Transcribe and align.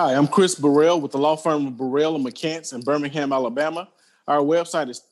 Hi, 0.00 0.14
I'm 0.14 0.28
Chris 0.28 0.54
Burrell 0.54 1.00
with 1.00 1.10
the 1.10 1.18
law 1.18 1.34
firm 1.34 1.66
of 1.66 1.76
Burrell 1.76 2.14
and 2.14 2.24
McCants 2.24 2.72
in 2.72 2.82
Birmingham, 2.82 3.32
Alabama. 3.32 3.88
Our 4.28 4.42
website 4.42 4.88
is 4.88 5.02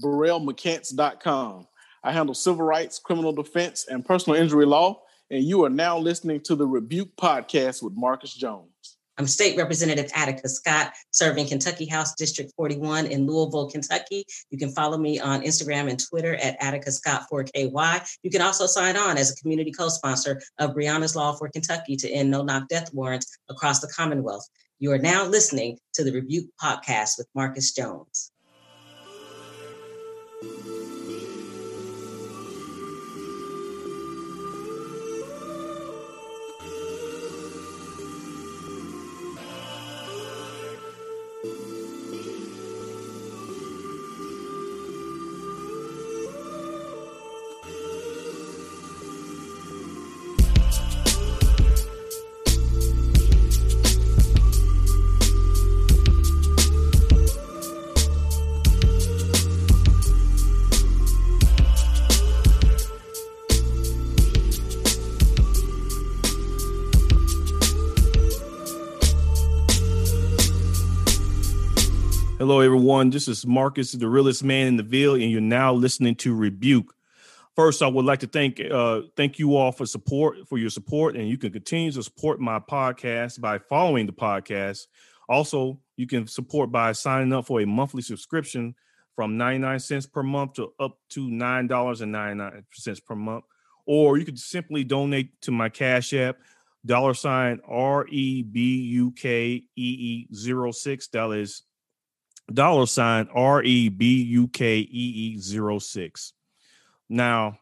burrellmccants.com. 0.00 1.66
I 2.04 2.12
handle 2.12 2.36
civil 2.36 2.64
rights, 2.64 3.00
criminal 3.00 3.32
defense, 3.32 3.86
and 3.88 4.06
personal 4.06 4.38
injury 4.38 4.64
law, 4.64 5.02
and 5.28 5.42
you 5.42 5.64
are 5.64 5.68
now 5.68 5.98
listening 5.98 6.40
to 6.42 6.54
the 6.54 6.64
Rebuke 6.64 7.16
Podcast 7.16 7.82
with 7.82 7.94
Marcus 7.96 8.32
Jones. 8.32 8.97
I'm 9.18 9.26
State 9.26 9.56
Representative 9.56 10.08
Attica 10.14 10.48
Scott, 10.48 10.92
serving 11.10 11.48
Kentucky 11.48 11.86
House 11.86 12.14
District 12.14 12.52
41 12.54 13.06
in 13.06 13.26
Louisville, 13.26 13.68
Kentucky. 13.68 14.24
You 14.50 14.58
can 14.58 14.70
follow 14.70 14.96
me 14.96 15.18
on 15.18 15.42
Instagram 15.42 15.90
and 15.90 15.98
Twitter 15.98 16.36
at 16.36 16.56
Attica 16.60 16.92
Scott 16.92 17.26
4KY. 17.30 18.16
You 18.22 18.30
can 18.30 18.42
also 18.42 18.66
sign 18.66 18.96
on 18.96 19.18
as 19.18 19.32
a 19.32 19.34
community 19.34 19.72
co-sponsor 19.72 20.40
of 20.60 20.70
Breonna's 20.70 21.16
Law 21.16 21.32
for 21.32 21.48
Kentucky 21.48 21.96
to 21.96 22.08
end 22.08 22.30
no-knock 22.30 22.68
death 22.68 22.94
warrants 22.94 23.36
across 23.50 23.80
the 23.80 23.88
Commonwealth. 23.88 24.48
You 24.78 24.92
are 24.92 24.98
now 24.98 25.26
listening 25.26 25.78
to 25.94 26.04
the 26.04 26.12
Rebuke 26.12 26.50
Podcast 26.62 27.18
with 27.18 27.26
Marcus 27.34 27.72
Jones. 27.72 28.30
Everyone. 72.88 73.10
This 73.10 73.28
is 73.28 73.46
Marcus, 73.46 73.92
the 73.92 74.08
realest 74.08 74.42
man 74.42 74.66
in 74.66 74.78
the 74.78 74.82
Ville, 74.82 75.12
and 75.12 75.30
you're 75.30 75.42
now 75.42 75.74
listening 75.74 76.14
to 76.14 76.34
Rebuke. 76.34 76.94
First, 77.54 77.82
I 77.82 77.86
would 77.86 78.06
like 78.06 78.20
to 78.20 78.26
thank 78.26 78.62
uh, 78.62 79.02
thank 79.14 79.38
you 79.38 79.56
all 79.56 79.72
for 79.72 79.84
support 79.84 80.48
for 80.48 80.56
your 80.56 80.70
support, 80.70 81.14
and 81.14 81.28
you 81.28 81.36
can 81.36 81.52
continue 81.52 81.92
to 81.92 82.02
support 82.02 82.40
my 82.40 82.58
podcast 82.58 83.42
by 83.42 83.58
following 83.58 84.06
the 84.06 84.14
podcast. 84.14 84.86
Also, 85.28 85.78
you 85.98 86.06
can 86.06 86.26
support 86.26 86.72
by 86.72 86.92
signing 86.92 87.30
up 87.34 87.44
for 87.44 87.60
a 87.60 87.66
monthly 87.66 88.00
subscription 88.00 88.74
from 89.14 89.36
99 89.36 89.80
cents 89.80 90.06
per 90.06 90.22
month 90.22 90.54
to 90.54 90.72
up 90.80 90.96
to 91.10 91.28
$9.99 91.28 93.04
per 93.04 93.14
month. 93.14 93.44
Or 93.84 94.16
you 94.16 94.24
could 94.24 94.38
simply 94.38 94.82
donate 94.82 95.38
to 95.42 95.50
my 95.50 95.68
Cash 95.68 96.14
App, 96.14 96.38
dollar 96.86 97.12
sign 97.12 97.60
R 97.68 98.06
E 98.08 98.42
B 98.42 98.80
U 98.92 99.10
K 99.10 99.62
E 99.76 100.26
E 100.32 100.72
06. 100.72 101.08
That 101.08 101.30
is 101.32 101.64
dollar 102.52 102.86
sign 102.86 103.28
R 103.34 103.62
E 103.62 103.88
B 103.88 104.22
U 104.22 104.48
K 104.48 104.78
E 104.78 104.86
E 104.90 105.38
06. 105.40 106.32
Now, 107.08 107.58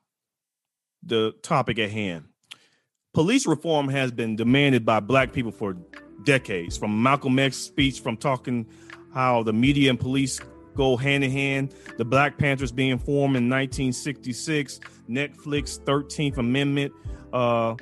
the 1.02 1.32
topic 1.42 1.78
at 1.78 1.90
hand. 1.90 2.24
Police 3.14 3.46
reform 3.46 3.88
has 3.88 4.12
been 4.12 4.36
demanded 4.36 4.84
by 4.84 5.00
black 5.00 5.32
people 5.32 5.52
for 5.52 5.76
decades, 6.24 6.76
from 6.76 7.02
Malcolm 7.02 7.38
X's 7.38 7.62
speech, 7.62 8.00
from 8.00 8.16
talking 8.16 8.66
how 9.14 9.42
the 9.42 9.52
media 9.52 9.88
and 9.88 9.98
police 9.98 10.40
go 10.74 10.96
hand 10.96 11.24
in 11.24 11.30
hand, 11.30 11.74
the 11.96 12.04
Black 12.04 12.36
Panthers 12.36 12.70
being 12.70 12.98
formed 12.98 13.36
in 13.36 13.48
1966, 13.48 14.80
Netflix 15.08 15.80
13th 15.80 16.36
Amendment 16.36 16.92
uh, 17.32 17.74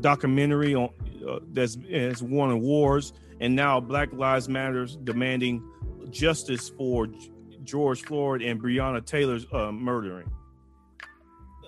documentary 0.00 0.74
on 0.74 0.90
uh, 1.28 1.38
that's 1.52 1.78
has 1.90 2.22
won 2.22 2.50
awards, 2.50 3.12
and 3.40 3.56
now 3.56 3.80
Black 3.80 4.12
Lives 4.12 4.48
Matters 4.48 4.96
demanding 4.96 5.62
justice 6.12 6.68
for 6.70 7.08
George 7.64 8.02
Floyd 8.02 8.42
and 8.42 8.62
Breonna 8.62 9.04
Taylor's 9.04 9.46
uh, 9.52 9.72
murdering. 9.72 10.30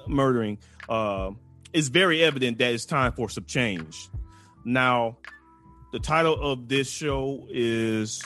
Murdering. 0.06 0.58
Uh, 0.88 1.32
very 1.74 2.22
evident 2.22 2.58
that 2.58 2.72
it's 2.72 2.84
time 2.84 3.12
for 3.12 3.28
some 3.28 3.44
change. 3.44 4.08
Now, 4.64 5.18
the 5.92 5.98
title 5.98 6.40
of 6.40 6.68
this 6.68 6.90
show 6.90 7.46
is 7.50 8.22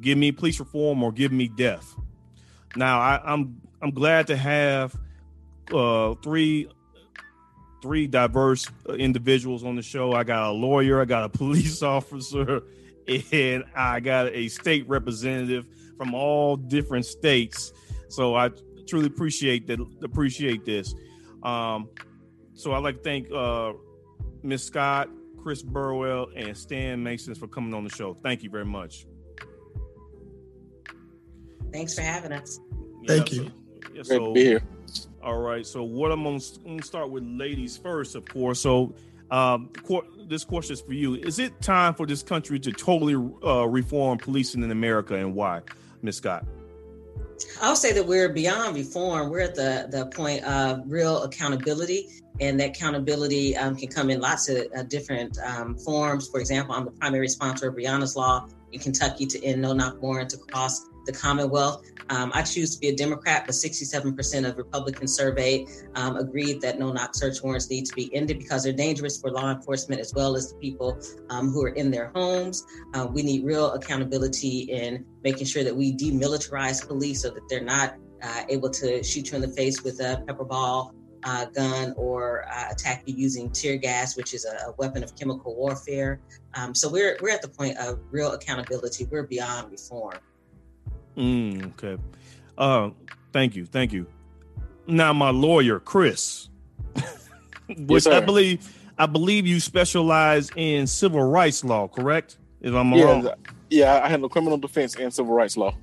"Give 0.00 0.18
Me 0.18 0.32
Police 0.32 0.60
Reform" 0.60 1.02
or 1.02 1.12
"Give 1.12 1.32
Me 1.32 1.48
Death." 1.48 1.94
Now, 2.76 3.00
I, 3.00 3.20
I'm 3.24 3.60
I'm 3.82 3.90
glad 3.90 4.28
to 4.28 4.36
have 4.36 4.94
uh, 5.72 6.14
three 6.22 6.68
three 7.82 8.06
diverse 8.06 8.66
individuals 8.98 9.64
on 9.64 9.76
the 9.76 9.82
show. 9.82 10.12
I 10.12 10.24
got 10.24 10.50
a 10.50 10.52
lawyer, 10.52 11.00
I 11.00 11.04
got 11.04 11.24
a 11.24 11.28
police 11.38 11.82
officer, 11.82 12.62
and 13.32 13.64
I 13.74 14.00
got 14.00 14.28
a 14.28 14.48
state 14.48 14.88
representative 14.88 15.66
from 15.96 16.14
all 16.14 16.56
different 16.56 17.06
states. 17.06 17.72
So 18.08 18.34
I 18.34 18.50
truly 18.88 19.06
appreciate 19.06 19.66
that. 19.66 19.80
Appreciate 20.02 20.64
this. 20.64 20.94
Um, 21.42 21.88
so 22.54 22.72
I'd 22.72 22.82
like 22.82 22.96
to 22.98 23.02
thank 23.02 23.30
uh, 23.32 23.72
Miss 24.42 24.64
Scott, 24.64 25.08
Chris 25.42 25.62
Burrell, 25.62 26.28
and 26.36 26.56
Stan 26.56 27.02
Mason 27.02 27.34
for 27.34 27.48
coming 27.48 27.74
on 27.74 27.84
the 27.84 27.90
show. 27.90 28.14
Thank 28.14 28.42
you 28.42 28.50
very 28.50 28.64
much. 28.64 29.06
Thanks 31.72 31.94
for 31.94 32.02
having 32.02 32.32
us. 32.32 32.58
Thank 33.06 33.32
you. 33.32 33.44
So, 33.44 33.50
yeah, 33.94 34.02
Great 34.02 34.06
so, 34.06 34.26
to 34.26 34.32
be 34.32 34.44
here. 34.44 34.62
all 35.22 35.38
right. 35.38 35.64
So 35.64 35.82
what 35.82 36.12
I'm 36.12 36.24
gonna, 36.24 36.82
start 36.82 37.10
with 37.10 37.24
ladies 37.24 37.76
first, 37.76 38.14
of 38.16 38.24
course. 38.26 38.60
So 38.60 38.94
um, 39.30 39.70
qu- 39.86 40.19
this 40.30 40.44
question 40.44 40.72
is 40.74 40.80
for 40.80 40.94
you. 40.94 41.16
Is 41.16 41.38
it 41.38 41.60
time 41.60 41.92
for 41.92 42.06
this 42.06 42.22
country 42.22 42.58
to 42.60 42.72
totally 42.72 43.14
uh, 43.44 43.66
reform 43.66 44.16
policing 44.16 44.62
in 44.62 44.70
America, 44.70 45.16
and 45.16 45.34
why, 45.34 45.60
Miss 46.02 46.16
Scott? 46.16 46.46
I'll 47.60 47.76
say 47.76 47.92
that 47.92 48.06
we're 48.06 48.28
beyond 48.28 48.76
reform. 48.76 49.28
We're 49.28 49.40
at 49.40 49.54
the, 49.54 49.88
the 49.90 50.06
point 50.06 50.44
of 50.44 50.82
real 50.86 51.24
accountability, 51.24 52.08
and 52.38 52.60
that 52.60 52.70
accountability 52.70 53.56
um, 53.56 53.76
can 53.76 53.88
come 53.88 54.08
in 54.08 54.20
lots 54.20 54.48
of 54.48 54.66
uh, 54.76 54.84
different 54.84 55.36
um, 55.44 55.76
forms. 55.76 56.28
For 56.28 56.38
example, 56.38 56.74
I'm 56.74 56.84
the 56.84 56.92
primary 56.92 57.28
sponsor 57.28 57.68
of 57.68 57.74
Breonna's 57.74 58.14
Law 58.14 58.46
in 58.72 58.78
Kentucky 58.78 59.26
to 59.26 59.44
end 59.44 59.60
no 59.60 59.72
knock 59.72 60.00
warrants 60.00 60.34
across 60.34 60.86
the 61.06 61.12
Commonwealth. 61.12 61.82
Um, 62.10 62.32
I 62.34 62.42
choose 62.42 62.74
to 62.74 62.80
be 62.80 62.88
a 62.88 62.96
Democrat, 62.96 63.44
but 63.46 63.54
67% 63.54 64.48
of 64.48 64.56
Republicans 64.56 65.14
surveyed 65.14 65.68
um, 65.94 66.16
agreed 66.16 66.60
that 66.60 66.78
no 66.78 66.92
knock 66.92 67.14
search 67.14 67.40
warrants 67.42 67.70
need 67.70 67.86
to 67.86 67.94
be 67.94 68.12
ended 68.14 68.38
because 68.38 68.64
they're 68.64 68.72
dangerous 68.72 69.20
for 69.20 69.30
law 69.30 69.50
enforcement 69.52 70.00
as 70.00 70.12
well 70.12 70.36
as 70.36 70.52
the 70.52 70.58
people 70.58 71.00
um, 71.30 71.50
who 71.50 71.64
are 71.64 71.70
in 71.70 71.90
their 71.90 72.08
homes. 72.08 72.66
Uh, 72.94 73.06
we 73.08 73.22
need 73.22 73.44
real 73.44 73.72
accountability 73.72 74.62
in 74.62 75.04
making 75.22 75.46
sure 75.46 75.62
that 75.62 75.74
we 75.74 75.96
demilitarize 75.96 76.86
police 76.86 77.22
so 77.22 77.30
that 77.30 77.48
they're 77.48 77.62
not 77.62 77.94
uh, 78.22 78.42
able 78.48 78.70
to 78.70 79.02
shoot 79.04 79.30
you 79.30 79.36
in 79.36 79.40
the 79.40 79.48
face 79.48 79.82
with 79.82 80.00
a 80.00 80.22
pepper 80.26 80.44
ball. 80.44 80.94
Uh, 81.22 81.44
gun 81.44 81.92
or 81.98 82.46
uh, 82.50 82.70
attack 82.70 83.02
you 83.04 83.14
using 83.14 83.50
tear 83.50 83.76
gas, 83.76 84.16
which 84.16 84.32
is 84.32 84.46
a, 84.46 84.70
a 84.70 84.74
weapon 84.78 85.04
of 85.04 85.14
chemical 85.16 85.54
warfare. 85.54 86.18
Um, 86.54 86.74
so 86.74 86.88
we're 86.88 87.18
we're 87.20 87.28
at 87.28 87.42
the 87.42 87.48
point 87.48 87.76
of 87.76 88.00
real 88.10 88.32
accountability. 88.32 89.04
We're 89.04 89.26
beyond 89.26 89.70
reform. 89.70 90.14
Mm, 91.16 91.72
okay. 91.72 92.02
Uh, 92.56 92.90
thank 93.32 93.56
you, 93.56 93.66
thank 93.66 93.92
you. 93.92 94.06
Now, 94.86 95.12
my 95.12 95.30
lawyer, 95.30 95.78
Chris, 95.78 96.48
which 97.78 98.06
I 98.06 98.20
believe, 98.20 98.68
I 98.98 99.06
believe 99.06 99.46
you 99.46 99.60
specialize 99.60 100.50
in 100.56 100.86
civil 100.86 101.22
rights 101.22 101.64
law, 101.64 101.88
correct? 101.88 102.38
If 102.60 102.74
I'm 102.74 102.92
Yeah, 102.92 103.04
wrong. 103.04 103.30
yeah, 103.70 104.00
I 104.02 104.08
handle 104.08 104.28
criminal 104.28 104.58
defense 104.58 104.96
and 104.96 105.12
civil 105.12 105.32
rights 105.32 105.56
law. 105.56 105.74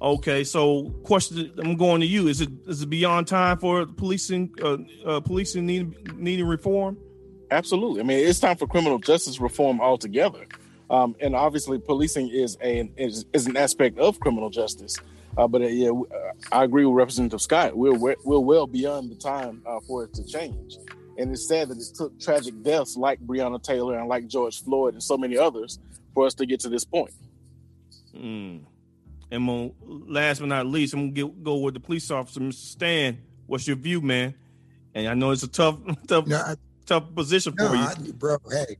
Okay, 0.00 0.42
so 0.42 0.90
question, 1.04 1.52
I'm 1.58 1.76
going 1.76 2.00
to 2.00 2.06
you. 2.06 2.26
Is 2.26 2.40
it 2.40 2.48
is 2.66 2.82
it 2.82 2.90
beyond 2.90 3.28
time 3.28 3.58
for 3.58 3.86
policing, 3.86 4.52
uh, 4.60 4.78
uh 5.06 5.20
policing 5.20 5.64
need, 5.64 6.16
needing 6.18 6.46
reform? 6.46 6.96
Absolutely. 7.52 8.00
I 8.00 8.04
mean, 8.04 8.18
it's 8.26 8.40
time 8.40 8.56
for 8.56 8.66
criminal 8.66 8.98
justice 8.98 9.38
reform 9.38 9.80
altogether. 9.80 10.46
Um, 10.92 11.16
and 11.20 11.34
obviously, 11.34 11.78
policing 11.78 12.28
is 12.28 12.58
a 12.62 12.92
is, 12.98 13.24
is 13.32 13.46
an 13.46 13.56
aspect 13.56 13.98
of 13.98 14.20
criminal 14.20 14.50
justice. 14.50 14.94
Uh, 15.38 15.48
but 15.48 15.62
uh, 15.62 15.66
yeah, 15.66 15.88
uh, 15.90 16.32
I 16.52 16.64
agree 16.64 16.84
with 16.84 16.94
Representative 16.94 17.40
Scott. 17.40 17.74
We're 17.74 17.94
we're, 17.94 18.16
we're 18.24 18.38
well 18.38 18.66
beyond 18.66 19.10
the 19.10 19.14
time 19.14 19.62
uh, 19.66 19.80
for 19.80 20.04
it 20.04 20.12
to 20.14 20.24
change. 20.24 20.76
And 21.16 21.32
it's 21.32 21.48
sad 21.48 21.68
that 21.68 21.78
it 21.78 21.94
took 21.96 22.18
tragic 22.20 22.62
deaths 22.62 22.96
like 22.96 23.20
Breonna 23.20 23.62
Taylor 23.62 23.98
and 23.98 24.08
like 24.08 24.26
George 24.28 24.62
Floyd 24.62 24.94
and 24.94 25.02
so 25.02 25.16
many 25.16 25.36
others 25.36 25.78
for 26.14 26.26
us 26.26 26.34
to 26.34 26.46
get 26.46 26.60
to 26.60 26.68
this 26.68 26.84
point. 26.84 27.12
Mm. 28.14 28.64
And 29.30 29.42
mo- 29.42 29.74
last 29.82 30.40
but 30.40 30.48
not 30.48 30.66
least, 30.66 30.92
I'm 30.92 31.12
gonna 31.12 31.12
get, 31.12 31.42
go 31.42 31.56
with 31.56 31.74
the 31.74 31.80
police 31.80 32.10
officer, 32.10 32.40
Mr. 32.40 32.52
Stan. 32.52 33.18
What's 33.46 33.66
your 33.66 33.76
view, 33.76 34.02
man? 34.02 34.34
And 34.94 35.08
I 35.08 35.14
know 35.14 35.30
it's 35.30 35.42
a 35.42 35.48
tough, 35.48 35.78
tough, 36.06 36.26
No, 36.26 36.36
I, 36.36 36.56
tough 36.84 37.14
position 37.14 37.54
no, 37.56 37.68
for 37.68 37.76
you. 37.76 37.82
I, 37.82 38.12
bro. 38.12 38.36
Hey, 38.50 38.76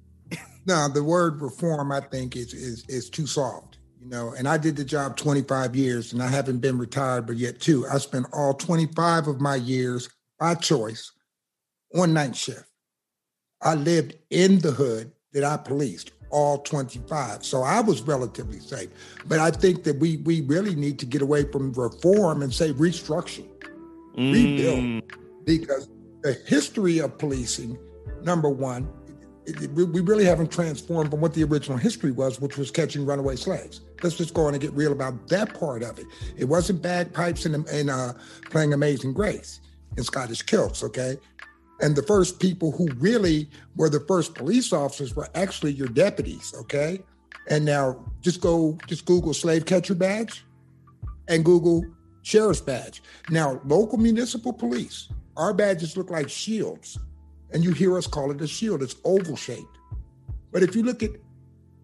No, 0.66 0.88
the 0.88 1.02
word 1.02 1.40
reform, 1.40 1.90
I 1.92 2.00
think, 2.00 2.36
is 2.36 2.54
is 2.54 2.84
is 2.88 3.10
too 3.10 3.26
soft. 3.26 3.78
You 4.00 4.08
know, 4.08 4.34
and 4.36 4.48
I 4.48 4.58
did 4.58 4.74
the 4.74 4.84
job 4.84 5.16
25 5.16 5.76
years, 5.76 6.12
and 6.12 6.22
I 6.22 6.26
haven't 6.26 6.58
been 6.58 6.76
retired, 6.76 7.26
but 7.26 7.36
yet 7.36 7.60
too, 7.60 7.86
I 7.86 7.98
spent 7.98 8.26
all 8.32 8.52
25 8.52 9.28
of 9.28 9.40
my 9.40 9.54
years 9.54 10.08
by 10.40 10.56
choice 10.56 11.12
on 11.94 12.12
night 12.12 12.34
shift. 12.34 12.64
I 13.60 13.74
lived 13.74 14.16
in 14.30 14.58
the 14.58 14.72
hood 14.72 15.12
that 15.32 15.44
I 15.44 15.56
policed 15.56 16.10
all 16.30 16.58
25. 16.58 17.44
So 17.44 17.62
I 17.62 17.80
was 17.80 18.02
relatively 18.02 18.58
safe. 18.58 18.88
But 19.26 19.38
I 19.38 19.50
think 19.50 19.84
that 19.84 19.98
we 19.98 20.16
we 20.18 20.40
really 20.40 20.74
need 20.74 20.98
to 20.98 21.06
get 21.06 21.22
away 21.22 21.44
from 21.44 21.72
reform 21.72 22.42
and 22.42 22.52
say 22.52 22.72
restructure, 22.72 23.46
mm. 24.16 24.32
rebuild, 24.32 25.04
because 25.44 25.88
the 26.22 26.32
history 26.46 26.98
of 26.98 27.16
policing, 27.18 27.78
number 28.22 28.48
one, 28.48 28.88
we 29.74 30.00
really 30.00 30.24
haven't 30.24 30.52
transformed 30.52 31.10
from 31.10 31.20
what 31.20 31.34
the 31.34 31.42
original 31.42 31.76
history 31.76 32.12
was, 32.12 32.40
which 32.40 32.56
was 32.56 32.70
catching 32.70 33.04
runaway 33.04 33.36
slaves. 33.36 33.80
Let's 34.02 34.16
just 34.16 34.34
go 34.34 34.46
on 34.46 34.54
and 34.54 34.62
get 34.62 34.72
real 34.72 34.92
about 34.92 35.28
that 35.28 35.58
part 35.58 35.82
of 35.82 35.98
it. 35.98 36.06
It 36.36 36.44
wasn't 36.44 36.80
bagpipes 36.80 37.44
and, 37.44 37.66
and 37.68 37.90
uh, 37.90 38.12
playing 38.50 38.72
Amazing 38.72 39.14
Grace 39.14 39.60
in 39.96 40.04
Scottish 40.04 40.42
kilts, 40.42 40.82
okay? 40.84 41.16
And 41.80 41.96
the 41.96 42.04
first 42.04 42.38
people 42.38 42.70
who 42.70 42.88
really 42.94 43.48
were 43.74 43.88
the 43.88 44.04
first 44.06 44.34
police 44.34 44.72
officers 44.72 45.16
were 45.16 45.28
actually 45.34 45.72
your 45.72 45.88
deputies, 45.88 46.54
okay? 46.60 47.00
And 47.48 47.64
now 47.64 48.04
just 48.20 48.40
go, 48.40 48.78
just 48.86 49.04
Google 49.06 49.34
slave 49.34 49.66
catcher 49.66 49.96
badge 49.96 50.44
and 51.26 51.44
Google 51.44 51.84
sheriff's 52.22 52.60
badge. 52.60 53.02
Now, 53.28 53.60
local 53.64 53.98
municipal 53.98 54.52
police, 54.52 55.08
our 55.36 55.52
badges 55.52 55.96
look 55.96 56.10
like 56.10 56.28
shields, 56.28 56.98
and 57.52 57.64
you 57.64 57.72
hear 57.72 57.96
us 57.96 58.06
call 58.06 58.30
it 58.30 58.40
a 58.40 58.46
shield. 58.46 58.82
It's 58.82 58.96
oval 59.04 59.36
shaped. 59.36 59.78
But 60.52 60.62
if 60.62 60.74
you 60.74 60.82
look 60.82 61.02
at 61.02 61.10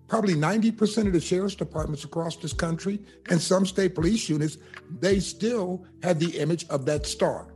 probably 0.09 0.35
90% 0.35 1.07
of 1.07 1.13
the 1.13 1.21
sheriff's 1.21 1.55
departments 1.55 2.05
across 2.05 2.37
this 2.37 2.53
country 2.53 2.99
and 3.29 3.41
some 3.41 3.67
state 3.67 3.95
police 3.95 4.29
units, 4.29 4.59
they 5.01 5.21
still 5.21 5.85
have 6.03 6.19
the 6.19 6.39
image 6.39 6.67
of 6.69 6.87
that 6.87 7.07
star 7.07 7.49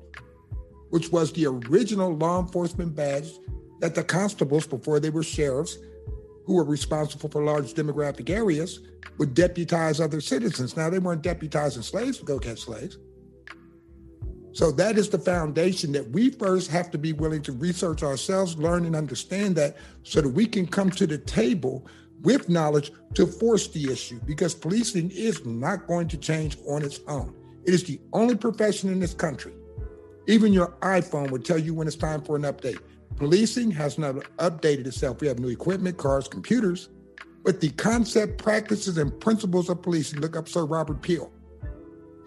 which 0.92 1.10
was 1.10 1.32
the 1.32 1.46
original 1.46 2.14
law 2.14 2.38
enforcement 2.38 2.94
badge 2.94 3.30
that 3.80 3.94
the 3.94 4.04
constables, 4.04 4.66
before 4.66 5.00
they 5.00 5.08
were 5.08 5.22
sheriffs, 5.22 5.78
who 6.44 6.56
were 6.56 6.64
responsible 6.64 7.30
for 7.30 7.42
large 7.42 7.72
demographic 7.72 8.28
areas, 8.28 8.80
would 9.16 9.32
deputize 9.32 10.02
other 10.02 10.20
citizens. 10.20 10.76
Now, 10.76 10.90
they 10.90 10.98
weren't 10.98 11.22
deputizing 11.22 11.82
slaves 11.82 12.18
to 12.18 12.26
go 12.26 12.38
catch 12.38 12.60
slaves. 12.60 12.98
So 14.52 14.70
that 14.72 14.98
is 14.98 15.08
the 15.08 15.18
foundation 15.18 15.92
that 15.92 16.10
we 16.10 16.30
first 16.30 16.70
have 16.70 16.90
to 16.90 16.98
be 16.98 17.12
willing 17.12 17.42
to 17.42 17.52
research 17.52 18.02
ourselves, 18.02 18.56
learn 18.56 18.84
and 18.84 18.94
understand 18.94 19.56
that 19.56 19.76
so 20.02 20.20
that 20.20 20.28
we 20.28 20.46
can 20.46 20.66
come 20.66 20.90
to 20.90 21.06
the 21.06 21.18
table 21.18 21.86
with 22.20 22.48
knowledge 22.48 22.92
to 23.14 23.26
force 23.26 23.68
the 23.68 23.90
issue 23.90 24.20
because 24.26 24.54
policing 24.54 25.10
is 25.10 25.44
not 25.44 25.86
going 25.86 26.08
to 26.08 26.16
change 26.16 26.56
on 26.68 26.84
its 26.84 27.00
own. 27.08 27.34
It 27.64 27.74
is 27.74 27.84
the 27.84 28.00
only 28.12 28.36
profession 28.36 28.90
in 28.90 29.00
this 29.00 29.14
country 29.14 29.52
even 30.26 30.52
your 30.52 30.68
iPhone 30.80 31.30
will 31.30 31.40
tell 31.40 31.58
you 31.58 31.74
when 31.74 31.86
it's 31.86 31.96
time 31.96 32.22
for 32.22 32.36
an 32.36 32.42
update. 32.42 32.78
Policing 33.16 33.70
has 33.72 33.98
not 33.98 34.16
updated 34.38 34.86
itself. 34.86 35.20
We 35.20 35.28
have 35.28 35.38
new 35.38 35.48
equipment, 35.48 35.96
cars, 35.96 36.28
computers, 36.28 36.88
but 37.44 37.60
the 37.60 37.70
concept, 37.70 38.38
practices, 38.38 38.98
and 38.98 39.18
principles 39.20 39.68
of 39.68 39.82
policing. 39.82 40.20
Look 40.20 40.36
up 40.36 40.48
Sir 40.48 40.64
Robert 40.64 41.02
Peel. 41.02 41.31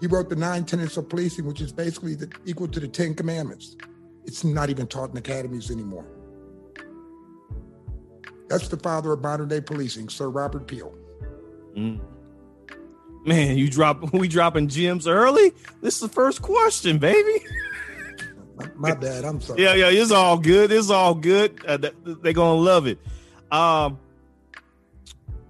He 0.05 0.07
wrote 0.07 0.29
the 0.29 0.35
nine 0.35 0.65
tenets 0.65 0.97
of 0.97 1.09
policing, 1.09 1.47
which 1.47 1.61
is 1.61 1.71
basically 1.71 2.13
the, 2.13 2.31
equal 2.45 2.67
to 2.67 2.79
the 2.79 2.87
Ten 2.87 3.15
Commandments. 3.15 3.75
It's 4.25 4.43
not 4.43 4.69
even 4.69 4.85
taught 4.85 5.09
in 5.09 5.17
academies 5.17 5.71
anymore. 5.71 6.05
That's 8.47 8.67
the 8.67 8.77
father 8.77 9.13
of 9.13 9.23
modern 9.23 9.47
day 9.47 9.61
policing, 9.61 10.09
Sir 10.09 10.29
Robert 10.29 10.67
Peel. 10.67 10.93
Mm. 11.75 11.99
Man, 13.25 13.57
you 13.57 13.67
drop 13.67 14.13
we 14.13 14.27
dropping 14.27 14.67
gems 14.67 15.07
early. 15.07 15.51
This 15.81 15.95
is 15.95 16.01
the 16.01 16.07
first 16.07 16.43
question, 16.43 16.99
baby. 16.99 17.43
My, 18.75 18.93
bad. 18.93 19.25
I'm 19.25 19.41
sorry. 19.41 19.63
Yeah, 19.63 19.73
yeah, 19.73 19.89
it's 19.89 20.11
all 20.11 20.37
good. 20.37 20.71
It's 20.71 20.91
all 20.91 21.15
good. 21.15 21.65
Uh, 21.65 21.77
they're 21.77 22.31
gonna 22.31 22.61
love 22.61 22.85
it. 22.85 22.99
Um, 23.51 23.97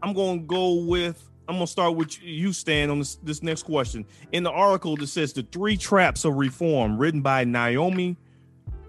I'm 0.01 0.13
gonna 0.13 0.39
go 0.39 0.75
with. 0.75 1.21
I'm 1.47 1.55
gonna 1.55 1.67
start 1.67 1.95
with 1.95 2.21
you, 2.21 2.53
Stan, 2.53 2.89
on 2.89 2.99
this, 2.99 3.15
this 3.15 3.43
next 3.43 3.63
question. 3.63 4.05
In 4.31 4.43
the 4.43 4.51
article 4.51 4.95
that 4.97 5.07
says 5.07 5.33
the 5.33 5.43
three 5.43 5.77
traps 5.77 6.25
of 6.25 6.35
reform, 6.35 6.97
written 6.97 7.21
by 7.21 7.43
Naomi 7.43 8.17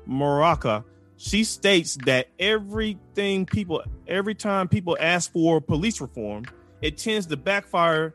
Moraka, 0.08 0.84
she 1.16 1.44
states 1.44 1.96
that 2.06 2.28
everything 2.38 3.46
people, 3.46 3.82
every 4.06 4.34
time 4.34 4.68
people 4.68 4.96
ask 5.00 5.32
for 5.32 5.60
police 5.60 6.00
reform, 6.00 6.44
it 6.82 6.98
tends 6.98 7.26
to 7.26 7.36
backfire 7.36 8.14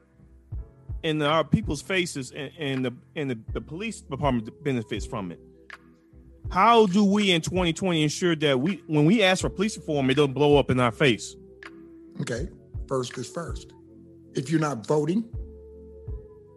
in 1.03 1.17
the, 1.17 1.25
our 1.25 1.43
people's 1.43 1.81
faces, 1.81 2.31
and, 2.31 2.51
and 2.57 2.85
the 2.85 2.93
and 3.15 3.31
the, 3.31 3.39
the 3.53 3.61
police 3.61 4.01
department 4.01 4.63
benefits 4.63 5.05
from 5.05 5.31
it. 5.31 5.39
How 6.51 6.85
do 6.85 7.03
we 7.03 7.31
in 7.31 7.41
2020 7.41 8.03
ensure 8.03 8.35
that 8.37 8.59
we 8.59 8.83
when 8.87 9.05
we 9.05 9.23
ask 9.23 9.41
for 9.41 9.49
police 9.49 9.77
reform 9.77 10.09
it 10.09 10.15
doesn't 10.15 10.33
blow 10.33 10.57
up 10.57 10.69
in 10.69 10.79
our 10.79 10.91
face? 10.91 11.35
Okay 12.21 12.49
first 12.91 13.17
is 13.17 13.29
first 13.29 13.71
if 14.35 14.49
you're 14.49 14.59
not 14.59 14.85
voting 14.85 15.23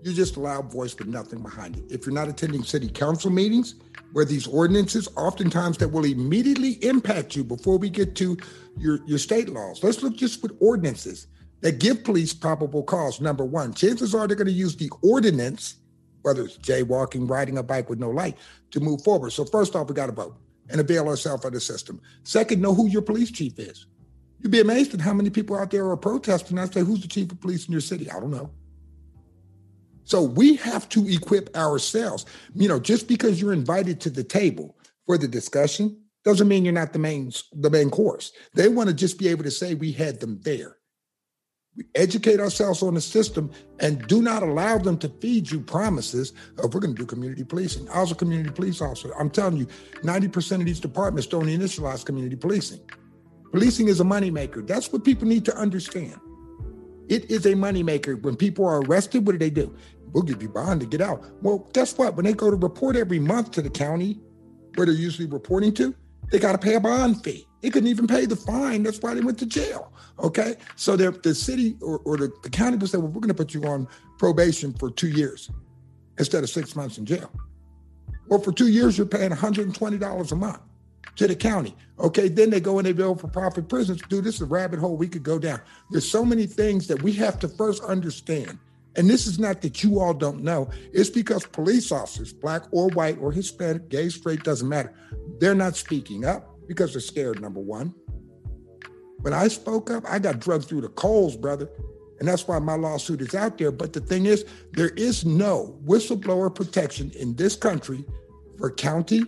you 0.03 0.13
just 0.13 0.37
allow 0.37 0.61
voice 0.61 0.97
with 0.99 1.09
nothing 1.09 1.43
behind 1.43 1.77
it 1.77 1.85
if 1.91 2.07
you're 2.07 2.15
not 2.15 2.29
attending 2.29 2.63
city 2.63 2.89
council 2.89 3.31
meetings 3.31 3.77
where 4.13 4.25
these 4.25 4.47
ordinances 4.47 5.09
oftentimes 5.17 5.79
that 5.79 5.89
will 5.89 6.05
immediately 6.05 6.73
impact 6.85 7.35
you 7.35 7.43
before 7.43 7.79
we 7.79 7.89
get 7.89 8.15
to 8.15 8.37
your, 8.79 8.99
your 9.07 9.19
state 9.19 9.49
laws 9.49 9.83
let's 9.83 10.03
look 10.03 10.17
just 10.17 10.43
with 10.43 10.57
ordinances 10.61 11.27
that 11.61 11.79
give 11.79 12.05
police 12.05 12.35
probable 12.35 12.83
cause 12.83 13.21
number 13.21 13.45
one 13.45 13.73
chances 13.73 14.15
are 14.15 14.27
they're 14.27 14.37
going 14.37 14.47
to 14.47 14.53
use 14.53 14.77
the 14.77 14.91
ordinance 15.03 15.77
whether 16.25 16.43
it's 16.43 16.57
jaywalking, 16.57 17.29
riding 17.29 17.59
a 17.59 17.63
bike 17.63 17.91
with 17.91 17.99
no 17.99 18.09
light, 18.09 18.39
to 18.71 18.81
move 18.81 19.05
forward. 19.05 19.31
So 19.31 19.45
first 19.45 19.77
off, 19.77 19.89
we 19.89 19.95
got 19.95 20.07
to 20.07 20.13
vote 20.13 20.35
and 20.71 20.81
avail 20.81 21.07
ourselves 21.07 21.45
of 21.45 21.53
the 21.53 21.61
system. 21.61 22.01
Second, 22.23 22.63
know 22.63 22.75
who 22.75 22.89
your 22.89 23.03
police 23.03 23.31
chief 23.31 23.59
is. 23.59 23.87
You'd 24.45 24.51
be 24.51 24.61
amazed 24.61 24.93
at 24.93 25.01
how 25.01 25.15
many 25.15 25.31
people 25.31 25.57
out 25.57 25.71
there 25.71 25.89
are 25.89 25.97
protesting. 25.97 26.59
I 26.59 26.67
say, 26.67 26.81
who's 26.83 27.01
the 27.01 27.09
chief 27.09 27.33
of 27.33 27.41
police 27.41 27.67
in 27.67 27.73
your 27.73 27.81
city? 27.81 28.11
I 28.11 28.21
don't 28.21 28.31
know. 28.31 28.51
So 30.05 30.23
we 30.23 30.57
have 30.57 30.87
to 30.91 31.09
equip 31.09 31.57
ourselves. 31.57 32.27
You 32.55 32.69
know, 32.69 32.79
just 32.79 33.09
because 33.09 33.41
you're 33.41 33.55
invited 33.55 34.03
to 34.03 34.11
the 34.11 34.23
table 34.23 34.77
for 35.07 35.17
the 35.17 35.27
discussion 35.27 35.99
doesn't 36.25 36.47
mean 36.47 36.63
you're 36.63 36.75
not 36.75 36.93
the 36.93 36.99
main 36.99 37.33
the 37.55 37.71
main 37.71 37.89
course. 37.89 38.33
They 38.55 38.69
want 38.69 38.91
to 38.91 38.95
just 38.95 39.19
be 39.19 39.29
able 39.29 39.45
to 39.45 39.51
say 39.51 39.75
we 39.75 39.93
had 39.93 40.21
them 40.21 40.39
there. 40.43 40.77
We 41.75 41.85
educate 41.95 42.39
ourselves 42.39 42.83
on 42.83 42.95
the 42.95 43.01
system 43.01 43.51
and 43.81 44.07
do 44.09 44.21
not 44.21 44.43
allow 44.43 44.77
them 44.77 44.99
to 44.99 45.09
feed 45.09 45.51
you 45.51 45.61
promises 45.61 46.35
of 46.59 46.75
we're 46.75 46.81
going 46.81 46.95
to 46.95 47.01
do 47.01 47.07
community 47.07 47.45
policing. 47.45 47.89
I 47.89 48.01
was 48.01 48.13
a 48.13 48.15
community 48.15 48.51
police 48.51 48.83
officer. 48.83 49.11
I'm 49.19 49.31
telling 49.31 49.57
you, 49.57 49.67
90% 50.03 50.61
of 50.61 50.67
these 50.67 50.81
departments 50.81 51.27
don't 51.27 51.47
initialize 51.47 52.05
community 52.05 52.37
policing. 52.37 52.81
Policing 53.55 53.87
is 53.87 54.01
a 54.01 54.05
moneymaker. 54.05 54.67
That's 54.67 54.93
what 54.93 55.05
people 55.05 55.29
need 55.29 55.45
to 55.45 55.57
understand. 55.57 56.19
It 57.09 57.31
is 57.31 57.47
a 57.47 57.53
moneymaker. 57.53 58.21
When 58.21 58.35
people 58.35 58.67
are 58.67 58.81
arrested, 58.81 59.25
what 59.25 59.31
do 59.31 59.39
they 59.39 59.49
do? 59.49 59.73
We'll 60.13 60.25
give 60.25 60.43
you 60.43 60.49
bond 60.49 60.81
to 60.81 60.87
get 60.87 61.01
out. 61.01 61.25
Well, 61.41 61.71
guess 61.73 61.97
what? 61.97 62.17
When 62.17 62.25
they 62.25 62.33
go 62.33 62.51
to 62.51 62.57
report 62.57 62.97
every 62.97 63.21
month 63.21 63.53
to 63.53 63.63
the 63.63 63.71
county 63.71 64.19
where 64.75 64.87
they're 64.87 64.95
usually 64.97 65.29
reporting 65.29 65.73
to, 65.75 65.95
they 66.33 66.41
got 66.41 66.51
to 66.51 66.59
pay 66.59 66.75
a 66.75 66.81
bond 66.81 67.23
fee. 67.23 67.47
They 67.61 67.71
couldn't 67.71 67.89
even 67.89 68.09
pay 68.09 68.27
the 68.27 68.35
fine. 68.35 68.83
That's 68.83 69.01
why 69.01 69.15
they 69.15 69.21
went 69.21 69.39
to 69.39 69.47
jail. 69.47 69.93
Okay. 70.19 70.57
So 70.75 70.97
the 70.97 71.33
city 71.33 71.77
or, 71.81 72.01
or 72.01 72.17
the, 72.17 72.33
the 72.43 72.51
county 72.51 72.77
will 72.77 72.89
say, 72.89 72.99
well, 72.99 73.07
we're 73.07 73.21
going 73.21 73.29
to 73.29 73.35
put 73.35 73.55
you 73.55 73.63
on 73.67 73.87
probation 74.19 74.73
for 74.73 74.91
two 74.91 75.11
years 75.11 75.49
instead 76.19 76.43
of 76.43 76.51
six 76.51 76.75
months 76.75 76.99
in 76.99 77.07
jail. 77.07 77.31
Well, 78.27 78.41
for 78.41 78.51
two 78.51 78.67
years, 78.67 78.99
you're 78.99 79.07
paying 79.07 79.31
$120 79.31 80.33
a 80.33 80.35
month 80.35 80.61
to 81.17 81.27
the 81.27 81.37
county. 81.37 81.77
Okay, 81.99 82.29
then 82.29 82.51
they 82.51 82.61
go 82.61 82.79
and 82.79 82.87
they 82.87 82.93
build 82.93 83.21
for 83.21 83.29
profit 83.29 83.69
prisons. 83.69 84.03
Dude, 84.09 84.25
this 84.25 84.37
is 84.37 84.41
a 84.43 84.47
rabbit 84.47 84.79
hole 84.79 84.97
we 84.97 85.09
could 85.09 85.23
go 85.23 85.39
down. 85.39 85.61
There's 85.91 86.09
so 86.09 86.25
many 86.25 86.47
things 86.47 86.87
that 86.89 87.03
we 87.03 87.13
have 87.13 87.39
to 87.41 87.49
first 87.49 87.83
understand. 87.85 88.59
And 88.97 89.09
this 89.09 89.27
is 89.27 89.39
not 89.39 89.61
that 89.63 89.83
you 89.83 90.01
all 90.01 90.15
don't 90.15 90.43
know. 90.43 90.71
It's 90.93 91.11
because 91.11 91.47
police 91.47 91.91
officers, 91.91 92.33
black 92.33 92.63
or 92.71 92.89
white 92.91 93.19
or 93.19 93.33
Hispanic, 93.33 93.89
gay, 93.89 94.09
straight, 94.09 94.45
doesn't 94.45 94.69
matter. 94.69 94.93
They're 95.39 95.55
not 95.55 95.77
speaking 95.77 96.25
up 96.25 96.49
because 96.67 96.93
they're 96.93 97.01
scared, 97.01 97.41
number 97.41 97.61
one. 97.61 97.95
When 99.21 99.33
I 99.33 99.49
spoke 99.49 99.91
up, 99.91 100.05
I 100.07 100.19
got 100.19 100.39
drugged 100.39 100.67
through 100.67 100.83
the 100.83 100.89
coals, 100.89 101.37
brother. 101.37 101.69
And 102.21 102.29
that's 102.29 102.47
why 102.47 102.59
my 102.61 102.75
lawsuit 102.75 103.21
is 103.21 103.35
out 103.35 103.59
there. 103.59 103.73
But 103.73 103.93
the 103.93 104.01
thing 104.01 104.27
is, 104.27 104.45
there 104.73 104.91
is 104.91 105.25
no 105.25 105.77
whistleblower 105.85 106.55
protection 106.55 107.11
in 107.19 107.35
this 107.35 107.57
country 107.57 108.05
for 108.59 108.71
county 108.71 109.25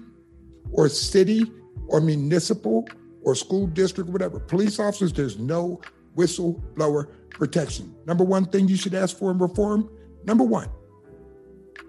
or 0.71 0.89
city 0.89 1.51
or 1.89 2.01
municipal 2.01 2.89
or 3.23 3.35
school 3.35 3.67
district, 3.67 4.11
whatever. 4.11 4.39
Police 4.39 4.79
officers, 4.79 5.13
there's 5.13 5.39
no 5.39 5.81
whistleblower 6.17 7.09
protection. 7.31 7.95
Number 8.07 8.25
one 8.25 8.47
thing 8.47 8.69
you 8.69 8.77
should 8.77 8.95
ask 8.95 9.19
for 9.19 9.31
in 9.31 9.39
reform 9.39 9.91
number 10.25 10.45
one, 10.45 10.69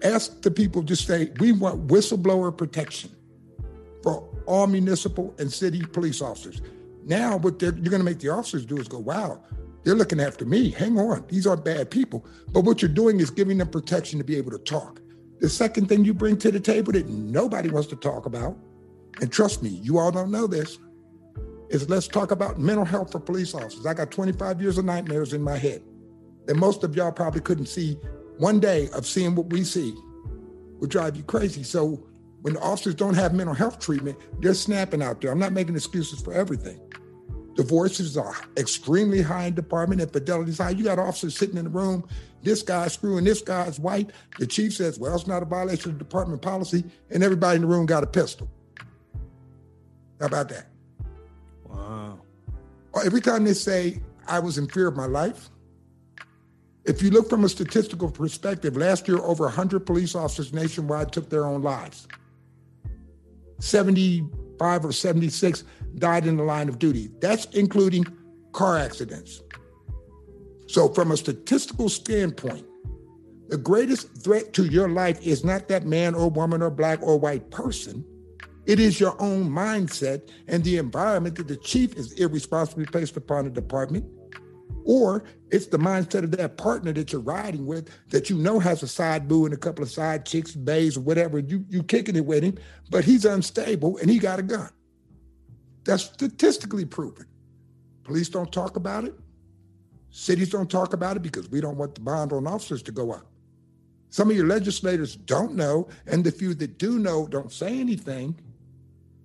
ask 0.02 0.40
the 0.42 0.50
people 0.50 0.82
to 0.84 0.96
say, 0.96 1.32
we 1.40 1.52
want 1.52 1.88
whistleblower 1.88 2.56
protection 2.56 3.10
for 4.02 4.28
all 4.46 4.66
municipal 4.66 5.34
and 5.38 5.52
city 5.52 5.82
police 5.82 6.22
officers. 6.22 6.62
Now, 7.04 7.36
what 7.36 7.60
you're 7.60 7.72
going 7.72 7.98
to 7.98 8.04
make 8.04 8.20
the 8.20 8.28
officers 8.28 8.64
do 8.64 8.78
is 8.78 8.86
go, 8.86 8.98
wow, 8.98 9.42
they're 9.82 9.94
looking 9.94 10.20
after 10.20 10.44
me. 10.44 10.70
Hang 10.70 10.98
on, 10.98 11.24
these 11.28 11.46
aren't 11.46 11.64
bad 11.64 11.90
people. 11.90 12.24
But 12.52 12.62
what 12.62 12.82
you're 12.82 12.90
doing 12.90 13.20
is 13.20 13.30
giving 13.30 13.58
them 13.58 13.68
protection 13.68 14.18
to 14.18 14.24
be 14.24 14.36
able 14.36 14.50
to 14.50 14.58
talk. 14.58 15.00
The 15.40 15.48
second 15.48 15.88
thing 15.88 16.04
you 16.04 16.12
bring 16.12 16.36
to 16.38 16.50
the 16.50 16.60
table 16.60 16.92
that 16.92 17.08
nobody 17.08 17.70
wants 17.70 17.88
to 17.88 17.96
talk 17.96 18.26
about, 18.26 18.56
and 19.20 19.32
trust 19.32 19.62
me, 19.62 19.70
you 19.70 19.98
all 19.98 20.10
don't 20.10 20.30
know 20.30 20.46
this, 20.46 20.78
is 21.70 21.88
let's 21.88 22.08
talk 22.08 22.30
about 22.30 22.58
mental 22.58 22.84
health 22.84 23.12
for 23.12 23.20
police 23.20 23.54
officers. 23.54 23.84
I 23.86 23.94
got 23.94 24.10
25 24.10 24.60
years 24.60 24.78
of 24.78 24.84
nightmares 24.84 25.32
in 25.32 25.42
my 25.42 25.56
head 25.56 25.82
that 26.46 26.56
most 26.56 26.82
of 26.82 26.96
y'all 26.96 27.12
probably 27.12 27.40
couldn't 27.40 27.66
see 27.66 27.94
one 28.38 28.58
day 28.60 28.88
of 28.94 29.06
seeing 29.06 29.34
what 29.34 29.50
we 29.50 29.64
see 29.64 29.94
would 30.80 30.90
drive 30.90 31.16
you 31.16 31.22
crazy. 31.24 31.62
So 31.62 32.08
when 32.42 32.54
the 32.54 32.60
officers 32.60 32.94
don't 32.94 33.14
have 33.14 33.34
mental 33.34 33.54
health 33.54 33.80
treatment, 33.80 34.16
they're 34.40 34.54
snapping 34.54 35.02
out 35.02 35.20
there. 35.20 35.30
I'm 35.30 35.38
not 35.38 35.52
making 35.52 35.74
excuses 35.74 36.20
for 36.20 36.32
everything. 36.32 36.80
Divorces 37.54 38.16
are 38.16 38.36
extremely 38.56 39.20
high 39.20 39.46
in 39.46 39.54
department, 39.54 40.00
infidelity's 40.00 40.58
high. 40.58 40.70
You 40.70 40.84
got 40.84 41.00
officers 41.00 41.36
sitting 41.36 41.56
in 41.56 41.64
the 41.64 41.70
room, 41.70 42.08
this 42.42 42.62
guy's 42.62 42.92
screwing 42.92 43.24
this 43.24 43.42
guy's 43.42 43.80
wife. 43.80 44.06
The 44.38 44.46
chief 44.46 44.74
says, 44.74 44.98
well, 44.98 45.14
it's 45.14 45.26
not 45.26 45.42
a 45.42 45.46
violation 45.46 45.90
of 45.90 45.98
department 45.98 46.40
policy, 46.40 46.84
and 47.10 47.24
everybody 47.24 47.56
in 47.56 47.62
the 47.62 47.68
room 47.68 47.84
got 47.84 48.04
a 48.04 48.06
pistol. 48.06 48.48
How 50.20 50.26
about 50.26 50.48
that? 50.48 50.66
Wow. 51.64 52.20
Every 53.04 53.20
time 53.20 53.44
they 53.44 53.54
say, 53.54 54.00
I 54.26 54.40
was 54.40 54.58
in 54.58 54.66
fear 54.68 54.88
of 54.88 54.96
my 54.96 55.06
life, 55.06 55.50
if 56.84 57.02
you 57.02 57.10
look 57.10 57.28
from 57.28 57.44
a 57.44 57.48
statistical 57.48 58.10
perspective, 58.10 58.76
last 58.76 59.06
year 59.06 59.18
over 59.18 59.44
100 59.44 59.80
police 59.86 60.14
officers 60.14 60.52
nationwide 60.52 61.12
took 61.12 61.28
their 61.28 61.44
own 61.44 61.62
lives. 61.62 62.08
75 63.60 64.84
or 64.84 64.92
76 64.92 65.64
died 65.96 66.26
in 66.26 66.36
the 66.36 66.42
line 66.42 66.68
of 66.68 66.78
duty. 66.78 67.10
That's 67.20 67.44
including 67.46 68.06
car 68.52 68.78
accidents. 68.78 69.42
So, 70.66 70.88
from 70.88 71.12
a 71.12 71.16
statistical 71.16 71.88
standpoint, 71.88 72.66
the 73.48 73.56
greatest 73.56 74.22
threat 74.22 74.52
to 74.54 74.64
your 74.64 74.88
life 74.88 75.24
is 75.26 75.44
not 75.44 75.68
that 75.68 75.86
man 75.86 76.14
or 76.14 76.30
woman 76.30 76.62
or 76.62 76.70
black 76.70 77.02
or 77.02 77.18
white 77.18 77.50
person. 77.50 78.04
It 78.68 78.78
is 78.78 79.00
your 79.00 79.16
own 79.18 79.48
mindset 79.48 80.28
and 80.46 80.62
the 80.62 80.76
environment 80.76 81.36
that 81.36 81.48
the 81.48 81.56
chief 81.56 81.96
is 81.96 82.12
irresponsibly 82.12 82.84
placed 82.84 83.16
upon 83.16 83.44
the 83.44 83.50
department 83.50 84.04
or 84.84 85.24
it's 85.50 85.68
the 85.68 85.78
mindset 85.78 86.22
of 86.22 86.32
that 86.32 86.58
partner 86.58 86.92
that 86.92 87.10
you're 87.10 87.22
riding 87.22 87.64
with 87.64 87.88
that 88.10 88.28
you 88.28 88.36
know 88.36 88.58
has 88.58 88.82
a 88.82 88.86
side 88.86 89.26
boo 89.26 89.46
and 89.46 89.54
a 89.54 89.56
couple 89.56 89.82
of 89.82 89.90
side 89.90 90.26
chicks, 90.26 90.52
bays, 90.52 90.98
or 90.98 91.00
whatever. 91.00 91.38
You 91.38 91.64
you 91.70 91.82
kicking 91.82 92.14
it 92.14 92.26
with 92.26 92.42
him, 92.42 92.58
but 92.90 93.04
he's 93.04 93.24
unstable 93.24 93.96
and 93.96 94.10
he 94.10 94.18
got 94.18 94.38
a 94.38 94.42
gun. 94.42 94.68
That's 95.84 96.02
statistically 96.02 96.84
proven. 96.84 97.24
Police 98.04 98.28
don't 98.28 98.52
talk 98.52 98.76
about 98.76 99.04
it. 99.04 99.14
Cities 100.10 100.50
don't 100.50 100.70
talk 100.70 100.92
about 100.92 101.16
it 101.16 101.22
because 101.22 101.48
we 101.48 101.62
don't 101.62 101.78
want 101.78 101.94
the 101.94 102.02
bond 102.02 102.34
on 102.34 102.46
officers 102.46 102.82
to 102.82 102.92
go 102.92 103.12
up. 103.12 103.26
Some 104.10 104.30
of 104.30 104.36
your 104.36 104.46
legislators 104.46 105.16
don't 105.16 105.54
know, 105.54 105.88
and 106.06 106.22
the 106.22 106.32
few 106.32 106.52
that 106.54 106.76
do 106.78 106.98
know 106.98 107.26
don't 107.26 107.52
say 107.52 107.78
anything 107.78 108.38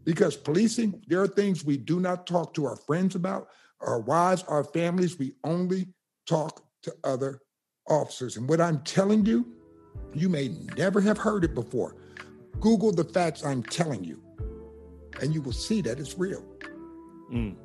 because 0.06 0.36
policing, 0.36 1.02
there 1.08 1.22
are 1.22 1.28
things 1.28 1.64
we 1.64 1.78
do 1.78 2.00
not 2.00 2.28
talk 2.28 2.54
to 2.56 2.66
our 2.66 2.76
friends 2.76 3.16
about 3.16 3.48
our 3.82 4.00
wives, 4.00 4.44
our 4.48 4.64
families, 4.64 5.20
we 5.20 5.34
only 5.44 5.88
talk 6.28 6.64
to 6.84 6.94
other 7.04 7.42
officers. 7.90 8.38
And 8.38 8.48
what 8.48 8.62
I'm 8.62 8.82
telling 8.82 9.26
you, 9.26 9.54
you 10.14 10.30
may 10.30 10.50
never 10.78 11.02
have 11.02 11.18
heard 11.18 11.44
it 11.44 11.54
before. 11.54 11.96
Google 12.60 12.92
the 12.92 13.04
facts 13.04 13.44
I'm 13.44 13.64
telling 13.64 14.04
you, 14.04 14.22
and 15.22 15.34
you 15.34 15.42
will 15.42 15.52
see 15.52 15.82
that 15.82 16.00
it's 16.00 16.18
real. 16.18 16.44
Mm. 17.32 17.56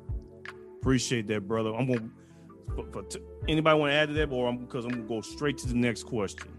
Appreciate 0.81 1.27
that, 1.27 1.47
brother. 1.47 1.73
I'm 1.73 1.87
gonna. 1.87 2.09
For, 2.75 2.85
for 2.91 3.03
t- 3.03 3.19
anybody 3.47 3.79
want 3.79 3.91
to 3.91 3.95
add 3.95 4.09
to 4.09 4.13
that, 4.15 4.31
or 4.31 4.47
I'm 4.47 4.57
because 4.57 4.85
I'm 4.85 4.91
gonna 4.91 5.03
go 5.03 5.21
straight 5.21 5.57
to 5.59 5.67
the 5.67 5.75
next 5.75 6.03
question. 6.03 6.49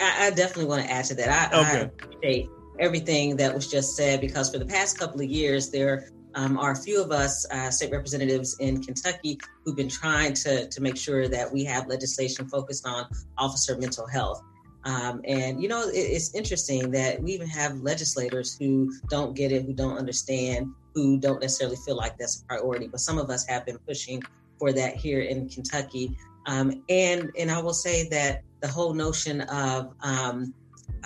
I, 0.00 0.26
I 0.26 0.30
definitely 0.30 0.66
want 0.66 0.84
to 0.84 0.90
add 0.90 1.04
to 1.06 1.14
that. 1.14 1.52
I, 1.52 1.60
okay. 1.60 1.78
I 1.78 1.80
appreciate 1.82 2.48
everything 2.78 3.36
that 3.36 3.54
was 3.54 3.70
just 3.70 3.96
said 3.96 4.20
because 4.20 4.50
for 4.50 4.58
the 4.58 4.66
past 4.66 4.98
couple 4.98 5.20
of 5.20 5.28
years, 5.28 5.70
there 5.70 6.08
um, 6.34 6.58
are 6.58 6.72
a 6.72 6.76
few 6.76 7.00
of 7.00 7.12
us 7.12 7.46
uh, 7.50 7.70
state 7.70 7.92
representatives 7.92 8.56
in 8.58 8.82
Kentucky 8.82 9.38
who've 9.64 9.76
been 9.76 9.88
trying 9.88 10.34
to, 10.34 10.68
to 10.68 10.80
make 10.80 10.96
sure 10.96 11.28
that 11.28 11.52
we 11.52 11.64
have 11.64 11.86
legislation 11.86 12.48
focused 12.48 12.86
on 12.86 13.06
officer 13.38 13.76
mental 13.78 14.06
health. 14.06 14.42
Um, 14.84 15.22
and, 15.24 15.62
you 15.62 15.68
know, 15.68 15.88
it, 15.88 15.96
it's 15.96 16.34
interesting 16.34 16.90
that 16.90 17.22
we 17.22 17.32
even 17.32 17.48
have 17.48 17.80
legislators 17.80 18.56
who 18.58 18.92
don't 19.08 19.34
get 19.34 19.52
it, 19.52 19.64
who 19.64 19.72
don't 19.72 19.96
understand, 19.96 20.72
who 20.94 21.18
don't 21.18 21.40
necessarily 21.40 21.76
feel 21.86 21.96
like 21.96 22.18
that's 22.18 22.42
a 22.42 22.44
priority. 22.46 22.88
But 22.88 23.00
some 23.00 23.18
of 23.18 23.30
us 23.30 23.46
have 23.46 23.64
been 23.64 23.78
pushing 23.78 24.22
for 24.58 24.72
that 24.72 24.96
here 24.96 25.20
in 25.20 25.48
Kentucky. 25.48 26.16
Um, 26.46 26.82
and, 26.88 27.30
and 27.38 27.50
I 27.50 27.62
will 27.62 27.74
say 27.74 28.08
that 28.08 28.42
the 28.60 28.68
whole 28.68 28.92
notion 28.92 29.42
of 29.42 29.94
um, 30.00 30.52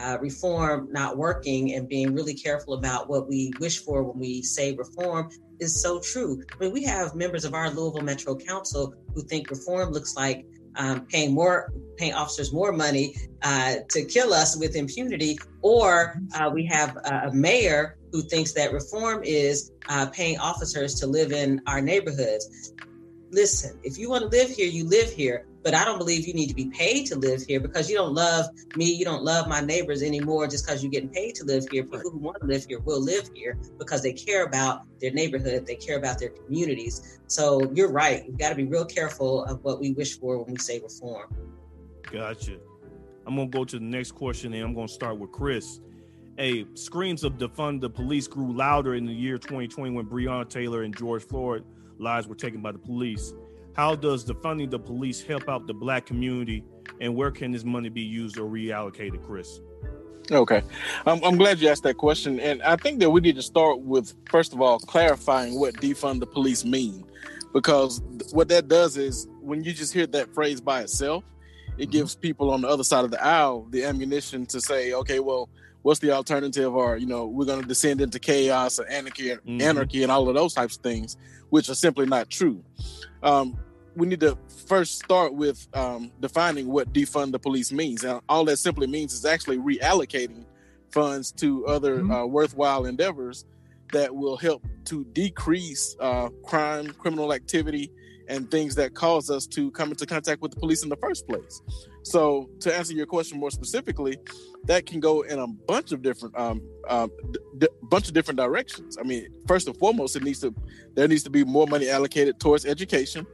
uh, 0.00 0.18
reform 0.20 0.88
not 0.90 1.16
working 1.16 1.74
and 1.74 1.88
being 1.88 2.14
really 2.14 2.34
careful 2.34 2.74
about 2.74 3.08
what 3.08 3.28
we 3.28 3.52
wish 3.60 3.84
for 3.84 4.02
when 4.02 4.18
we 4.18 4.42
say 4.42 4.74
reform 4.74 5.30
is 5.60 5.82
so 5.82 6.00
true. 6.00 6.42
I 6.52 6.64
mean, 6.64 6.72
we 6.72 6.84
have 6.84 7.14
members 7.14 7.44
of 7.44 7.54
our 7.54 7.70
Louisville 7.70 8.02
Metro 8.02 8.36
Council 8.36 8.94
who 9.14 9.22
think 9.22 9.50
reform 9.50 9.92
looks 9.92 10.14
like 10.16 10.46
um, 10.76 11.06
paying 11.06 11.34
more, 11.34 11.72
paying 11.96 12.14
officers 12.14 12.52
more 12.52 12.72
money 12.72 13.16
uh, 13.42 13.76
to 13.90 14.04
kill 14.04 14.32
us 14.32 14.56
with 14.56 14.76
impunity, 14.76 15.38
or 15.62 16.20
uh, 16.38 16.48
we 16.52 16.64
have 16.66 16.96
a 16.96 17.30
mayor 17.32 17.98
who 18.12 18.22
thinks 18.22 18.52
that 18.52 18.72
reform 18.72 19.22
is 19.24 19.72
uh, 19.88 20.06
paying 20.06 20.38
officers 20.38 20.94
to 21.00 21.06
live 21.06 21.32
in 21.32 21.60
our 21.66 21.80
neighborhoods. 21.80 22.72
Listen, 23.30 23.78
if 23.82 23.98
you 23.98 24.08
want 24.08 24.22
to 24.22 24.28
live 24.28 24.48
here, 24.48 24.68
you 24.68 24.88
live 24.88 25.10
here 25.10 25.46
but 25.62 25.74
I 25.74 25.84
don't 25.84 25.98
believe 25.98 26.26
you 26.26 26.34
need 26.34 26.48
to 26.48 26.54
be 26.54 26.66
paid 26.66 27.06
to 27.06 27.16
live 27.16 27.42
here 27.42 27.60
because 27.60 27.90
you 27.90 27.96
don't 27.96 28.14
love 28.14 28.46
me, 28.76 28.92
you 28.92 29.04
don't 29.04 29.22
love 29.22 29.48
my 29.48 29.60
neighbors 29.60 30.02
anymore 30.02 30.46
just 30.46 30.66
because 30.66 30.82
you're 30.82 30.90
getting 30.90 31.08
paid 31.08 31.34
to 31.36 31.44
live 31.44 31.66
here. 31.70 31.84
People 31.84 32.10
who 32.10 32.18
want 32.18 32.40
to 32.40 32.46
live 32.46 32.64
here 32.66 32.80
will 32.80 33.02
live 33.02 33.30
here 33.34 33.58
because 33.78 34.02
they 34.02 34.12
care 34.12 34.44
about 34.44 34.82
their 35.00 35.12
neighborhood, 35.12 35.66
they 35.66 35.76
care 35.76 35.98
about 35.98 36.18
their 36.18 36.30
communities. 36.30 37.20
So 37.26 37.70
you're 37.72 37.90
right. 37.90 38.24
We've 38.26 38.38
got 38.38 38.50
to 38.50 38.54
be 38.54 38.64
real 38.64 38.84
careful 38.84 39.44
of 39.44 39.62
what 39.64 39.80
we 39.80 39.92
wish 39.92 40.18
for 40.18 40.38
when 40.38 40.52
we 40.52 40.58
say 40.58 40.80
reform. 40.80 41.34
Gotcha. 42.10 42.58
I'm 43.26 43.36
gonna 43.36 43.48
go 43.48 43.64
to 43.64 43.78
the 43.78 43.84
next 43.84 44.12
question 44.12 44.54
and 44.54 44.64
I'm 44.64 44.74
gonna 44.74 44.88
start 44.88 45.18
with 45.18 45.32
Chris. 45.32 45.80
Hey, 46.38 46.64
screams 46.74 47.24
of 47.24 47.34
defund 47.34 47.82
the 47.82 47.90
police 47.90 48.26
grew 48.26 48.52
louder 48.52 48.94
in 48.94 49.04
the 49.04 49.12
year 49.12 49.36
2020 49.36 49.90
when 49.90 50.06
Breonna 50.06 50.48
Taylor 50.48 50.82
and 50.82 50.96
George 50.96 51.24
Floyd 51.24 51.64
lives 51.98 52.26
were 52.26 52.34
taken 52.34 52.62
by 52.62 52.72
the 52.72 52.78
police. 52.78 53.34
How 53.78 53.94
does 53.94 54.24
the 54.24 54.34
defunding 54.34 54.72
the 54.72 54.78
police 54.80 55.22
help 55.22 55.48
out 55.48 55.68
the 55.68 55.72
black 55.72 56.04
community, 56.04 56.64
and 57.00 57.14
where 57.14 57.30
can 57.30 57.52
this 57.52 57.62
money 57.62 57.88
be 57.88 58.00
used 58.00 58.36
or 58.36 58.50
reallocated, 58.50 59.24
Chris? 59.24 59.60
Okay, 60.32 60.62
I'm, 61.06 61.22
I'm 61.22 61.36
glad 61.36 61.60
you 61.60 61.68
asked 61.68 61.84
that 61.84 61.96
question, 61.96 62.40
and 62.40 62.60
I 62.64 62.74
think 62.74 62.98
that 62.98 63.10
we 63.10 63.20
need 63.20 63.36
to 63.36 63.42
start 63.42 63.78
with 63.82 64.14
first 64.28 64.52
of 64.52 64.60
all 64.60 64.80
clarifying 64.80 65.60
what 65.60 65.74
defund 65.74 66.18
the 66.18 66.26
police 66.26 66.64
mean, 66.64 67.04
because 67.52 68.02
what 68.32 68.48
that 68.48 68.66
does 68.66 68.96
is 68.96 69.28
when 69.40 69.62
you 69.62 69.72
just 69.72 69.94
hear 69.94 70.08
that 70.08 70.34
phrase 70.34 70.60
by 70.60 70.80
itself, 70.80 71.22
it 71.76 71.82
mm-hmm. 71.82 71.92
gives 71.92 72.16
people 72.16 72.50
on 72.50 72.62
the 72.62 72.68
other 72.68 72.82
side 72.82 73.04
of 73.04 73.12
the 73.12 73.24
aisle 73.24 73.68
the 73.70 73.84
ammunition 73.84 74.44
to 74.46 74.60
say, 74.60 74.92
okay, 74.92 75.20
well, 75.20 75.48
what's 75.82 76.00
the 76.00 76.10
alternative? 76.10 76.74
Or 76.74 76.96
you 76.96 77.06
know, 77.06 77.26
we're 77.26 77.46
going 77.46 77.62
to 77.62 77.68
descend 77.68 78.00
into 78.00 78.18
chaos 78.18 78.80
or 78.80 78.88
anarchy, 78.88 79.28
mm-hmm. 79.28 79.60
anarchy, 79.60 80.02
and 80.02 80.10
all 80.10 80.28
of 80.28 80.34
those 80.34 80.52
types 80.52 80.76
of 80.76 80.82
things, 80.82 81.16
which 81.50 81.68
are 81.68 81.76
simply 81.76 82.06
not 82.06 82.28
true. 82.28 82.64
Um, 83.22 83.56
we 83.98 84.06
need 84.06 84.20
to 84.20 84.38
first 84.66 85.02
start 85.02 85.34
with 85.34 85.66
um, 85.74 86.12
defining 86.20 86.68
what 86.68 86.92
defund 86.92 87.32
the 87.32 87.38
police 87.38 87.72
means. 87.72 88.04
And 88.04 88.20
all 88.28 88.44
that 88.44 88.58
simply 88.58 88.86
means 88.86 89.12
is 89.12 89.24
actually 89.24 89.58
reallocating 89.58 90.44
funds 90.90 91.32
to 91.32 91.66
other 91.66 91.98
mm-hmm. 91.98 92.12
uh, 92.12 92.24
worthwhile 92.24 92.86
endeavors 92.86 93.44
that 93.92 94.14
will 94.14 94.36
help 94.36 94.64
to 94.84 95.04
decrease 95.06 95.96
uh, 95.98 96.28
crime, 96.44 96.92
criminal 96.92 97.32
activity, 97.32 97.90
and 98.28 98.50
things 98.50 98.74
that 98.76 98.94
cause 98.94 99.30
us 99.30 99.46
to 99.46 99.70
come 99.72 99.90
into 99.90 100.06
contact 100.06 100.42
with 100.42 100.52
the 100.52 100.60
police 100.60 100.82
in 100.82 100.90
the 100.90 100.96
first 100.96 101.26
place. 101.26 101.62
So, 102.02 102.50
to 102.60 102.74
answer 102.74 102.92
your 102.92 103.06
question 103.06 103.40
more 103.40 103.50
specifically, 103.50 104.18
that 104.64 104.86
can 104.86 105.00
go 105.00 105.22
in 105.22 105.38
a 105.38 105.46
bunch 105.46 105.92
of 105.92 106.02
different, 106.02 106.38
um, 106.38 106.60
um, 106.88 107.10
d- 107.56 107.68
bunch 107.84 108.08
of 108.08 108.14
different 108.14 108.38
directions. 108.38 108.98
I 108.98 109.02
mean, 109.02 109.28
first 109.46 109.66
and 109.66 109.76
foremost, 109.78 110.14
it 110.14 110.22
needs 110.22 110.40
to 110.40 110.54
there 110.94 111.08
needs 111.08 111.22
to 111.24 111.30
be 111.30 111.42
more 111.42 111.66
money 111.66 111.88
allocated 111.88 112.38
towards 112.38 112.66
education. 112.66 113.26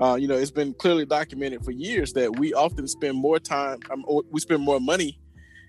Uh, 0.00 0.14
you 0.14 0.26
know, 0.26 0.36
it's 0.36 0.50
been 0.50 0.72
clearly 0.72 1.04
documented 1.04 1.62
for 1.62 1.72
years 1.72 2.14
that 2.14 2.38
we 2.38 2.54
often 2.54 2.88
spend 2.88 3.16
more 3.16 3.38
time, 3.38 3.78
um, 3.90 4.02
we 4.30 4.40
spend 4.40 4.62
more 4.62 4.80
money 4.80 5.20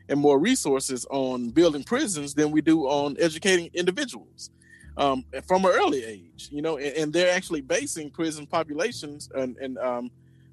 and 0.07 0.17
more 0.19 0.39
resources 0.39 1.05
on 1.09 1.49
building 1.49 1.83
prisons 1.83 2.33
than 2.33 2.49
we 2.49 2.61
do 2.61 2.83
on 2.87 3.17
educating 3.19 3.69
individuals 3.73 4.49
um, 4.95 5.25
from 5.45 5.65
an 5.65 5.71
early 5.71 6.05
age. 6.05 6.47
You 6.49 6.61
know, 6.61 6.77
and, 6.77 6.95
and 6.95 7.13
they're 7.13 7.35
actually 7.35 7.59
basing 7.59 8.09
prison 8.09 8.47
populations 8.47 9.29
and, 9.35 9.57
and 9.57 9.77
um, 9.79 10.09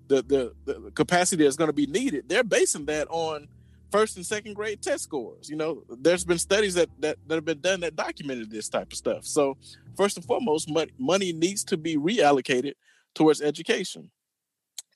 the, 0.08 0.22
the, 0.22 0.54
the 0.64 0.90
capacity 0.90 1.44
that's 1.44 1.56
going 1.56 1.68
to 1.68 1.72
be 1.72 1.86
needed. 1.86 2.28
They're 2.28 2.42
basing 2.42 2.84
that 2.86 3.06
on 3.10 3.46
first 3.92 4.16
and 4.16 4.26
second 4.26 4.54
grade 4.54 4.82
test 4.82 5.04
scores. 5.04 5.48
You 5.48 5.56
know, 5.56 5.84
there's 6.00 6.24
been 6.24 6.38
studies 6.38 6.74
that 6.74 6.88
that, 6.98 7.16
that 7.28 7.36
have 7.36 7.44
been 7.44 7.60
done 7.60 7.78
that 7.80 7.94
documented 7.94 8.50
this 8.50 8.68
type 8.68 8.90
of 8.90 8.98
stuff. 8.98 9.24
So 9.24 9.56
first 9.96 10.16
and 10.16 10.26
foremost, 10.26 10.68
money, 10.68 10.90
money 10.98 11.32
needs 11.32 11.62
to 11.64 11.76
be 11.76 11.96
reallocated 11.96 12.74
towards 13.18 13.42
education. 13.42 14.10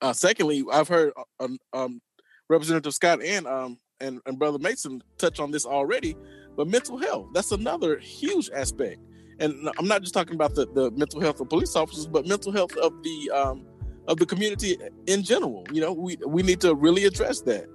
Uh, 0.00 0.12
secondly, 0.12 0.64
I've 0.72 0.88
heard 0.88 1.12
uh, 1.16 1.44
um, 1.44 1.58
um, 1.72 2.00
Representative 2.48 2.94
Scott 2.94 3.22
and 3.22 3.46
um 3.46 3.78
and, 4.00 4.20
and 4.26 4.38
Brother 4.38 4.58
Mason 4.58 5.02
touch 5.18 5.38
on 5.38 5.50
this 5.50 5.64
already, 5.64 6.16
but 6.56 6.66
mental 6.68 6.98
health 6.98 7.28
that's 7.34 7.52
another 7.52 7.98
huge 7.98 8.48
aspect. 8.54 9.00
And 9.38 9.68
I'm 9.78 9.88
not 9.88 10.02
just 10.02 10.14
talking 10.14 10.34
about 10.34 10.54
the, 10.54 10.66
the 10.72 10.90
mental 10.92 11.20
health 11.20 11.40
of 11.40 11.48
police 11.48 11.74
officers, 11.74 12.06
but 12.06 12.26
mental 12.26 12.52
health 12.52 12.76
of 12.76 12.92
the 13.02 13.30
um, 13.34 13.66
of 14.06 14.18
the 14.18 14.26
community 14.26 14.76
in 15.06 15.22
general. 15.22 15.64
You 15.72 15.80
know, 15.80 15.92
we 15.92 16.16
we 16.26 16.42
need 16.42 16.60
to 16.60 16.74
really 16.74 17.04
address 17.04 17.40
that 17.42 17.66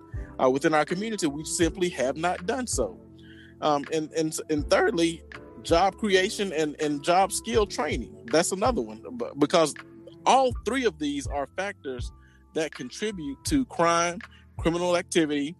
uh, 0.42 0.50
within 0.50 0.74
our 0.74 0.86
community. 0.86 1.28
We 1.28 1.44
simply 1.44 1.90
have 1.90 2.16
not 2.16 2.46
done 2.46 2.68
so. 2.68 3.00
Um, 3.62 3.84
and 3.92 4.12
and 4.14 4.38
and 4.50 4.70
thirdly, 4.70 5.24
job 5.64 5.98
creation 5.98 6.54
and 6.54 6.80
and 6.82 7.04
job 7.04 7.32
skill 7.32 7.66
training. 7.66 8.16
That's 8.32 8.52
another 8.52 8.82
one 8.82 9.02
because 9.40 9.74
all 10.28 10.52
three 10.66 10.86
of 10.86 11.00
these 11.00 11.26
are 11.26 11.48
factors 11.56 12.12
that 12.54 12.76
contribute 12.76 13.44
to 13.46 13.66
crime, 13.66 14.20
criminal 14.58 14.98
activity, 14.98 15.56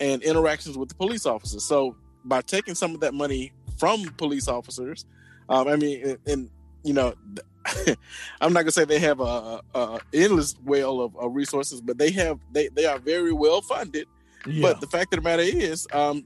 and 0.00 0.22
interactions 0.22 0.76
with 0.76 0.88
the 0.88 0.94
police 0.94 1.24
officers. 1.24 1.64
So 1.64 1.96
by 2.24 2.42
taking 2.42 2.74
some 2.74 2.94
of 2.94 3.00
that 3.00 3.14
money 3.14 3.52
from 3.78 4.04
police 4.16 4.48
officers, 4.48 5.06
um, 5.48 5.68
I 5.68 5.76
mean, 5.76 6.18
and, 6.26 6.50
you 6.84 6.92
know, 6.92 7.14
I'm 8.40 8.52
not 8.52 8.62
gonna 8.62 8.72
say 8.72 8.84
they 8.84 8.98
have 8.98 9.20
a, 9.20 9.60
a 9.74 10.00
endless 10.12 10.56
well 10.64 11.00
of, 11.00 11.16
of, 11.16 11.34
resources, 11.34 11.80
but 11.80 11.98
they 11.98 12.10
have 12.12 12.38
they 12.52 12.68
they 12.68 12.86
are 12.86 12.98
very 12.98 13.32
well 13.32 13.60
funded. 13.60 14.06
Yeah. 14.46 14.62
But 14.62 14.80
the 14.80 14.86
fact 14.86 15.12
of 15.12 15.22
the 15.22 15.24
matter 15.28 15.42
is, 15.42 15.86
um, 15.92 16.24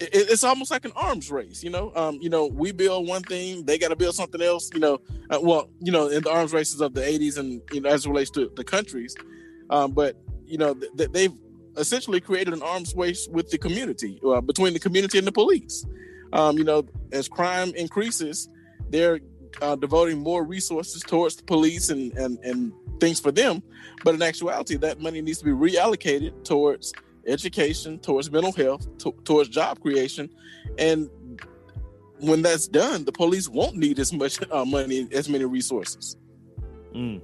it, 0.00 0.10
it's 0.12 0.44
almost 0.44 0.70
like 0.70 0.84
an 0.84 0.92
arms 0.96 1.30
race. 1.30 1.62
You 1.62 1.70
know, 1.70 1.92
um, 1.94 2.18
you 2.20 2.28
know, 2.28 2.46
we 2.46 2.72
build 2.72 3.06
one 3.08 3.22
thing, 3.22 3.64
they 3.64 3.78
got 3.78 3.88
to 3.88 3.96
build 3.96 4.14
something 4.14 4.40
else. 4.40 4.70
You 4.72 4.80
know, 4.80 5.00
uh, 5.30 5.38
well, 5.42 5.70
you 5.80 5.92
know, 5.92 6.08
in 6.08 6.22
the 6.22 6.30
arms 6.30 6.52
races 6.52 6.80
of 6.80 6.94
the 6.94 7.00
'80s 7.00 7.38
and 7.38 7.62
you 7.72 7.80
know 7.80 7.90
as 7.90 8.06
it 8.06 8.08
relates 8.08 8.30
to 8.32 8.50
the 8.56 8.64
countries, 8.64 9.14
um, 9.70 9.92
but 9.92 10.16
you 10.46 10.58
know, 10.58 10.74
th- 10.74 11.10
they've 11.10 11.34
essentially 11.76 12.20
created 12.20 12.54
an 12.54 12.62
arms 12.62 12.94
race 12.96 13.28
with 13.30 13.50
the 13.50 13.58
community 13.58 14.20
uh, 14.26 14.40
between 14.40 14.72
the 14.72 14.80
community 14.80 15.18
and 15.18 15.26
the 15.26 15.32
police. 15.32 15.86
Um, 16.32 16.58
you 16.58 16.64
know, 16.64 16.84
as 17.12 17.28
crime 17.28 17.72
increases, 17.74 18.48
they're 18.90 19.20
uh, 19.62 19.76
devoting 19.76 20.18
more 20.18 20.44
resources 20.44 21.02
towards 21.02 21.36
the 21.36 21.42
police 21.44 21.88
and, 21.88 22.12
and 22.12 22.38
and 22.44 22.72
things 23.00 23.20
for 23.20 23.32
them. 23.32 23.62
But 24.04 24.14
in 24.14 24.22
actuality, 24.22 24.76
that 24.76 25.00
money 25.00 25.20
needs 25.20 25.38
to 25.38 25.44
be 25.44 25.50
reallocated 25.50 26.44
towards 26.44 26.92
education, 27.28 27.98
towards 27.98 28.30
mental 28.30 28.52
health, 28.52 28.86
to, 28.98 29.12
towards 29.24 29.48
job 29.48 29.80
creation, 29.80 30.30
and 30.78 31.08
when 32.20 32.42
that's 32.42 32.66
done, 32.66 33.04
the 33.04 33.12
police 33.12 33.48
won't 33.48 33.76
need 33.76 33.98
as 33.98 34.12
much 34.12 34.38
uh, 34.50 34.64
money, 34.64 35.08
as 35.12 35.28
many 35.28 35.44
resources. 35.44 36.16
Mm, 36.94 37.20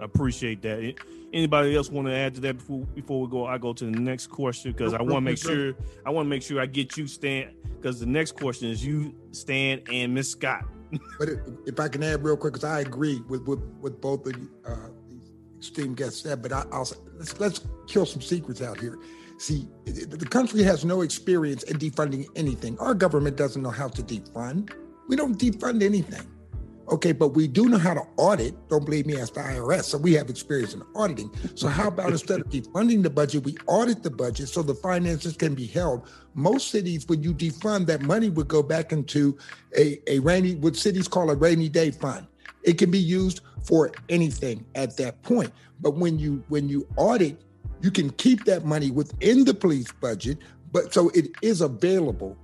I 0.00 0.04
appreciate 0.04 0.62
that. 0.62 0.94
Anybody 1.32 1.76
else 1.76 1.90
want 1.90 2.08
to 2.08 2.14
add 2.14 2.34
to 2.36 2.40
that 2.42 2.58
before 2.58 2.86
before 2.94 3.22
we 3.22 3.30
go? 3.30 3.46
I 3.46 3.58
go 3.58 3.72
to 3.72 3.84
the 3.84 3.90
next 3.90 4.28
question 4.28 4.72
because 4.72 4.94
I 4.94 5.02
want 5.02 5.16
to 5.16 5.20
make 5.20 5.38
sure 5.38 5.74
I 6.04 6.10
want 6.10 6.26
to 6.26 6.30
make 6.30 6.42
sure 6.42 6.60
I 6.60 6.66
get 6.66 6.96
you 6.96 7.06
Stan 7.06 7.54
because 7.76 8.00
the 8.00 8.06
next 8.06 8.32
question 8.32 8.70
is 8.70 8.84
you 8.84 9.14
Stan 9.32 9.82
and 9.92 10.14
Miss 10.14 10.30
Scott. 10.30 10.64
but 11.18 11.28
if 11.66 11.80
I 11.80 11.88
can 11.88 12.02
add 12.02 12.22
real 12.22 12.36
quick, 12.36 12.54
because 12.54 12.68
I 12.68 12.80
agree 12.80 13.20
with 13.28 13.42
with, 13.46 13.60
with 13.80 14.00
both 14.00 14.26
of 14.26 14.34
uh, 14.64 14.76
these 15.08 15.30
esteemed 15.60 15.96
guests 15.96 16.22
said, 16.22 16.42
but 16.42 16.52
I, 16.52 16.64
will 16.64 16.86
let's 17.18 17.38
let's 17.40 17.60
kill 17.86 18.06
some 18.06 18.22
secrets 18.22 18.62
out 18.62 18.78
here. 18.78 18.98
See, 19.38 19.68
the 19.84 20.26
country 20.26 20.62
has 20.62 20.84
no 20.84 21.02
experience 21.02 21.62
in 21.64 21.78
defunding 21.78 22.26
anything. 22.36 22.78
Our 22.78 22.94
government 22.94 23.36
doesn't 23.36 23.62
know 23.62 23.70
how 23.70 23.88
to 23.88 24.02
defund. 24.02 24.72
We 25.08 25.16
don't 25.16 25.38
defund 25.38 25.82
anything. 25.82 26.26
Okay, 26.88 27.10
but 27.10 27.28
we 27.28 27.48
do 27.48 27.68
know 27.68 27.78
how 27.78 27.94
to 27.94 28.02
audit. 28.16 28.54
Don't 28.68 28.84
believe 28.84 29.06
me, 29.06 29.18
ask 29.18 29.34
the 29.34 29.40
IRS. 29.40 29.84
So 29.84 29.98
we 29.98 30.12
have 30.14 30.30
experience 30.30 30.72
in 30.72 30.82
auditing. 30.94 31.30
So 31.56 31.66
how 31.66 31.88
about 31.88 32.10
instead 32.10 32.40
of 32.40 32.48
defunding 32.48 33.02
the 33.02 33.10
budget, 33.10 33.44
we 33.44 33.56
audit 33.66 34.04
the 34.04 34.10
budget 34.10 34.48
so 34.48 34.62
the 34.62 34.74
finances 34.74 35.36
can 35.36 35.54
be 35.54 35.66
held. 35.66 36.08
Most 36.34 36.70
cities, 36.70 37.06
when 37.08 37.24
you 37.24 37.34
defund, 37.34 37.86
that 37.86 38.02
money 38.02 38.30
would 38.30 38.46
go 38.46 38.62
back 38.62 38.92
into 38.92 39.36
a, 39.76 39.98
a 40.06 40.20
rainy, 40.20 40.54
what 40.54 40.76
cities 40.76 41.08
call 41.08 41.30
a 41.30 41.34
rainy 41.34 41.68
day 41.68 41.90
fund. 41.90 42.28
It 42.62 42.78
can 42.78 42.90
be 42.90 42.98
used 42.98 43.40
for 43.64 43.90
anything 44.08 44.64
at 44.76 44.96
that 44.96 45.20
point. 45.22 45.52
But 45.80 45.96
when 45.96 46.18
you 46.18 46.44
when 46.48 46.68
you 46.68 46.86
audit, 46.96 47.40
you 47.86 47.90
can 47.90 48.10
keep 48.10 48.44
that 48.44 48.66
money 48.66 48.90
within 48.90 49.44
the 49.44 49.54
police 49.54 49.90
budget, 49.92 50.38
but 50.72 50.92
so 50.92 51.08
it 51.10 51.28
is 51.40 51.62
available 51.62 52.36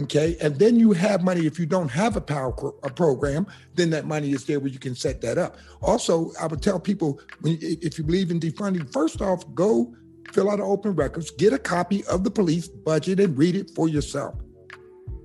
Okay. 0.00 0.36
And 0.40 0.58
then 0.58 0.78
you 0.78 0.92
have 0.92 1.22
money. 1.22 1.46
If 1.46 1.58
you 1.58 1.66
don't 1.66 1.90
have 1.90 2.16
a 2.16 2.20
power 2.20 2.54
a 2.82 2.90
program, 2.90 3.46
then 3.74 3.90
that 3.90 4.06
money 4.06 4.32
is 4.32 4.44
there 4.44 4.60
where 4.60 4.70
you 4.70 4.78
can 4.78 4.94
set 4.94 5.20
that 5.22 5.38
up. 5.38 5.56
Also, 5.82 6.32
I 6.40 6.46
would 6.46 6.62
tell 6.62 6.80
people 6.80 7.20
when, 7.40 7.58
if 7.60 7.98
you 7.98 8.04
believe 8.04 8.30
in 8.30 8.40
defunding, 8.40 8.90
first 8.92 9.20
off, 9.20 9.44
go 9.54 9.94
fill 10.32 10.50
out 10.50 10.60
an 10.60 10.64
open 10.64 10.94
records, 10.94 11.30
get 11.30 11.52
a 11.52 11.58
copy 11.58 12.04
of 12.06 12.24
the 12.24 12.30
police 12.30 12.68
budget 12.68 13.20
and 13.20 13.36
read 13.36 13.54
it 13.54 13.70
for 13.70 13.88
yourself. 13.88 14.34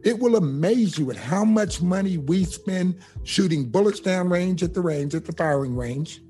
It 0.03 0.19
will 0.19 0.35
amaze 0.35 0.97
you 0.97 1.09
at 1.11 1.17
how 1.17 1.43
much 1.45 1.81
money 1.81 2.17
we 2.17 2.43
spend 2.43 2.99
shooting 3.23 3.65
bullets 3.65 3.99
down 3.99 4.29
range 4.29 4.63
at 4.63 4.73
the 4.73 4.81
range, 4.81 5.15
at 5.15 5.25
the 5.25 5.33
firing 5.33 5.75
range, 5.75 6.21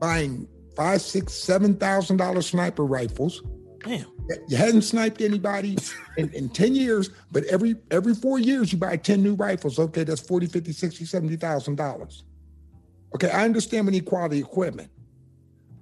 buying 0.00 0.48
five, 0.78 1.02
six, 1.02 1.34
seven 1.34 1.76
thousand 1.76 2.16
dollar 2.16 2.40
sniper 2.40 2.86
rifles. 2.86 3.42
Damn 3.80 4.06
you 4.48 4.56
hadn't 4.56 4.82
sniped 4.82 5.20
anybody 5.20 5.76
in, 6.16 6.30
in 6.32 6.48
10 6.48 6.74
years, 6.74 7.10
but 7.32 7.44
every 7.44 7.76
every 7.90 8.14
four 8.14 8.38
years 8.38 8.72
you 8.72 8.78
buy 8.78 8.96
10 8.96 9.22
new 9.22 9.34
rifles. 9.34 9.78
Okay, 9.78 10.04
that's 10.04 10.20
40, 10.20 10.46
50, 10.46 10.72
60, 10.72 11.04
70,000 11.04 11.76
dollars. 11.76 12.24
Okay, 13.14 13.30
I 13.30 13.44
understand 13.44 13.86
we 13.86 13.92
need 13.92 14.04
quality 14.04 14.38
equipment. 14.38 14.90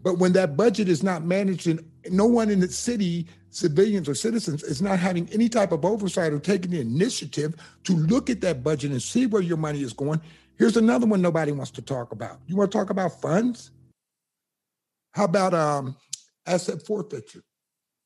But 0.02 0.18
when 0.18 0.32
that 0.35 0.56
budget 0.56 0.88
is 0.88 1.02
not 1.02 1.24
managed 1.24 1.66
and 1.66 1.80
no 2.09 2.26
one 2.26 2.48
in 2.50 2.61
the 2.61 2.68
city, 2.68 3.26
civilians 3.50 4.09
or 4.09 4.14
citizens, 4.14 4.62
is 4.62 4.80
not 4.80 5.00
having 5.00 5.28
any 5.32 5.48
type 5.48 5.72
of 5.72 5.85
oversight 5.85 6.32
or 6.32 6.38
taking 6.38 6.70
the 6.70 6.80
initiative 6.80 7.56
to 7.82 7.96
look 7.96 8.30
at 8.30 8.40
that 8.42 8.62
budget 8.62 8.92
and 8.92 9.02
see 9.02 9.26
where 9.26 9.42
your 9.42 9.56
money 9.56 9.82
is 9.82 9.92
going. 9.92 10.20
Here's 10.59 10.76
another 10.76 11.06
one 11.06 11.20
nobody 11.20 11.50
wants 11.50 11.72
to 11.72 11.82
talk 11.82 12.12
about. 12.12 12.38
You 12.46 12.54
want 12.54 12.70
to 12.70 12.78
talk 12.78 12.90
about 12.90 13.20
funds? 13.20 13.72
How 15.16 15.24
about 15.24 15.55
um, 15.55 15.96
asset 16.44 16.85
forfeiture? 16.87 17.42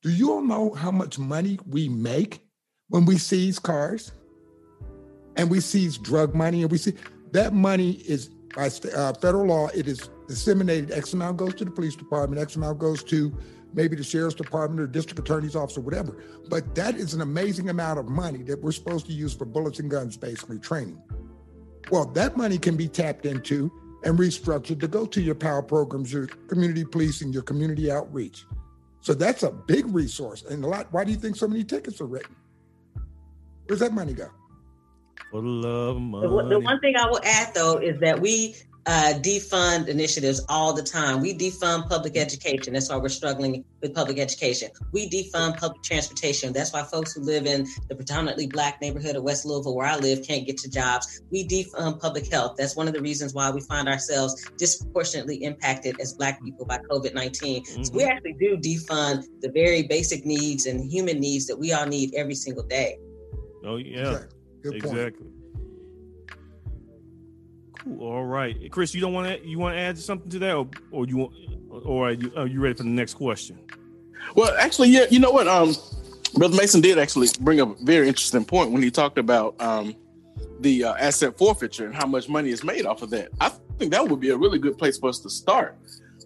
Do 0.01 0.11
you 0.11 0.33
all 0.33 0.43
know 0.43 0.73
how 0.73 0.93
much 0.93 1.19
money 1.19 1.59
we 1.67 1.89
make 1.89 2.41
when 2.89 3.05
we 3.05 3.19
seize 3.19 3.59
cars? 3.59 4.13
And 5.37 5.51
we 5.51 5.59
seize 5.59 5.99
drug 5.99 6.37
money 6.37 6.63
and 6.63 6.71
we 6.71 6.79
see 6.79 6.95
that 7.33 7.53
money 7.53 7.95
is 8.07 8.29
by 8.55 8.71
uh, 8.95 9.13
federal 9.15 9.47
law 9.47 9.69
it 9.75 9.87
is 9.89 10.11
disseminated 10.29 10.91
x 10.91 11.13
amount 11.13 11.37
goes 11.37 11.55
to 11.55 11.65
the 11.65 11.71
police 11.71 11.95
department 11.95 12.43
x 12.43 12.57
amount 12.57 12.79
goes 12.81 13.05
to 13.05 13.33
maybe 13.73 13.95
the 13.95 14.03
sheriff's 14.03 14.35
department 14.35 14.81
or 14.81 14.87
district 14.89 15.19
attorney's 15.19 15.57
office 15.57 15.79
or 15.79 15.83
whatever. 15.83 16.17
But 16.49 16.77
that 16.77 16.95
is 16.95 17.15
an 17.15 17.23
amazing 17.23 17.71
amount 17.71 17.99
of 17.99 18.09
money 18.09 18.43
that 18.45 18.61
we're 18.61 18.73
supposed 18.73 19.07
to 19.07 19.13
use 19.13 19.35
for 19.35 19.45
bullets 19.45 19.81
and 19.81 19.91
guns 19.91 20.17
basically 20.17 20.61
training. 20.61 21.03
Well 21.91 22.05
that 22.05 22.37
money 22.37 22.59
can 22.59 22.77
be 22.77 22.87
tapped 22.87 23.27
into 23.27 23.73
and 24.05 24.19
restructured 24.19 24.81
to 24.81 24.89
go 24.89 25.05
to 25.07 25.21
your 25.21 25.35
power 25.35 25.63
programs 25.63 26.13
your 26.13 26.27
community 26.27 26.85
policing 26.85 27.33
your 27.33 27.43
community 27.43 27.91
outreach 27.91 28.45
so 29.01 29.15
that's 29.15 29.43
a 29.43 29.51
big 29.51 29.87
resource. 29.87 30.45
And 30.45 30.63
a 30.65 30.67
lot, 30.67 30.93
why 30.93 31.05
do 31.05 31.11
you 31.11 31.17
think 31.17 31.37
so 31.37 31.49
many 31.49 31.65
tickets 31.65 32.01
are 32.01 32.07
written? 32.07 32.37
Where's 33.67 33.81
that 33.81 33.93
money 33.93 34.13
go? 34.13 34.29
For 35.31 35.41
love 35.43 36.01
money. 36.01 36.29
The, 36.29 36.49
the 36.49 36.61
one 36.61 36.81
thing 36.81 36.95
I 36.97 37.07
will 37.07 37.21
add 37.25 37.55
though 37.55 37.79
is 37.79 37.99
that 38.01 38.21
we 38.21 38.57
uh, 38.87 39.15
defund 39.19 39.89
initiatives 39.89 40.45
all 40.49 40.73
the 40.73 40.83
time. 40.83 41.21
We 41.21 41.35
defund 41.35 41.89
public 41.89 42.17
education. 42.17 42.73
That's 42.73 42.89
why 42.89 42.97
we're 42.97 43.09
struggling 43.09 43.65
with 43.83 43.95
public 43.95 44.19
education. 44.19 44.71
We 44.93 45.09
defund 45.09 45.59
public 45.59 45.83
transportation. 45.83 46.53
That's 46.53 46.73
why 46.73 46.83
folks 46.83 47.13
who 47.13 47.23
live 47.23 47.47
in 47.47 47.67
the 47.89 47.95
predominantly 47.95 48.47
black 48.47 48.81
neighborhood 48.81 49.17
of 49.17 49.23
West 49.23 49.45
Louisville, 49.45 49.77
where 49.77 49.87
I 49.87 49.97
live, 49.97 50.27
can't 50.27 50.47
get 50.47 50.57
to 50.59 50.71
jobs. 50.71 51.23
We 51.31 51.47
defund 51.47 52.01
public 52.01 52.31
health. 52.31 52.57
That's 52.57 52.77
one 52.77 52.89
of 52.89 52.95
the 52.95 53.01
reasons 53.01 53.35
why 53.35 53.51
we 53.51 53.61
find 53.61 53.89
ourselves 53.89 54.51
disproportionately 54.57 55.45
impacted 55.45 56.01
as 56.01 56.15
black 56.15 56.43
people 56.43 56.65
by 56.65 56.79
COVID 56.91 57.15
19. 57.15 57.65
Mm-hmm. 57.65 57.83
So 57.83 57.93
we 57.95 58.05
actually 58.05 58.37
do 58.41 58.57
defund 58.57 59.25
the 59.41 59.51
very 59.51 59.83
basic 59.83 60.25
needs 60.25 60.67
and 60.67 60.91
human 60.91 61.21
needs 61.21 61.47
that 61.47 61.57
we 61.57 61.73
all 61.73 61.87
need 61.87 62.15
every 62.15 62.35
single 62.35 62.65
day. 62.65 62.99
Oh, 63.65 63.77
yeah. 63.77 64.21
Exactly. 64.65 64.77
exactly. 64.77 65.27
All 67.99 68.25
right, 68.25 68.71
Chris, 68.71 68.95
you 68.95 69.01
don't 69.01 69.13
want 69.13 69.29
to 69.29 69.47
you 69.47 69.59
want 69.59 69.75
to 69.75 69.81
add 69.81 69.99
something 69.99 70.31
to 70.31 70.39
that, 70.41 70.55
or, 70.55 70.69
or 70.91 71.07
you 71.07 71.17
want, 71.17 71.33
or 71.71 72.09
are 72.09 72.13
you, 72.13 72.33
are 72.37 72.47
you 72.47 72.61
ready 72.61 72.75
for 72.75 72.83
the 72.83 72.91
next 72.91 73.15
question? 73.15 73.59
Well, 74.35 74.55
actually, 74.59 74.91
yeah. 74.91 75.07
You 75.11 75.19
know 75.19 75.31
what? 75.31 75.49
Um, 75.49 75.75
Brother 76.35 76.57
Mason 76.57 76.81
did 76.81 76.99
actually 76.99 77.29
bring 77.41 77.61
up 77.61 77.81
a 77.81 77.85
very 77.85 78.07
interesting 78.07 78.45
point 78.45 78.71
when 78.71 78.83
he 78.83 78.91
talked 78.91 79.19
about 79.19 79.61
um 79.61 79.95
the 80.61 80.85
uh, 80.85 80.95
asset 80.95 81.39
forfeiture 81.39 81.87
and 81.87 81.95
how 81.95 82.07
much 82.07 82.29
money 82.29 82.51
is 82.51 82.63
made 82.63 82.85
off 82.85 83.03
of 83.03 83.11
that. 83.11 83.31
I 83.41 83.51
think 83.79 83.93
that 83.93 84.07
would 84.07 84.21
be 84.21 84.31
a 84.31 84.37
really 84.37 84.59
good 84.59 84.77
place 84.77 84.99
for 84.99 85.09
us 85.09 85.19
to 85.21 85.31
start 85.31 85.77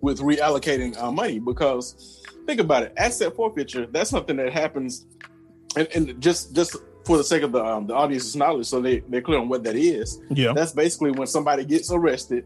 with 0.03 0.21
reallocating 0.21 1.01
our 1.01 1.12
money 1.12 1.38
because 1.38 2.25
think 2.47 2.61
about 2.61 2.83
it. 2.83 2.93
Asset 2.97 3.35
forfeiture, 3.37 3.87
that's 3.87 4.11
something 4.11 4.37
that 4.37 4.53
happens 4.53 5.07
and, 5.77 5.88
and 5.95 6.21
just 6.21 6.55
just 6.55 6.77
for 7.05 7.17
the 7.17 7.25
sake 7.25 7.43
of 7.43 7.53
the 7.53 7.64
um, 7.64 7.87
the 7.87 7.95
audience's 7.95 8.37
knowledge, 8.37 8.67
so 8.67 8.81
they 8.81 9.01
they're 9.09 9.21
clear 9.21 9.38
on 9.38 9.49
what 9.49 9.62
that 9.64 9.77
is. 9.77 10.21
Yeah, 10.31 10.53
that's 10.55 10.73
basically 10.73 11.12
when 11.12 11.27
somebody 11.27 11.64
gets 11.64 11.90
arrested, 11.93 12.45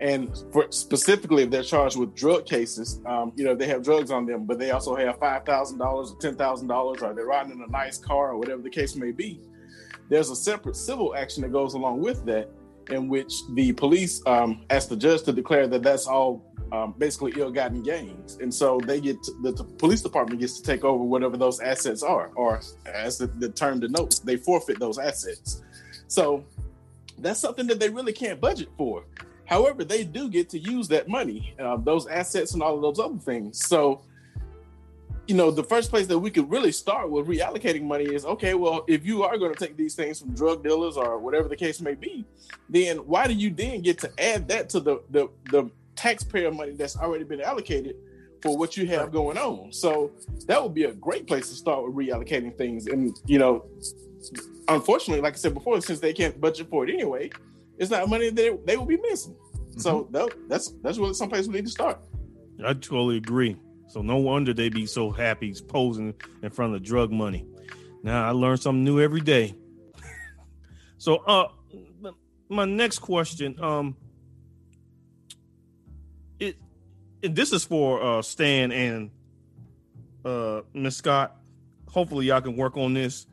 and 0.00 0.36
for 0.52 0.66
specifically 0.70 1.44
if 1.44 1.50
they're 1.50 1.62
charged 1.62 1.98
with 1.98 2.14
drug 2.14 2.46
cases, 2.46 3.00
um, 3.06 3.32
you 3.36 3.44
know 3.44 3.54
they 3.54 3.66
have 3.66 3.82
drugs 3.82 4.10
on 4.10 4.26
them, 4.26 4.44
but 4.44 4.58
they 4.58 4.70
also 4.70 4.94
have 4.96 5.18
five 5.18 5.44
thousand 5.44 5.78
dollars 5.78 6.12
or 6.12 6.18
ten 6.18 6.36
thousand 6.36 6.68
dollars, 6.68 7.02
or 7.02 7.14
they're 7.14 7.26
riding 7.26 7.52
in 7.52 7.62
a 7.62 7.70
nice 7.70 7.98
car 7.98 8.32
or 8.32 8.38
whatever 8.38 8.62
the 8.62 8.70
case 8.70 8.96
may 8.96 9.12
be. 9.12 9.40
There's 10.08 10.30
a 10.30 10.36
separate 10.36 10.76
civil 10.76 11.16
action 11.16 11.42
that 11.42 11.52
goes 11.52 11.74
along 11.74 12.00
with 12.00 12.24
that, 12.26 12.48
in 12.90 13.08
which 13.08 13.32
the 13.54 13.72
police 13.72 14.22
um, 14.26 14.64
ask 14.70 14.88
the 14.88 14.96
judge 14.96 15.22
to 15.22 15.32
declare 15.32 15.66
that 15.66 15.82
that's 15.82 16.06
all 16.06 16.45
um, 16.72 16.94
basically 16.98 17.32
ill-gotten 17.36 17.82
gains, 17.82 18.38
and 18.40 18.52
so 18.52 18.80
they 18.84 19.00
get 19.00 19.22
to, 19.22 19.32
the, 19.42 19.52
the, 19.52 19.64
police 19.64 20.02
department 20.02 20.40
gets 20.40 20.58
to 20.60 20.62
take 20.62 20.84
over 20.84 21.02
whatever 21.02 21.36
those 21.36 21.60
assets 21.60 22.02
are, 22.02 22.30
or 22.34 22.60
as 22.86 23.18
the, 23.18 23.26
the 23.26 23.48
term 23.48 23.80
denotes, 23.80 24.18
they 24.18 24.36
forfeit 24.36 24.78
those 24.78 24.98
assets. 24.98 25.62
So 26.08 26.44
that's 27.18 27.40
something 27.40 27.66
that 27.68 27.80
they 27.80 27.88
really 27.88 28.12
can't 28.12 28.40
budget 28.40 28.68
for. 28.76 29.04
However, 29.44 29.84
they 29.84 30.04
do 30.04 30.28
get 30.28 30.48
to 30.50 30.58
use 30.58 30.88
that 30.88 31.08
money, 31.08 31.54
uh, 31.58 31.76
those 31.76 32.06
assets, 32.08 32.54
and 32.54 32.62
all 32.62 32.74
of 32.74 32.82
those 32.82 32.98
other 32.98 33.18
things. 33.18 33.64
So, 33.64 34.02
you 35.28 35.36
know, 35.36 35.50
the 35.52 35.62
first 35.62 35.90
place 35.90 36.08
that 36.08 36.18
we 36.18 36.30
could 36.30 36.50
really 36.50 36.72
start 36.72 37.10
with 37.10 37.28
reallocating 37.28 37.82
money 37.82 38.04
is 38.04 38.24
okay. 38.24 38.54
Well, 38.54 38.84
if 38.88 39.06
you 39.06 39.22
are 39.22 39.38
going 39.38 39.54
to 39.54 39.58
take 39.58 39.76
these 39.76 39.94
things 39.94 40.20
from 40.20 40.34
drug 40.34 40.64
dealers 40.64 40.96
or 40.96 41.18
whatever 41.18 41.48
the 41.48 41.56
case 41.56 41.80
may 41.80 41.94
be, 41.94 42.24
then 42.68 42.98
why 42.98 43.28
do 43.28 43.34
you 43.34 43.50
then 43.50 43.82
get 43.82 43.98
to 44.00 44.10
add 44.18 44.48
that 44.48 44.68
to 44.70 44.80
the 44.80 45.02
the 45.10 45.28
the 45.50 45.70
taxpayer 45.96 46.50
money 46.50 46.72
that's 46.72 46.96
already 46.96 47.24
been 47.24 47.40
allocated 47.40 47.96
for 48.42 48.56
what 48.56 48.76
you 48.76 48.86
have 48.86 49.12
going 49.12 49.38
on. 49.38 49.72
So 49.72 50.12
that 50.46 50.62
would 50.62 50.74
be 50.74 50.84
a 50.84 50.92
great 50.92 51.26
place 51.26 51.48
to 51.48 51.54
start 51.54 51.84
with 51.84 51.94
reallocating 51.94 52.56
things. 52.56 52.86
And 52.86 53.16
you 53.26 53.38
know, 53.38 53.64
unfortunately, 54.68 55.22
like 55.22 55.34
I 55.34 55.36
said 55.36 55.54
before, 55.54 55.80
since 55.80 56.00
they 56.00 56.12
can't 56.12 56.40
budget 56.40 56.68
for 56.68 56.86
it 56.86 56.92
anyway, 56.92 57.30
it's 57.78 57.90
not 57.90 58.08
money 58.08 58.30
that 58.30 58.66
they 58.66 58.76
will 58.76 58.86
be 58.86 58.98
missing. 58.98 59.34
Mm-hmm. 59.34 59.80
So 59.80 60.08
that, 60.12 60.28
that's 60.48 60.72
that's 60.82 60.98
really 60.98 61.14
someplace 61.14 61.46
we 61.46 61.54
need 61.54 61.66
to 61.66 61.70
start. 61.70 61.98
I 62.64 62.72
totally 62.74 63.16
agree. 63.16 63.56
So 63.88 64.02
no 64.02 64.16
wonder 64.16 64.52
they 64.52 64.68
be 64.68 64.86
so 64.86 65.10
happy 65.10 65.54
posing 65.68 66.14
in 66.42 66.50
front 66.50 66.74
of 66.74 66.82
drug 66.82 67.12
money. 67.12 67.46
Now 68.02 68.26
I 68.26 68.30
learn 68.30 68.56
something 68.56 68.84
new 68.84 69.00
every 69.00 69.20
day. 69.20 69.54
so 70.98 71.16
uh 71.26 71.48
my 72.48 72.64
next 72.64 73.00
question, 73.00 73.58
um, 73.60 73.96
this 77.28 77.52
is 77.52 77.64
for 77.64 78.02
uh, 78.02 78.22
Stan 78.22 78.72
and 78.72 79.10
uh, 80.24 80.62
Miss 80.74 80.96
Scott. 80.96 81.36
Hopefully, 81.88 82.26
y'all 82.26 82.40
can 82.40 82.56
work 82.56 82.76
on 82.76 82.94
this 82.94 83.26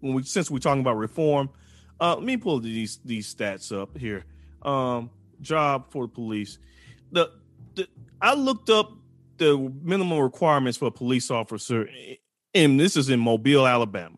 when 0.00 0.14
we 0.14 0.22
since 0.22 0.50
we're 0.50 0.58
talking 0.58 0.80
about 0.80 0.96
reform. 0.96 1.50
Uh, 2.00 2.14
let 2.16 2.24
me 2.24 2.36
pull 2.36 2.60
these 2.60 2.98
these 3.04 3.32
stats 3.32 3.76
up 3.76 3.96
here. 3.96 4.24
Um, 4.62 5.10
job 5.40 5.90
for 5.90 6.06
the 6.06 6.12
police. 6.12 6.58
The, 7.10 7.30
the 7.74 7.88
I 8.20 8.34
looked 8.34 8.70
up 8.70 8.92
the 9.38 9.56
minimum 9.82 10.18
requirements 10.18 10.78
for 10.78 10.86
a 10.86 10.90
police 10.90 11.30
officer, 11.30 11.88
and 12.54 12.78
this 12.78 12.96
is 12.96 13.08
in 13.08 13.20
Mobile, 13.20 13.66
Alabama. 13.66 14.16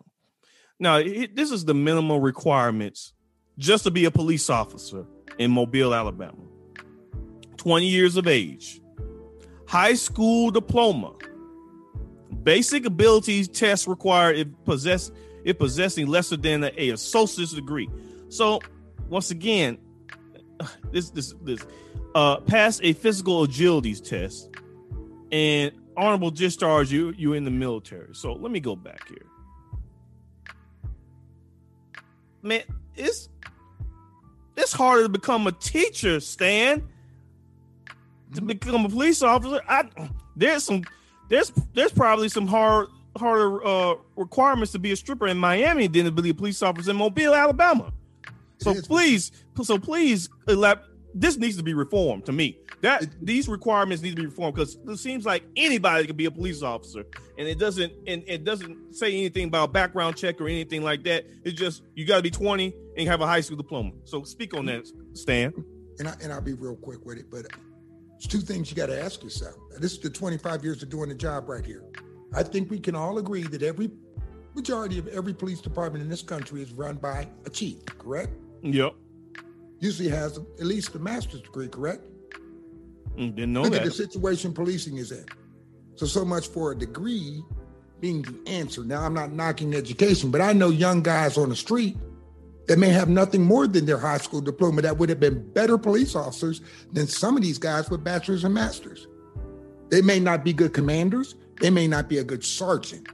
Now, 0.79 0.97
it, 0.97 1.37
this 1.37 1.51
is 1.51 1.65
the 1.65 1.75
minimum 1.75 2.21
requirements 2.21 3.13
just 3.59 3.85
to 3.85 3.91
be 3.91 4.05
a 4.05 4.11
police 4.11 4.51
officer 4.51 5.07
in 5.39 5.51
Mobile, 5.51 5.95
Alabama. 5.95 6.43
20 7.57 7.87
years 7.87 8.17
of 8.17 8.27
age, 8.27 8.81
high 9.75 9.95
school 9.95 10.53
diploma. 10.53 11.13
Basic 12.45 12.87
abilities 12.87 13.49
test 13.49 13.89
required 13.89 14.37
if 14.37 14.49
possess 14.65 15.11
if 15.45 15.59
possessing 15.59 16.07
lesser 16.07 16.37
than 16.37 16.63
a, 16.63 16.71
a 16.77 16.91
associate's 16.91 17.53
degree. 17.53 17.91
So 18.29 18.61
once 19.09 19.33
again, 19.33 19.79
this 20.93 21.11
this 21.11 21.35
this 21.43 21.67
uh 22.15 22.37
pass 22.37 22.79
a 22.85 22.93
physical 22.93 23.45
agilities 23.45 24.01
test 24.01 24.49
and 25.33 25.73
honorable 25.97 26.31
discharge 26.31 26.93
you 26.93 27.13
you 27.17 27.33
in 27.33 27.43
the 27.43 27.51
military. 27.51 28.15
So 28.15 28.33
let 28.35 28.53
me 28.53 28.61
go 28.61 28.77
back 28.77 29.09
here. 29.09 29.27
Man, 32.43 32.63
it's 32.95 33.29
it's 34.57 34.73
harder 34.73 35.03
to 35.03 35.09
become 35.09 35.49
a 35.49 35.53
teacher, 35.53 36.21
Stan, 36.21 36.89
to 38.35 38.43
become 38.43 38.85
a 38.85 38.89
police 38.89 39.23
officer, 39.23 39.61
I 39.69 39.89
there's 40.37 40.65
some 40.65 40.85
there's 41.29 41.53
there's 41.73 41.93
probably 41.93 42.29
some 42.29 42.47
hard 42.47 42.89
harder 43.17 43.65
uh, 43.65 43.95
requirements 44.17 44.73
to 44.73 44.79
be 44.79 44.93
a 44.93 44.97
stripper 44.97 45.29
in 45.29 45.39
Miami 45.39 45.87
than 45.87 46.05
to 46.05 46.11
be 46.11 46.31
a 46.31 46.35
police 46.35 46.63
officer 46.63 46.91
in 46.91 46.97
Mobile, 46.97 47.35
Alabama. 47.35 47.93
So 48.59 48.75
please, 48.75 49.31
so 49.63 49.79
please, 49.79 50.29
this 51.15 51.37
needs 51.37 51.57
to 51.57 51.63
be 51.63 51.75
reformed 51.75 52.27
to 52.27 52.33
me. 52.33 52.59
That 52.81 53.07
these 53.23 53.49
requirements 53.49 54.03
need 54.03 54.11
to 54.11 54.17
be 54.17 54.27
reformed 54.27 54.57
because 54.57 54.77
it 54.87 54.99
seems 54.99 55.25
like 55.25 55.43
anybody 55.57 56.07
can 56.07 56.17
be 56.17 56.27
a 56.27 56.31
police 56.31 56.63
officer, 56.63 57.05
and 57.39 57.49
it 57.49 57.59
doesn't 57.59 57.93
and 58.07 58.23
it 58.27 58.45
doesn't 58.45 58.95
say 58.95 59.09
anything 59.09 59.49
about 59.49 59.73
background 59.73 60.17
check 60.17 60.41
or 60.41 60.49
anything 60.49 60.83
like 60.83 61.03
that. 61.05 61.25
It's 61.45 61.59
just 61.59 61.83
you 61.95 62.05
got 62.05 62.17
to 62.17 62.23
be 62.23 62.31
20 62.31 62.75
and 62.97 63.09
have 63.09 63.21
a 63.21 63.27
high 63.27 63.41
school 63.41 63.57
diploma. 63.57 63.93
So 64.05 64.23
speak 64.25 64.55
on 64.55 64.67
that, 64.67 64.87
Stan. 65.15 65.53
And 65.99 66.09
I, 66.09 66.15
and 66.23 66.33
I'll 66.33 66.41
be 66.41 66.55
real 66.55 66.77
quick 66.77 67.05
with 67.05 67.19
it, 67.19 67.31
but 67.31 67.47
it's 68.17 68.27
two 68.27 68.41
things 68.41 68.71
you 68.71 68.77
got 68.77 68.87
to 68.87 69.01
ask 69.01 69.23
yourself. 69.23 69.57
This 69.79 69.93
is 69.93 69.99
the 69.99 70.11
25 70.11 70.65
years 70.65 70.83
of 70.83 70.89
doing 70.89 71.09
the 71.09 71.15
job 71.15 71.49
right 71.49 71.65
here. 71.65 71.85
I 72.33 72.43
think 72.43 72.71
we 72.71 72.79
can 72.81 72.95
all 72.95 73.19
agree 73.19 73.43
that 73.45 73.63
every 73.63 73.91
majority 74.55 74.99
of 74.99 75.09
every 75.09 75.35
police 75.35 75.61
department 75.61 76.03
in 76.03 76.09
this 76.09 76.23
country 76.23 76.63
is 76.63 76.73
run 76.73 76.97
by 76.97 77.29
a 77.45 77.51
chief, 77.51 77.85
correct? 77.87 78.33
Yep. 78.63 78.95
Usually 79.81 80.09
has 80.09 80.39
at 80.39 80.65
least 80.65 80.95
a 80.95 80.99
master's 80.99 81.43
degree, 81.43 81.69
correct? 81.69 82.03
Mm, 83.17 83.35
didn't 83.35 83.53
know 83.53 83.63
Look 83.63 83.73
that. 83.73 83.83
at 83.83 83.85
the 83.87 83.91
situation 83.91 84.53
policing 84.53 84.97
is 84.97 85.13
in. 85.13 85.27
So, 85.97 86.07
so 86.07 86.25
much 86.25 86.49
for 86.49 86.73
a 86.73 86.77
degree 86.77 87.43
being 88.01 88.23
the 88.23 88.51
answer. 88.51 88.83
Now, 88.85 89.03
I'm 89.03 89.15
not 89.15 89.33
knocking 89.33 89.75
education, 89.75 90.31
but 90.31 90.41
I 90.41 90.53
know 90.53 90.71
young 90.71 91.03
guys 91.03 91.39
on 91.39 91.49
the 91.49 91.57
street 91.57 91.97
that 92.67 92.79
may 92.79 92.89
have 92.89 93.09
nothing 93.09 93.43
more 93.43 93.67
than 93.67 93.87
their 93.87 93.99
high 93.99 94.19
school 94.19 94.41
diploma 94.41 94.83
that 94.83 94.97
would 94.97 95.09
have 95.09 95.21
been 95.21 95.51
better 95.53 95.77
police 95.77 96.15
officers 96.15 96.61
than 96.93 97.07
some 97.07 97.37
of 97.37 97.43
these 97.43 97.59
guys 97.59 97.91
with 97.91 98.05
bachelor's 98.05 98.45
and 98.45 98.55
masters. 98.55 99.07
They 99.91 100.01
may 100.01 100.19
not 100.19 100.45
be 100.45 100.53
good 100.53 100.73
commanders, 100.73 101.35
they 101.61 101.71
may 101.71 101.87
not 101.87 102.09
be 102.09 102.19
a 102.19 102.25
good 102.25 102.45
sergeant, 102.45 103.09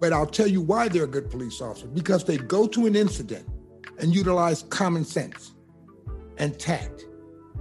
but 0.00 0.12
I'll 0.12 0.26
tell 0.26 0.46
you 0.46 0.60
why 0.60 0.88
they're 0.88 1.04
a 1.04 1.08
good 1.08 1.30
police 1.30 1.60
officer 1.60 1.86
because 1.86 2.24
they 2.24 2.36
go 2.36 2.66
to 2.68 2.86
an 2.86 2.96
incident 2.96 3.48
and 3.98 4.14
utilize 4.14 4.62
common 4.64 5.04
sense 5.04 5.52
and 6.38 6.58
tact 6.58 7.04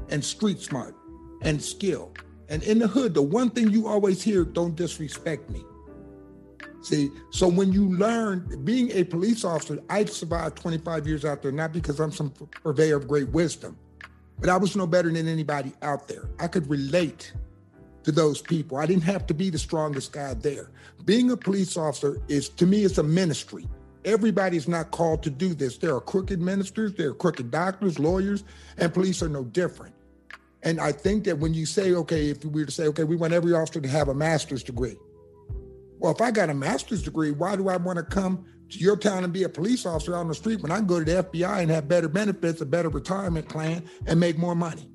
and 0.09 0.23
street 0.23 0.59
smart 0.59 0.95
and 1.41 1.61
skill. 1.61 2.13
And 2.49 2.63
in 2.63 2.79
the 2.79 2.87
hood, 2.87 3.13
the 3.13 3.21
one 3.21 3.49
thing 3.49 3.69
you 3.69 3.87
always 3.87 4.21
hear 4.23 4.45
don't 4.45 4.75
disrespect 4.75 5.49
me. 5.49 5.63
See, 6.87 7.11
so 7.31 7.49
when 7.49 7.73
you 7.73 7.89
learn 7.97 8.61
being 8.63 8.89
a 8.91 9.03
police 9.03 9.43
officer, 9.43 9.77
I 9.89 10.05
survived 10.05 10.55
25 10.55 11.05
years 11.05 11.25
out 11.25 11.41
there, 11.41 11.51
not 11.51 11.73
because 11.73 11.99
I'm 11.99 12.13
some 12.13 12.29
purveyor 12.63 12.95
of 12.95 13.09
great 13.09 13.27
wisdom, 13.27 13.77
but 14.39 14.47
I 14.47 14.55
was 14.55 14.73
no 14.73 14.87
better 14.87 15.11
than 15.11 15.27
anybody 15.27 15.73
out 15.81 16.07
there. 16.07 16.29
I 16.39 16.47
could 16.47 16.69
relate 16.69 17.33
to 18.03 18.13
those 18.13 18.41
people. 18.41 18.77
I 18.77 18.85
didn't 18.85 19.03
have 19.03 19.27
to 19.27 19.33
be 19.33 19.49
the 19.49 19.57
strongest 19.57 20.13
guy 20.13 20.33
there. 20.35 20.71
Being 21.03 21.29
a 21.31 21.35
police 21.35 21.75
officer 21.75 22.21
is, 22.29 22.47
to 22.47 22.65
me, 22.65 22.85
it's 22.85 22.99
a 22.99 23.03
ministry. 23.03 23.67
Everybody's 24.05 24.69
not 24.69 24.91
called 24.91 25.23
to 25.23 25.29
do 25.29 25.53
this. 25.53 25.77
There 25.77 25.93
are 25.93 25.99
crooked 25.99 26.39
ministers, 26.39 26.93
there 26.93 27.09
are 27.09 27.15
crooked 27.15 27.51
doctors, 27.51 27.99
lawyers, 27.99 28.45
and 28.77 28.93
police 28.93 29.21
are 29.21 29.27
no 29.27 29.43
different. 29.43 29.93
And 30.63 30.79
I 30.79 30.93
think 30.93 31.25
that 31.25 31.37
when 31.37 31.53
you 31.53 31.65
say, 31.65 31.91
okay, 31.95 32.29
if 32.29 32.45
we 32.45 32.61
were 32.61 32.65
to 32.65 32.71
say, 32.71 32.87
okay, 32.87 33.03
we 33.03 33.17
want 33.17 33.33
every 33.33 33.51
officer 33.51 33.81
to 33.81 33.89
have 33.89 34.07
a 34.07 34.13
master's 34.13 34.63
degree, 34.63 34.95
well, 35.99 36.11
if 36.11 36.21
I 36.21 36.31
got 36.31 36.49
a 36.49 36.53
master's 36.53 37.03
degree, 37.03 37.31
why 37.31 37.55
do 37.55 37.69
I 37.69 37.77
want 37.77 37.97
to 37.97 38.03
come 38.03 38.45
to 38.69 38.79
your 38.79 38.97
town 38.97 39.23
and 39.23 39.31
be 39.31 39.43
a 39.43 39.49
police 39.49 39.85
officer 39.85 40.15
on 40.15 40.27
the 40.27 40.35
street 40.35 40.61
when 40.61 40.71
I 40.71 40.77
can 40.77 40.87
go 40.87 40.99
to 40.99 41.05
the 41.05 41.23
FBI 41.23 41.61
and 41.61 41.71
have 41.71 41.87
better 41.87 42.07
benefits, 42.07 42.61
a 42.61 42.65
better 42.65 42.89
retirement 42.89 43.47
plan, 43.49 43.83
and 44.05 44.19
make 44.19 44.37
more 44.37 44.55
money? 44.55 44.91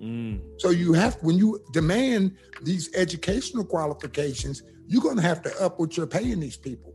Mm. 0.00 0.40
So 0.58 0.70
you 0.70 0.92
have 0.94 1.14
when 1.22 1.36
you 1.36 1.62
demand 1.72 2.36
these 2.62 2.92
educational 2.94 3.64
qualifications, 3.64 4.62
you're 4.86 5.02
going 5.02 5.16
to 5.16 5.22
have 5.22 5.42
to 5.42 5.62
up 5.62 5.78
what 5.78 5.96
you're 5.96 6.06
paying 6.06 6.40
these 6.40 6.56
people 6.56 6.94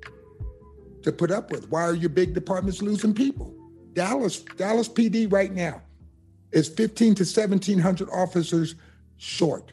to 1.03 1.11
put 1.11 1.31
up 1.31 1.51
with. 1.51 1.69
Why 1.69 1.83
are 1.83 1.95
your 1.95 2.09
big 2.09 2.33
departments 2.33 2.81
losing 2.81 3.13
people? 3.13 3.55
Dallas, 3.93 4.41
Dallas 4.41 4.89
PD 4.89 5.31
right 5.31 5.53
now 5.53 5.81
is 6.51 6.67
15 6.67 7.15
to 7.15 7.23
1700 7.23 8.09
officers 8.09 8.75
short. 9.17 9.71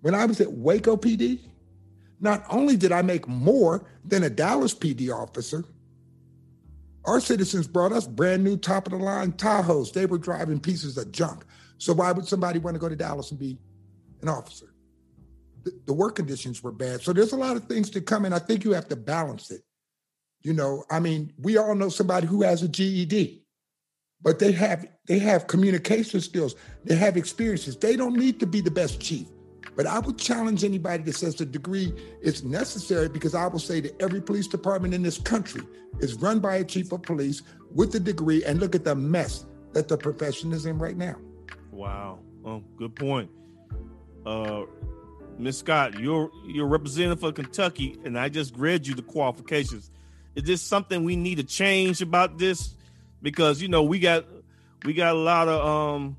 When 0.00 0.14
I 0.14 0.24
was 0.24 0.40
at 0.40 0.52
Waco 0.52 0.96
PD, 0.96 1.40
not 2.22 2.44
only 2.48 2.76
did 2.76 2.92
I 2.92 3.02
make 3.02 3.28
more 3.28 3.86
than 4.04 4.22
a 4.22 4.30
Dallas 4.30 4.74
PD 4.74 5.14
officer, 5.14 5.64
our 7.04 7.20
citizens 7.20 7.66
brought 7.66 7.92
us 7.92 8.06
brand 8.06 8.42
new 8.44 8.56
top 8.56 8.86
of 8.86 8.92
the 8.92 8.98
line 8.98 9.32
Tahoes. 9.32 9.92
They 9.92 10.06
were 10.06 10.18
driving 10.18 10.60
pieces 10.60 10.96
of 10.96 11.12
junk. 11.12 11.44
So 11.78 11.92
why 11.92 12.12
would 12.12 12.26
somebody 12.26 12.58
want 12.58 12.76
to 12.76 12.80
go 12.80 12.88
to 12.88 12.96
Dallas 12.96 13.30
and 13.30 13.40
be 13.40 13.58
an 14.22 14.28
officer? 14.28 14.72
the, 15.64 15.72
the 15.86 15.92
work 15.92 16.16
conditions 16.16 16.62
were 16.62 16.72
bad. 16.72 17.02
So 17.02 17.12
there's 17.12 17.32
a 17.32 17.36
lot 17.36 17.56
of 17.56 17.64
things 17.64 17.90
to 17.90 18.00
come 18.00 18.24
in. 18.24 18.32
I 18.32 18.38
think 18.38 18.64
you 18.64 18.72
have 18.72 18.88
to 18.88 18.96
balance 18.96 19.50
it. 19.50 19.62
You 20.42 20.52
know, 20.52 20.84
I 20.90 21.00
mean, 21.00 21.32
we 21.38 21.56
all 21.56 21.74
know 21.74 21.88
somebody 21.88 22.26
who 22.26 22.42
has 22.42 22.62
a 22.62 22.68
GED, 22.68 23.44
but 24.20 24.38
they 24.38 24.52
have 24.52 24.86
they 25.06 25.18
have 25.18 25.46
communication 25.46 26.20
skills, 26.20 26.56
they 26.84 26.96
have 26.96 27.16
experiences. 27.16 27.76
They 27.76 27.96
don't 27.96 28.16
need 28.16 28.40
to 28.40 28.46
be 28.46 28.60
the 28.60 28.70
best 28.70 29.00
chief. 29.00 29.26
But 29.74 29.86
I 29.86 29.98
would 30.00 30.18
challenge 30.18 30.64
anybody 30.64 31.02
that 31.04 31.14
says 31.14 31.34
the 31.34 31.46
degree 31.46 31.94
is 32.20 32.44
necessary 32.44 33.08
because 33.08 33.34
I 33.34 33.46
will 33.46 33.58
say 33.58 33.80
that 33.80 34.00
every 34.02 34.20
police 34.20 34.46
department 34.46 34.92
in 34.92 35.02
this 35.02 35.18
country 35.18 35.62
is 36.00 36.14
run 36.14 36.40
by 36.40 36.56
a 36.56 36.64
chief 36.64 36.92
of 36.92 37.02
police 37.02 37.42
with 37.74 37.94
a 37.94 38.00
degree 38.00 38.44
and 38.44 38.60
look 38.60 38.74
at 38.74 38.84
the 38.84 38.94
mess 38.94 39.46
that 39.72 39.88
the 39.88 39.96
profession 39.96 40.52
is 40.52 40.66
in 40.66 40.78
right 40.78 40.96
now. 40.96 41.16
Wow. 41.70 42.18
Oh, 42.44 42.62
good 42.76 42.94
point. 42.94 43.30
Uh 44.26 44.64
Miss 45.38 45.58
Scott, 45.58 45.98
you're 45.98 46.30
you're 46.46 46.66
representative 46.66 47.20
for 47.20 47.32
Kentucky, 47.32 47.98
and 48.04 48.18
I 48.18 48.28
just 48.28 48.56
read 48.56 48.86
you 48.86 48.94
the 48.94 49.02
qualifications. 49.02 49.90
Is 50.34 50.44
this 50.44 50.62
something 50.62 51.04
we 51.04 51.16
need 51.16 51.36
to 51.36 51.44
change 51.44 52.02
about 52.02 52.38
this? 52.38 52.74
Because 53.22 53.62
you 53.62 53.68
know 53.68 53.82
we 53.82 53.98
got 53.98 54.26
we 54.84 54.92
got 54.92 55.14
a 55.14 55.18
lot 55.18 55.48
of 55.48 55.66
um 55.66 56.16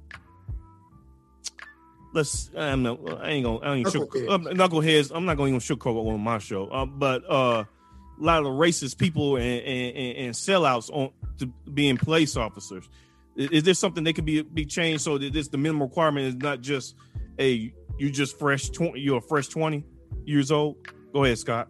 let's 2.13 2.49
I'm 2.55 2.83
not, 2.83 2.99
I 3.21 3.29
ain't 3.29 3.45
gonna 3.45 3.59
I 3.59 3.75
ain't 3.75 3.87
knuckleheads. 3.87 4.29
Um, 4.29 4.45
knuckleheads. 4.45 5.11
I'm 5.13 5.25
not 5.25 5.37
gonna 5.37 5.49
even 5.49 5.59
sugarcoat 5.59 6.13
on 6.13 6.21
my 6.21 6.37
show. 6.37 6.71
Um, 6.71 6.97
but 6.97 7.23
uh, 7.29 7.65
a 7.65 8.23
lot 8.23 8.39
of 8.39 8.45
the 8.45 8.49
racist 8.51 8.97
people 8.97 9.37
and, 9.37 9.61
and, 9.61 10.17
and 10.17 10.33
sellouts 10.33 10.89
on 10.91 11.11
to 11.39 11.47
being 11.71 11.97
police 11.97 12.37
officers. 12.37 12.87
Is, 13.35 13.49
is 13.49 13.63
there 13.63 13.73
something 13.73 14.03
that 14.03 14.13
could 14.13 14.25
be 14.25 14.41
be 14.41 14.65
changed 14.65 15.03
so 15.03 15.17
that 15.17 15.33
this 15.33 15.47
the 15.47 15.57
minimum 15.57 15.83
requirement 15.83 16.27
is 16.27 16.35
not 16.35 16.61
just 16.61 16.95
a 17.39 17.73
you 17.97 18.09
just 18.09 18.37
fresh 18.37 18.69
20 18.69 18.99
you're 18.99 19.17
a 19.17 19.21
fresh 19.21 19.47
20 19.47 19.83
years 20.25 20.51
old? 20.51 20.77
Go 21.13 21.23
ahead, 21.23 21.37
Scott. 21.37 21.67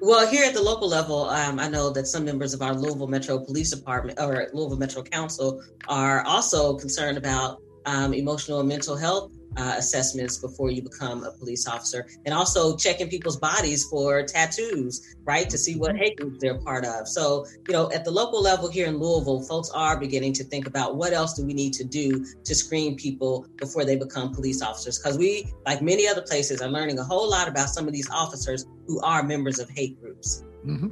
Well, 0.00 0.28
here 0.28 0.44
at 0.44 0.54
the 0.54 0.62
local 0.62 0.88
level, 0.88 1.28
um, 1.28 1.58
I 1.58 1.68
know 1.68 1.90
that 1.90 2.06
some 2.06 2.24
members 2.24 2.54
of 2.54 2.62
our 2.62 2.74
Louisville 2.74 3.08
Metro 3.08 3.38
Police 3.38 3.70
Department 3.70 4.20
or 4.20 4.48
Louisville 4.52 4.78
Metro 4.78 5.02
Council 5.02 5.62
are 5.88 6.24
also 6.24 6.76
concerned 6.76 7.18
about 7.18 7.60
um, 7.84 8.14
emotional 8.14 8.60
and 8.60 8.68
mental 8.68 8.96
health 8.96 9.32
uh, 9.58 9.74
assessments 9.76 10.38
before 10.38 10.70
you 10.70 10.82
become 10.82 11.24
a 11.24 11.32
police 11.32 11.66
officer, 11.66 12.06
and 12.24 12.32
also 12.34 12.76
checking 12.76 13.08
people's 13.08 13.36
bodies 13.36 13.84
for 13.84 14.22
tattoos, 14.22 15.16
right, 15.24 15.50
to 15.50 15.58
see 15.58 15.76
what 15.76 15.96
hate 15.96 16.16
groups 16.16 16.38
they're 16.40 16.58
part 16.58 16.84
of. 16.84 17.08
So, 17.08 17.44
you 17.66 17.74
know, 17.74 17.90
at 17.92 18.04
the 18.04 18.10
local 18.10 18.40
level 18.40 18.70
here 18.70 18.86
in 18.86 18.98
Louisville, 18.98 19.42
folks 19.42 19.70
are 19.74 19.98
beginning 19.98 20.32
to 20.34 20.44
think 20.44 20.66
about 20.66 20.96
what 20.96 21.12
else 21.12 21.34
do 21.34 21.44
we 21.44 21.54
need 21.54 21.72
to 21.74 21.84
do 21.84 22.24
to 22.44 22.54
screen 22.54 22.96
people 22.96 23.46
before 23.56 23.84
they 23.84 23.96
become 23.96 24.32
police 24.32 24.62
officers? 24.62 24.98
Because 24.98 25.18
we, 25.18 25.52
like 25.66 25.82
many 25.82 26.06
other 26.06 26.22
places, 26.22 26.62
are 26.62 26.68
learning 26.68 26.98
a 26.98 27.04
whole 27.04 27.28
lot 27.28 27.48
about 27.48 27.68
some 27.68 27.86
of 27.86 27.92
these 27.92 28.08
officers 28.10 28.66
who 28.86 29.00
are 29.00 29.22
members 29.22 29.58
of 29.58 29.68
hate 29.70 30.00
groups. 30.00 30.44
Mm-hmm. 30.64 30.88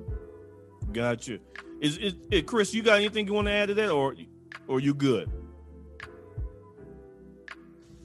Gotcha. 0.93 1.39
Is, 1.81 1.99
is, 1.99 2.15
is 2.31 2.43
Chris? 2.47 2.75
You 2.75 2.83
got 2.83 2.97
anything 2.97 3.27
you 3.27 3.35
want 3.35 3.49
to 3.49 3.53
add 3.53 3.69
to 3.69 3.75
that, 3.75 3.91
or 3.91 4.17
or 4.67 4.81
you 4.81 4.95
good? 4.95 5.31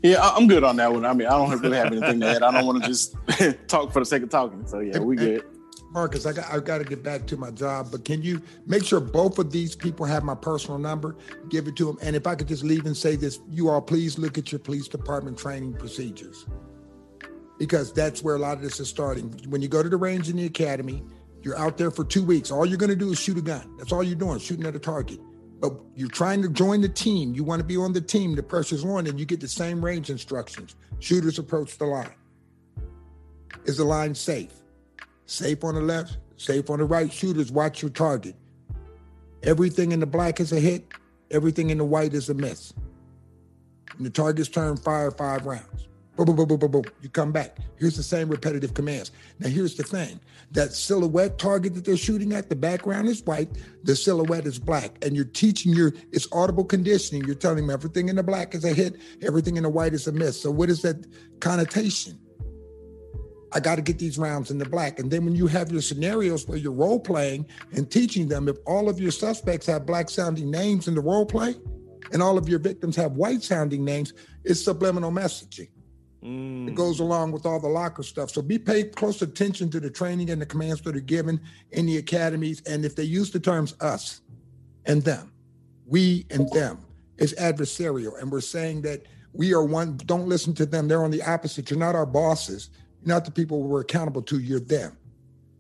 Yeah, 0.04 0.20
I'm 0.22 0.48
good 0.48 0.64
on 0.64 0.78
that 0.78 0.92
one. 0.92 1.06
I 1.06 1.14
mean, 1.14 1.28
I 1.28 1.32
don't 1.32 1.60
really 1.60 1.78
have 1.78 1.88
anything 1.88 2.20
to 2.22 2.28
add. 2.28 2.44
I 2.44 2.52
don't 2.52 2.66
want 2.66 2.82
to 2.82 2.90
just 2.90 3.16
talk 3.68 3.92
for 3.92 4.00
the 4.00 4.06
sake 4.06 4.24
of 4.24 4.30
talking. 4.30 4.66
So 4.66 4.80
yeah, 4.80 5.00
we 5.00 5.16
good. 5.16 5.44
Marcus, 5.92 6.26
I 6.26 6.32
got 6.34 6.52
I 6.52 6.60
got 6.60 6.80
to 6.80 6.86
get 6.86 7.04
back 7.04 7.28
to 7.28 7.38
my 7.38 7.52
job, 7.52 7.90
but 7.92 8.06
can 8.06 8.22
you 8.24 8.42
make 8.66 8.84
sure 8.84 9.00
both 9.00 9.38
of 9.38 9.52
these 9.52 9.76
people 9.76 10.06
have 10.06 10.24
my 10.24 10.34
personal 10.34 10.80
number? 10.80 11.18
Give 11.50 11.68
it 11.68 11.76
to 11.76 11.86
them, 11.86 11.98
and 12.02 12.16
if 12.16 12.26
I 12.26 12.36
could 12.36 12.48
just 12.48 12.64
leave 12.64 12.86
and 12.86 12.96
say 12.96 13.16
this, 13.16 13.40
you 13.50 13.70
all 13.70 13.82
please 13.82 14.18
look 14.18 14.38
at 14.38 14.52
your 14.52 14.60
police 14.60 14.88
department 14.88 15.38
training 15.38 15.74
procedures, 15.74 16.46
because 17.60 17.94
that's 17.94 18.24
where 18.24 18.36
a 18.36 18.40
lot 18.40 18.54
of 18.58 18.64
this 18.64 18.80
is 18.80 18.90
starting. 18.90 19.30
When 19.50 19.62
you 19.62 19.68
go 19.68 19.84
to 19.84 19.90
the 19.90 19.98
range 19.98 20.30
in 20.30 20.38
the 20.38 20.46
academy, 20.46 21.04
you're 21.44 21.58
out 21.58 21.78
there 21.78 21.92
for 21.92 22.06
two 22.06 22.24
weeks. 22.24 22.52
All 22.52 22.66
you're 22.66 22.78
going 22.78 22.90
to 22.90 22.96
do 22.96 23.12
is 23.12 23.20
shoot 23.20 23.38
a 23.38 23.42
gun. 23.42 23.76
That's 23.78 23.92
all 23.92 24.02
you're 24.02 24.16
doing, 24.16 24.40
shooting 24.40 24.66
at 24.66 24.76
a 24.76 24.80
target 24.80 25.20
but 25.62 25.74
you're 25.96 26.10
trying 26.10 26.42
to 26.42 26.50
join 26.50 26.82
the 26.82 26.90
team. 26.90 27.36
You 27.36 27.44
want 27.44 27.60
to 27.60 27.66
be 27.66 27.78
on 27.78 27.94
the 27.94 28.02
team. 28.02 28.36
The 28.36 28.42
pressure's 28.44 28.84
on, 28.84 29.06
and 29.06 29.20
you 29.20 29.26
get 29.26 29.40
the 29.40 29.48
same 29.48 29.84
range 29.86 30.10
instructions. 30.10 30.76
Shooters 31.00 31.38
approach 31.38 31.78
the 31.78 31.86
line. 31.86 32.16
Is 33.66 33.78
the 33.78 33.84
line 33.84 34.16
safe? 34.16 34.52
Safe 35.28 35.64
on 35.64 35.76
the 35.76 35.82
left, 35.82 36.18
safe 36.38 36.70
on 36.72 36.80
the 36.80 36.86
right. 36.86 37.14
Shooters 37.14 37.52
watch 37.52 37.84
your 37.84 37.92
target. 37.92 38.36
Everything 39.44 39.92
in 39.92 40.00
the 40.00 40.06
black 40.06 40.40
is 40.40 40.52
a 40.52 40.60
hit. 40.60 40.86
Everything 41.30 41.70
in 41.70 41.78
the 41.78 41.86
white 41.86 42.14
is 42.14 42.30
a 42.30 42.34
miss. 42.34 42.74
And 43.96 44.06
the 44.06 44.10
target's 44.10 44.50
turn, 44.50 44.78
fire 44.78 45.12
five 45.12 45.46
rounds. 45.46 45.88
Boom, 46.18 46.26
boom, 46.26 46.36
boom, 46.36 46.48
boom, 46.48 46.60
boom, 46.60 46.72
boom. 46.72 46.84
You 47.02 47.10
come 47.10 47.32
back. 47.32 47.58
Here's 47.78 47.96
the 47.96 48.04
same 48.04 48.30
repetitive 48.30 48.74
commands. 48.74 49.12
Now, 49.40 49.48
here's 49.48 49.76
the 49.76 49.84
thing 49.84 50.20
that 50.52 50.74
silhouette 50.74 51.38
target 51.38 51.74
that 51.76 51.86
they're 51.86 51.96
shooting 51.96 52.34
at, 52.34 52.50
the 52.50 52.56
background 52.56 53.08
is 53.08 53.24
white, 53.24 53.50
the 53.84 53.96
silhouette 53.96 54.46
is 54.46 54.60
black. 54.60 54.98
And 55.04 55.16
you're 55.16 55.24
teaching 55.24 55.74
your, 55.74 55.94
it's 56.12 56.28
audible 56.34 56.66
conditioning. 56.66 57.24
You're 57.24 57.36
telling 57.36 57.66
them 57.66 57.70
everything 57.70 58.10
in 58.10 58.18
the 58.18 58.24
black 58.24 58.54
is 58.54 58.66
a 58.66 58.74
hit, 58.74 58.98
everything 59.22 59.56
in 59.56 59.64
the 59.64 59.70
white 59.70 59.94
is 59.94 60.08
a 60.08 60.12
miss. 60.12 60.42
So, 60.42 60.52
what 60.52 60.70
is 60.70 60.82
that 60.82 61.08
connotation? 61.40 62.20
I 63.54 63.60
got 63.60 63.76
to 63.76 63.82
get 63.82 63.98
these 63.98 64.18
rounds 64.18 64.52
in 64.52 64.58
the 64.58 64.66
black. 64.66 65.00
And 65.00 65.12
then 65.12 65.26
when 65.26 65.36
you 65.36 65.48
have 65.48 65.72
your 65.72 65.82
scenarios 65.82 66.48
where 66.48 66.58
you're 66.58 66.72
role 66.72 67.00
playing 67.00 67.46
and 67.74 67.90
teaching 67.90 68.28
them, 68.28 68.48
if 68.48 68.58
all 68.66 68.90
of 68.90 69.00
your 69.00 69.12
suspects 69.12 69.66
have 69.68 69.86
black 69.86 70.10
sounding 70.10 70.50
names 70.50 70.88
in 70.88 70.96
the 70.96 71.02
role 71.02 71.26
play 71.26 71.56
and 72.14 72.22
all 72.22 72.38
of 72.38 72.48
your 72.48 72.60
victims 72.60 72.96
have 72.96 73.14
white 73.14 73.44
sounding 73.44 73.84
names, 73.84 74.14
it's 74.44 74.64
subliminal 74.64 75.12
messaging. 75.12 75.68
Mm. 76.24 76.68
It 76.68 76.76
goes 76.76 77.00
along 77.00 77.32
with 77.32 77.46
all 77.46 77.60
the 77.60 77.68
locker 77.68 78.04
stuff. 78.04 78.30
So 78.30 78.42
be 78.42 78.60
paid 78.60 78.96
close 78.96 79.22
attention 79.22 79.70
to 79.72 79.80
the 79.80 79.90
training 79.90 80.30
and 80.30 80.42
the 80.42 80.46
commands 80.46 80.82
that 80.82 80.96
are 80.96 81.00
given 81.00 81.42
in 81.72 81.86
the 81.88 81.98
academies. 81.98 82.62
And 82.62 82.86
if 82.86 82.96
they 82.96 83.04
use 83.04 83.32
the 83.32 83.40
terms 83.40 83.76
us 83.82 84.22
and 84.86 85.02
them, 85.02 85.32
we 85.86 86.26
and 86.30 86.50
them, 86.52 86.86
it's 87.18 87.34
adversarial. 87.34 88.20
And 88.22 88.32
we're 88.32 88.42
saying 88.42 88.84
that 88.84 89.04
we 89.34 89.54
are 89.54 89.64
one, 89.64 89.98
don't 90.06 90.28
listen 90.28 90.54
to 90.56 90.66
them. 90.66 90.88
They're 90.88 91.04
on 91.04 91.12
the 91.12 91.24
opposite. 91.24 91.72
You're 91.72 91.80
not 91.80 91.96
our 91.96 92.06
bosses. 92.06 92.70
You're 93.02 93.16
not 93.16 93.26
the 93.26 93.32
people 93.32 93.64
we're 93.64 93.82
accountable 93.82 94.22
to. 94.24 94.40
You're 94.40 94.60
them. 94.60 94.98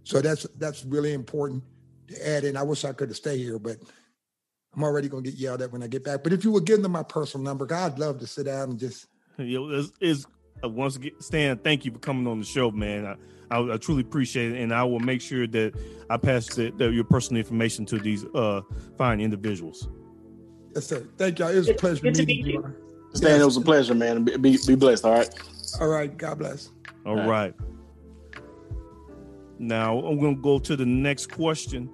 So 0.03 0.21
that's 0.21 0.43
that's 0.57 0.83
really 0.85 1.13
important 1.13 1.63
to 2.07 2.27
add 2.27 2.43
in. 2.43 2.57
I 2.57 2.63
wish 2.63 2.85
I 2.85 2.91
could 2.91 3.09
have 3.09 3.17
stayed 3.17 3.39
here, 3.39 3.59
but 3.59 3.77
I'm 4.75 4.83
already 4.83 5.07
going 5.07 5.23
to 5.23 5.29
get 5.29 5.39
yelled 5.39 5.61
at 5.61 5.71
when 5.71 5.83
I 5.83 5.87
get 5.87 6.03
back. 6.03 6.23
But 6.23 6.33
if 6.33 6.43
you 6.43 6.51
would 6.51 6.65
give 6.65 6.81
them 6.81 6.91
my 6.91 7.03
personal 7.03 7.43
number, 7.43 7.65
God, 7.65 7.93
I'd 7.93 7.99
love 7.99 8.19
to 8.19 8.27
sit 8.27 8.45
down 8.45 8.71
and 8.71 8.79
just. 8.79 9.07
You 9.37 9.69
know, 9.69 9.79
uh, 9.79 10.15
once 10.69 10.95
again, 10.95 11.13
Stan, 11.19 11.57
thank 11.57 11.85
you 11.85 11.91
for 11.91 11.99
coming 11.99 12.27
on 12.27 12.39
the 12.39 12.45
show, 12.45 12.71
man. 12.71 13.05
I, 13.05 13.15
I, 13.55 13.73
I 13.73 13.77
truly 13.77 14.01
appreciate 14.01 14.53
it, 14.53 14.61
and 14.61 14.73
I 14.73 14.83
will 14.83 14.99
make 14.99 15.21
sure 15.21 15.47
that 15.47 15.73
I 16.09 16.17
pass 16.17 16.47
the, 16.47 16.71
the, 16.71 16.91
your 16.91 17.03
personal 17.03 17.39
information 17.39 17.85
to 17.87 17.99
these 17.99 18.25
uh, 18.33 18.61
fine 18.97 19.19
individuals. 19.19 19.89
Yes, 20.75 20.87
sir. 20.87 21.05
Thank 21.17 21.39
y'all. 21.39 21.49
It 21.49 21.57
was 21.57 21.69
a 21.69 21.73
pleasure 21.73 22.01
Good 22.03 22.17
meeting 22.17 22.45
you. 22.45 22.51
you. 22.53 22.75
Stan, 23.13 23.31
yes. 23.31 23.41
it 23.41 23.45
was 23.45 23.57
a 23.57 23.61
pleasure, 23.61 23.93
man. 23.93 24.23
Be, 24.23 24.37
be, 24.37 24.57
be 24.65 24.75
blessed. 24.75 25.03
All 25.03 25.13
right. 25.13 25.29
All 25.81 25.87
right. 25.87 26.15
God 26.17 26.39
bless. 26.39 26.69
all, 27.05 27.19
all 27.19 27.27
right. 27.27 27.27
right. 27.27 27.55
Now 29.59 29.99
I'm 29.99 30.19
going 30.19 30.37
to 30.37 30.41
go 30.41 30.59
to 30.59 30.75
the 30.75 30.85
next 30.85 31.31
question. 31.31 31.89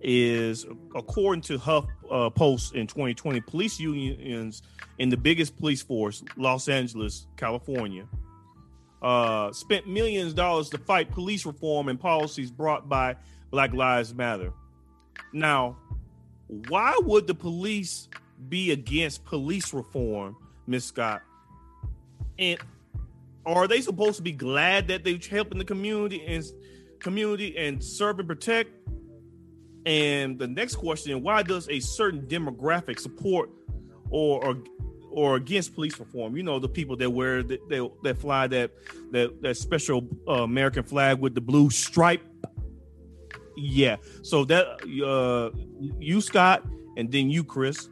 Is 0.00 0.64
according 0.94 1.42
to 1.42 1.58
Huff 1.58 1.86
uh, 2.08 2.30
Post 2.30 2.74
in 2.74 2.86
2020, 2.86 3.40
police 3.40 3.80
unions 3.80 4.62
in 4.98 5.08
the 5.08 5.16
biggest 5.16 5.58
police 5.58 5.82
force, 5.82 6.22
Los 6.36 6.68
Angeles, 6.68 7.26
California, 7.36 8.06
uh, 9.02 9.52
spent 9.52 9.88
millions 9.88 10.30
of 10.30 10.36
dollars 10.36 10.70
to 10.70 10.78
fight 10.78 11.10
police 11.10 11.44
reform 11.44 11.88
and 11.88 11.98
policies 11.98 12.50
brought 12.50 12.88
by 12.88 13.16
Black 13.50 13.72
Lives 13.72 14.14
Matter. 14.14 14.52
Now, 15.32 15.76
why 16.46 16.98
would 17.02 17.26
the 17.26 17.34
police 17.34 18.08
be 18.48 18.72
against 18.72 19.24
police 19.24 19.72
reform, 19.72 20.36
Miss 20.66 20.86
Scott? 20.86 21.22
And 22.38 22.58
are 23.44 23.66
they 23.66 23.80
supposed 23.80 24.16
to 24.16 24.22
be 24.22 24.32
glad 24.32 24.88
that 24.88 25.04
they're 25.04 25.18
helping 25.30 25.58
the 25.58 25.64
community 25.64 26.24
and 26.26 26.44
community 27.00 27.56
and 27.56 27.82
serve 27.82 28.18
and 28.18 28.28
protect? 28.28 28.70
And 29.88 30.38
the 30.38 30.46
next 30.46 30.76
question: 30.76 31.22
Why 31.22 31.42
does 31.42 31.68
a 31.70 31.80
certain 31.80 32.22
demographic 32.26 33.00
support 33.00 33.50
or, 34.10 34.44
or 34.44 34.56
or 35.10 35.36
against 35.36 35.74
police 35.74 35.98
reform. 35.98 36.36
You 36.36 36.42
know, 36.42 36.58
the 36.58 36.68
people 36.68 36.96
that 36.96 37.10
wear 37.10 37.42
that 37.42 37.68
that, 37.68 37.90
that 38.02 38.18
fly 38.18 38.46
that 38.48 38.70
that 39.10 39.42
that 39.42 39.56
special 39.56 40.06
uh, 40.26 40.44
American 40.44 40.82
flag 40.82 41.18
with 41.18 41.34
the 41.34 41.40
blue 41.40 41.70
stripe. 41.70 42.22
Yeah. 43.56 43.96
So 44.22 44.44
that 44.44 44.66
uh 45.04 45.50
you 45.98 46.20
Scott 46.20 46.64
and 46.96 47.10
then 47.10 47.30
you 47.30 47.42
Chris. 47.44 47.88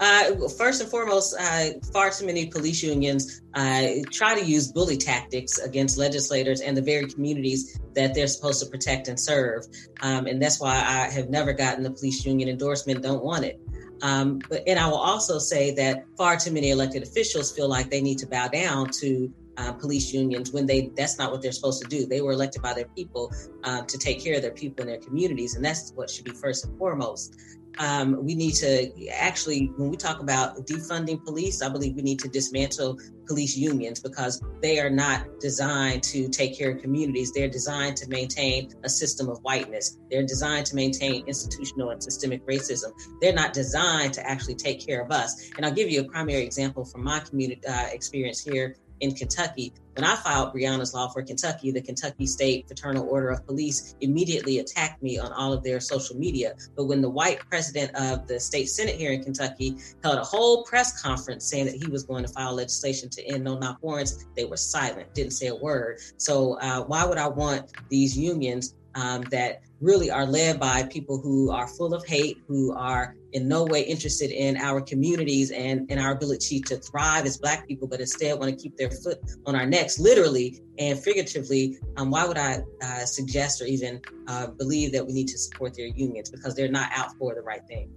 Uh, 0.00 0.48
first 0.48 0.80
and 0.80 0.90
foremost, 0.90 1.36
uh, 1.38 1.66
far 1.92 2.10
too 2.10 2.26
many 2.26 2.46
police 2.46 2.82
unions 2.82 3.42
uh, 3.54 3.86
try 4.10 4.38
to 4.38 4.44
use 4.44 4.72
bully 4.72 4.96
tactics 4.96 5.58
against 5.58 5.96
legislators 5.96 6.60
and 6.60 6.76
the 6.76 6.82
very 6.82 7.06
communities 7.06 7.80
that 7.94 8.14
they're 8.14 8.26
supposed 8.26 8.62
to 8.62 8.68
protect 8.68 9.06
and 9.08 9.18
serve. 9.18 9.64
Um, 10.02 10.26
and 10.26 10.42
that's 10.42 10.60
why 10.60 10.74
I 10.74 11.10
have 11.10 11.30
never 11.30 11.52
gotten 11.52 11.84
the 11.84 11.90
police 11.90 12.24
union 12.24 12.48
endorsement, 12.48 13.02
don't 13.02 13.22
want 13.22 13.44
it. 13.44 13.60
Um, 14.02 14.40
but 14.48 14.62
and 14.66 14.78
I 14.78 14.88
will 14.88 14.98
also 14.98 15.38
say 15.38 15.72
that 15.76 16.04
far 16.16 16.36
too 16.36 16.52
many 16.52 16.70
elected 16.70 17.02
officials 17.02 17.52
feel 17.52 17.68
like 17.68 17.90
they 17.90 18.02
need 18.02 18.18
to 18.18 18.26
bow 18.26 18.48
down 18.48 18.90
to 19.00 19.32
uh, 19.56 19.72
police 19.72 20.12
unions 20.12 20.52
when 20.52 20.66
they 20.66 20.90
that's 20.96 21.16
not 21.16 21.30
what 21.30 21.40
they're 21.40 21.52
supposed 21.52 21.80
to 21.82 21.88
do. 21.88 22.04
They 22.04 22.20
were 22.20 22.32
elected 22.32 22.60
by 22.60 22.74
their 22.74 22.88
people 22.88 23.32
uh, 23.62 23.82
to 23.82 23.96
take 23.96 24.22
care 24.22 24.34
of 24.34 24.42
their 24.42 24.50
people 24.50 24.82
in 24.82 24.88
their 24.88 25.00
communities, 25.00 25.54
and 25.54 25.64
that's 25.64 25.92
what 25.94 26.10
should 26.10 26.24
be 26.24 26.32
first 26.32 26.64
and 26.66 26.76
foremost 26.76 27.36
um, 27.78 28.24
we 28.24 28.34
need 28.34 28.52
to 28.54 28.90
actually, 29.12 29.66
when 29.76 29.90
we 29.90 29.96
talk 29.96 30.20
about 30.20 30.66
defunding 30.66 31.24
police, 31.24 31.62
I 31.62 31.68
believe 31.68 31.94
we 31.94 32.02
need 32.02 32.18
to 32.20 32.28
dismantle 32.28 32.98
police 33.26 33.56
unions 33.56 34.00
because 34.00 34.42
they 34.60 34.78
are 34.80 34.90
not 34.90 35.40
designed 35.40 36.02
to 36.04 36.28
take 36.28 36.56
care 36.56 36.72
of 36.72 36.82
communities. 36.82 37.32
They're 37.32 37.48
designed 37.48 37.96
to 37.98 38.08
maintain 38.08 38.72
a 38.84 38.88
system 38.88 39.28
of 39.28 39.38
whiteness. 39.38 39.98
They're 40.10 40.26
designed 40.26 40.66
to 40.66 40.76
maintain 40.76 41.26
institutional 41.26 41.90
and 41.90 42.02
systemic 42.02 42.46
racism. 42.46 42.92
They're 43.20 43.32
not 43.32 43.52
designed 43.52 44.14
to 44.14 44.28
actually 44.28 44.56
take 44.56 44.84
care 44.84 45.02
of 45.02 45.10
us. 45.10 45.50
And 45.56 45.64
I'll 45.64 45.72
give 45.72 45.90
you 45.90 46.02
a 46.02 46.04
primary 46.04 46.42
example 46.42 46.84
from 46.84 47.02
my 47.04 47.20
community 47.20 47.66
uh, 47.66 47.86
experience 47.92 48.40
here 48.40 48.76
in 49.00 49.14
Kentucky. 49.14 49.72
When 49.96 50.04
I 50.04 50.16
filed 50.16 50.52
Breonna's 50.52 50.92
Law 50.92 51.08
for 51.08 51.22
Kentucky, 51.22 51.70
the 51.70 51.80
Kentucky 51.80 52.26
State 52.26 52.66
Fraternal 52.66 53.08
Order 53.08 53.30
of 53.30 53.46
Police 53.46 53.94
immediately 54.00 54.58
attacked 54.58 55.00
me 55.02 55.18
on 55.18 55.32
all 55.32 55.52
of 55.52 55.62
their 55.62 55.78
social 55.78 56.16
media. 56.16 56.54
But 56.74 56.86
when 56.86 57.00
the 57.00 57.10
white 57.10 57.38
president 57.48 57.94
of 57.94 58.26
the 58.26 58.40
state 58.40 58.68
senate 58.68 58.96
here 58.96 59.12
in 59.12 59.22
Kentucky 59.22 59.76
held 60.02 60.18
a 60.18 60.24
whole 60.24 60.64
press 60.64 61.00
conference 61.00 61.44
saying 61.46 61.66
that 61.66 61.76
he 61.76 61.86
was 61.88 62.02
going 62.02 62.24
to 62.24 62.32
file 62.32 62.54
legislation 62.54 63.08
to 63.10 63.24
end 63.26 63.44
no 63.44 63.56
knock 63.56 63.78
warrants, 63.82 64.26
they 64.34 64.44
were 64.44 64.56
silent, 64.56 65.14
didn't 65.14 65.32
say 65.32 65.46
a 65.46 65.54
word. 65.54 66.00
So 66.16 66.54
uh, 66.54 66.82
why 66.82 67.04
would 67.04 67.18
I 67.18 67.28
want 67.28 67.70
these 67.88 68.18
unions 68.18 68.74
um, 68.96 69.22
that 69.30 69.62
really 69.84 70.10
are 70.10 70.24
led 70.24 70.58
by 70.58 70.82
people 70.84 71.20
who 71.20 71.50
are 71.50 71.68
full 71.68 71.94
of 71.94 72.04
hate, 72.06 72.38
who 72.48 72.72
are 72.72 73.14
in 73.32 73.46
no 73.46 73.64
way 73.64 73.82
interested 73.82 74.30
in 74.30 74.56
our 74.56 74.80
communities 74.80 75.50
and, 75.50 75.86
and 75.90 76.00
our 76.00 76.12
ability 76.12 76.60
to 76.60 76.76
thrive 76.76 77.26
as 77.26 77.36
Black 77.36 77.68
people, 77.68 77.86
but 77.86 78.00
instead 78.00 78.38
want 78.38 78.50
to 78.50 78.56
keep 78.56 78.76
their 78.76 78.90
foot 78.90 79.18
on 79.44 79.54
our 79.54 79.66
necks, 79.66 79.98
literally 79.98 80.60
and 80.78 80.98
figuratively. 80.98 81.78
Um, 81.96 82.10
why 82.10 82.26
would 82.26 82.38
I 82.38 82.60
uh, 82.82 83.04
suggest 83.04 83.60
or 83.60 83.66
even 83.66 84.00
uh, 84.26 84.48
believe 84.48 84.92
that 84.92 85.06
we 85.06 85.12
need 85.12 85.28
to 85.28 85.38
support 85.38 85.74
their 85.74 85.86
unions? 85.86 86.30
Because 86.30 86.54
they're 86.54 86.68
not 86.68 86.90
out 86.94 87.14
for 87.18 87.34
the 87.34 87.42
right 87.42 87.64
thing. 87.66 87.90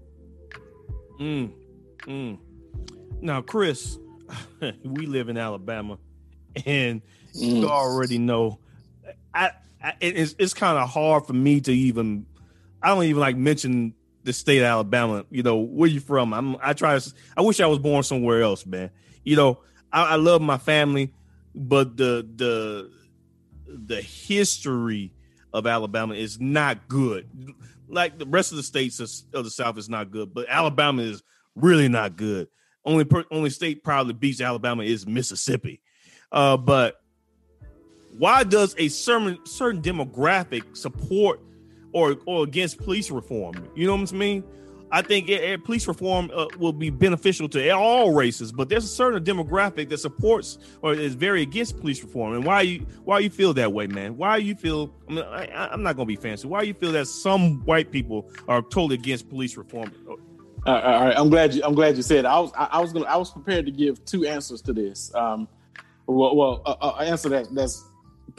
Mm, 1.20 1.54
mm. 2.02 2.38
Now, 3.22 3.42
Chris, 3.42 3.98
we 4.84 5.06
live 5.06 5.30
in 5.30 5.38
Alabama, 5.38 5.98
and 6.66 7.02
mm. 7.02 7.62
you 7.62 7.70
already 7.70 8.18
know. 8.18 8.60
I 9.34 9.52
it's 10.00 10.36
it's 10.40 10.54
kind 10.54 10.78
of 10.78 10.90
hard 10.90 11.26
for 11.26 11.34
me 11.34 11.62
to 11.62 11.74
even. 11.74 12.26
I 12.82 12.90
don't 12.90 13.04
even 13.04 13.20
like 13.20 13.36
mention 13.36 13.94
the 14.24 14.34
state 14.34 14.60
of 14.60 14.66
Alabama. 14.66 15.26
You 15.30 15.44
know, 15.44 15.58
where 15.58 15.90
you 15.90 16.00
from? 16.00 16.34
I'm. 16.34 16.58
I 16.62 16.74
try 16.74 16.98
to. 16.98 17.14
I 17.36 17.42
wish 17.42 17.60
I 17.60 17.68
was 17.68 17.80
born 17.80 18.04
somewhere 18.04 18.42
else, 18.42 18.66
man. 18.66 18.92
You 19.24 19.36
know, 19.36 19.60
I, 19.92 20.04
I 20.04 20.16
love 20.16 20.42
my 20.42 20.58
family, 20.58 21.14
but 21.56 21.98
the 21.98 22.28
the 22.36 22.92
the 23.68 24.02
history 24.02 25.14
of 25.54 25.68
Alabama 25.68 26.14
is 26.14 26.40
not 26.40 26.88
good. 26.88 27.30
Like 27.90 28.18
the 28.18 28.26
rest 28.26 28.52
of 28.52 28.58
the 28.58 28.64
states 28.64 29.00
of 29.00 29.44
the 29.44 29.50
South 29.50 29.78
is 29.78 29.90
not 29.90 30.12
good, 30.12 30.34
but 30.34 30.48
Alabama 30.50 31.02
is 31.02 31.24
really 31.56 31.88
not 31.88 32.16
good. 32.16 32.48
Only 32.86 33.06
per, 33.06 33.26
only 33.32 33.50
state 33.50 33.84
probably 33.84 34.14
beats 34.14 34.40
Alabama 34.42 34.84
is 34.84 35.08
Mississippi. 35.08 35.82
Uh, 36.32 36.58
but 36.58 37.02
why 38.18 38.44
does 38.44 38.76
a 38.78 38.88
certain 38.88 39.38
certain 39.46 39.82
demographic 39.82 40.76
support 40.76 41.42
or 41.94 42.18
or 42.26 42.44
against 42.44 42.78
police 42.78 43.12
reform? 43.12 43.70
You 43.76 43.88
know 43.88 43.96
what 43.96 44.12
I 44.12 44.16
mean? 44.16 44.44
I 44.90 45.02
think 45.02 45.28
it, 45.28 45.44
it, 45.44 45.64
police 45.66 45.86
reform 45.86 46.32
uh, 46.34 46.48
will 46.58 46.72
be 46.72 46.90
beneficial 46.90 47.50
to 47.50 47.70
all 47.72 48.14
races, 48.14 48.54
but 48.54 48.70
there's 48.70 48.86
a 48.86 48.90
certain 48.90 49.22
demographic 49.22 49.90
that 49.90 49.98
supports 49.98 50.60
or 50.82 50.94
is 50.94 51.14
very 51.14 51.42
against 51.42 51.78
police 51.78 52.02
reform. 52.02 52.36
And 52.36 52.46
why 52.46 52.62
you 52.62 52.86
why 53.04 53.20
you 53.20 53.30
feel 53.30 53.54
that 53.56 53.74
way, 53.74 53.88
man? 53.88 54.16
Why 54.16 54.40
do 54.40 54.46
you 54.46 54.56
feel? 54.56 54.94
I 55.10 55.12
mean, 55.12 55.26
I, 55.26 55.74
am 55.74 55.84
not 55.84 55.98
gonna 55.98 56.06
be 56.06 56.16
fancy. 56.16 56.48
Why 56.48 56.62
you 56.62 56.74
feel 56.74 56.94
that 56.94 57.08
some 57.08 57.66
white 57.66 57.92
people 57.92 58.30
are 58.48 58.62
totally 58.62 58.96
against 58.96 59.30
police 59.30 59.58
reform? 59.58 59.92
All 60.66 60.74
right, 60.74 61.18
I'm 61.18 61.30
glad 61.30 61.54
you. 61.54 61.64
I'm 61.64 61.76
glad 61.76 61.98
you 61.98 62.04
said. 62.04 62.26
I 62.26 62.40
was. 62.40 62.52
I, 62.58 62.66
I, 62.72 62.80
was 62.80 62.94
gonna. 62.94 63.06
I 63.06 63.18
was 63.18 63.32
prepared 63.32 63.66
to 63.66 63.72
give 63.72 64.04
two 64.06 64.26
answers 64.26 64.62
to 64.64 64.74
this. 64.74 65.14
Um, 65.14 65.48
well, 66.08 66.36
well, 66.36 66.62
uh, 66.66 66.76
uh, 66.82 67.02
answer 67.02 67.30
that 67.30 67.54
that's 67.54 67.90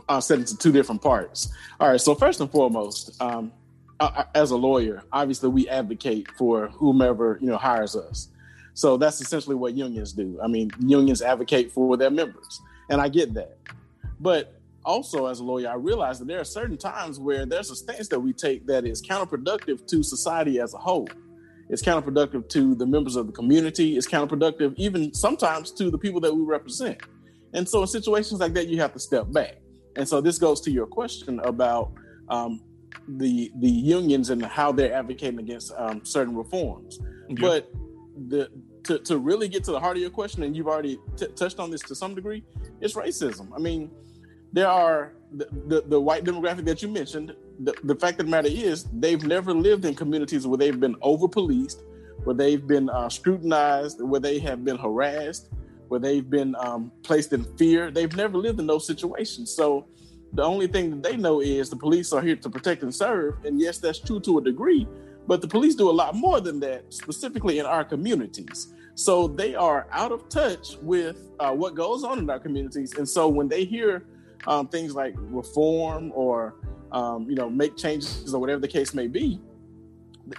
uh, 0.08 0.20
set 0.20 0.38
into 0.38 0.56
two 0.56 0.72
different 0.72 1.02
parts. 1.02 1.52
All 1.80 1.88
right. 1.88 2.00
So 2.00 2.14
first 2.14 2.40
and 2.40 2.50
foremost, 2.50 3.20
um, 3.20 3.52
as 4.34 4.50
a 4.50 4.56
lawyer, 4.56 5.02
obviously 5.12 5.48
we 5.48 5.68
advocate 5.68 6.30
for 6.36 6.68
whomever 6.68 7.38
you 7.40 7.48
know 7.48 7.56
hires 7.56 7.96
us. 7.96 8.28
So 8.74 8.96
that's 8.96 9.20
essentially 9.20 9.56
what 9.56 9.74
unions 9.74 10.12
do. 10.12 10.38
I 10.42 10.46
mean, 10.46 10.70
unions 10.80 11.20
advocate 11.20 11.72
for 11.72 11.96
their 11.96 12.10
members, 12.10 12.60
and 12.90 13.00
I 13.00 13.08
get 13.08 13.34
that. 13.34 13.58
But 14.20 14.54
also, 14.84 15.26
as 15.26 15.40
a 15.40 15.44
lawyer, 15.44 15.68
I 15.68 15.74
realize 15.74 16.18
that 16.18 16.28
there 16.28 16.40
are 16.40 16.44
certain 16.44 16.76
times 16.76 17.18
where 17.18 17.44
there's 17.44 17.70
a 17.70 17.76
stance 17.76 18.08
that 18.08 18.20
we 18.20 18.32
take 18.32 18.66
that 18.66 18.86
is 18.86 19.02
counterproductive 19.02 19.86
to 19.88 20.02
society 20.02 20.60
as 20.60 20.74
a 20.74 20.78
whole. 20.78 21.08
It's 21.68 21.82
counterproductive 21.82 22.48
to 22.50 22.74
the 22.74 22.86
members 22.86 23.16
of 23.16 23.26
the 23.26 23.32
community. 23.32 23.96
It's 23.96 24.06
counterproductive, 24.06 24.74
even 24.76 25.12
sometimes, 25.12 25.72
to 25.72 25.90
the 25.90 25.98
people 25.98 26.20
that 26.20 26.34
we 26.34 26.42
represent. 26.42 27.02
And 27.52 27.68
so, 27.68 27.82
in 27.82 27.88
situations 27.88 28.40
like 28.40 28.54
that, 28.54 28.68
you 28.68 28.80
have 28.80 28.92
to 28.92 28.98
step 28.98 29.30
back. 29.30 29.56
And 29.98 30.08
so 30.08 30.20
this 30.20 30.38
goes 30.38 30.60
to 30.62 30.70
your 30.70 30.86
question 30.86 31.40
about 31.40 31.92
um, 32.28 32.62
the 33.06 33.50
the 33.56 33.68
unions 33.68 34.30
and 34.30 34.42
how 34.44 34.72
they're 34.72 34.94
advocating 34.94 35.40
against 35.40 35.72
um, 35.76 36.04
certain 36.04 36.34
reforms. 36.34 37.00
But 37.40 37.70
the 38.28 38.50
to, 38.84 38.98
to 39.00 39.18
really 39.18 39.48
get 39.48 39.64
to 39.64 39.72
the 39.72 39.80
heart 39.80 39.96
of 39.96 40.00
your 40.00 40.10
question, 40.10 40.44
and 40.44 40.56
you've 40.56 40.68
already 40.68 40.98
t- 41.16 41.26
touched 41.34 41.58
on 41.58 41.70
this 41.70 41.82
to 41.82 41.94
some 41.94 42.14
degree, 42.14 42.42
it's 42.80 42.94
racism. 42.94 43.48
I 43.54 43.58
mean, 43.58 43.90
there 44.52 44.68
are 44.68 45.12
the, 45.32 45.46
the, 45.66 45.82
the 45.82 46.00
white 46.00 46.24
demographic 46.24 46.64
that 46.66 46.80
you 46.80 46.88
mentioned. 46.88 47.34
The, 47.60 47.74
the 47.84 47.94
fact 47.94 48.18
of 48.20 48.26
the 48.26 48.30
matter 48.30 48.48
is, 48.48 48.86
they've 48.92 49.22
never 49.22 49.52
lived 49.52 49.84
in 49.84 49.94
communities 49.94 50.46
where 50.46 50.56
they've 50.56 50.80
been 50.80 50.96
over 51.02 51.28
policed, 51.28 51.82
where 52.24 52.34
they've 52.34 52.66
been 52.66 52.88
uh, 52.88 53.10
scrutinized, 53.10 54.00
where 54.00 54.20
they 54.20 54.38
have 54.38 54.64
been 54.64 54.78
harassed, 54.78 55.50
where 55.88 56.00
they've 56.00 56.28
been 56.28 56.54
um, 56.58 56.92
placed 57.02 57.32
in 57.32 57.44
fear. 57.56 57.90
They've 57.90 58.14
never 58.14 58.38
lived 58.38 58.60
in 58.60 58.66
those 58.66 58.86
situations. 58.86 59.50
So 59.50 59.86
the 60.32 60.42
only 60.42 60.66
thing 60.66 60.90
that 60.90 61.02
they 61.02 61.16
know 61.16 61.40
is 61.40 61.70
the 61.70 61.76
police 61.76 62.12
are 62.12 62.20
here 62.20 62.36
to 62.36 62.50
protect 62.50 62.82
and 62.82 62.94
serve. 62.94 63.44
And 63.44 63.60
yes, 63.60 63.78
that's 63.78 63.98
true 63.98 64.20
to 64.20 64.38
a 64.38 64.42
degree, 64.42 64.86
but 65.26 65.40
the 65.40 65.48
police 65.48 65.74
do 65.74 65.90
a 65.90 65.92
lot 65.92 66.14
more 66.14 66.40
than 66.40 66.60
that, 66.60 66.92
specifically 66.92 67.58
in 67.58 67.66
our 67.66 67.84
communities. 67.84 68.74
So 68.94 69.28
they 69.28 69.54
are 69.54 69.86
out 69.92 70.12
of 70.12 70.28
touch 70.28 70.76
with 70.82 71.30
uh, 71.38 71.52
what 71.52 71.74
goes 71.74 72.04
on 72.04 72.18
in 72.18 72.28
our 72.28 72.40
communities. 72.40 72.94
And 72.96 73.08
so 73.08 73.28
when 73.28 73.48
they 73.48 73.64
hear 73.64 74.04
um, 74.46 74.68
things 74.68 74.94
like 74.94 75.14
reform 75.16 76.12
or 76.14 76.56
um, 76.90 77.28
you 77.28 77.36
know 77.36 77.50
make 77.50 77.76
changes 77.76 78.32
or 78.32 78.40
whatever 78.40 78.60
the 78.60 78.68
case 78.68 78.94
may 78.94 79.06
be, 79.06 79.40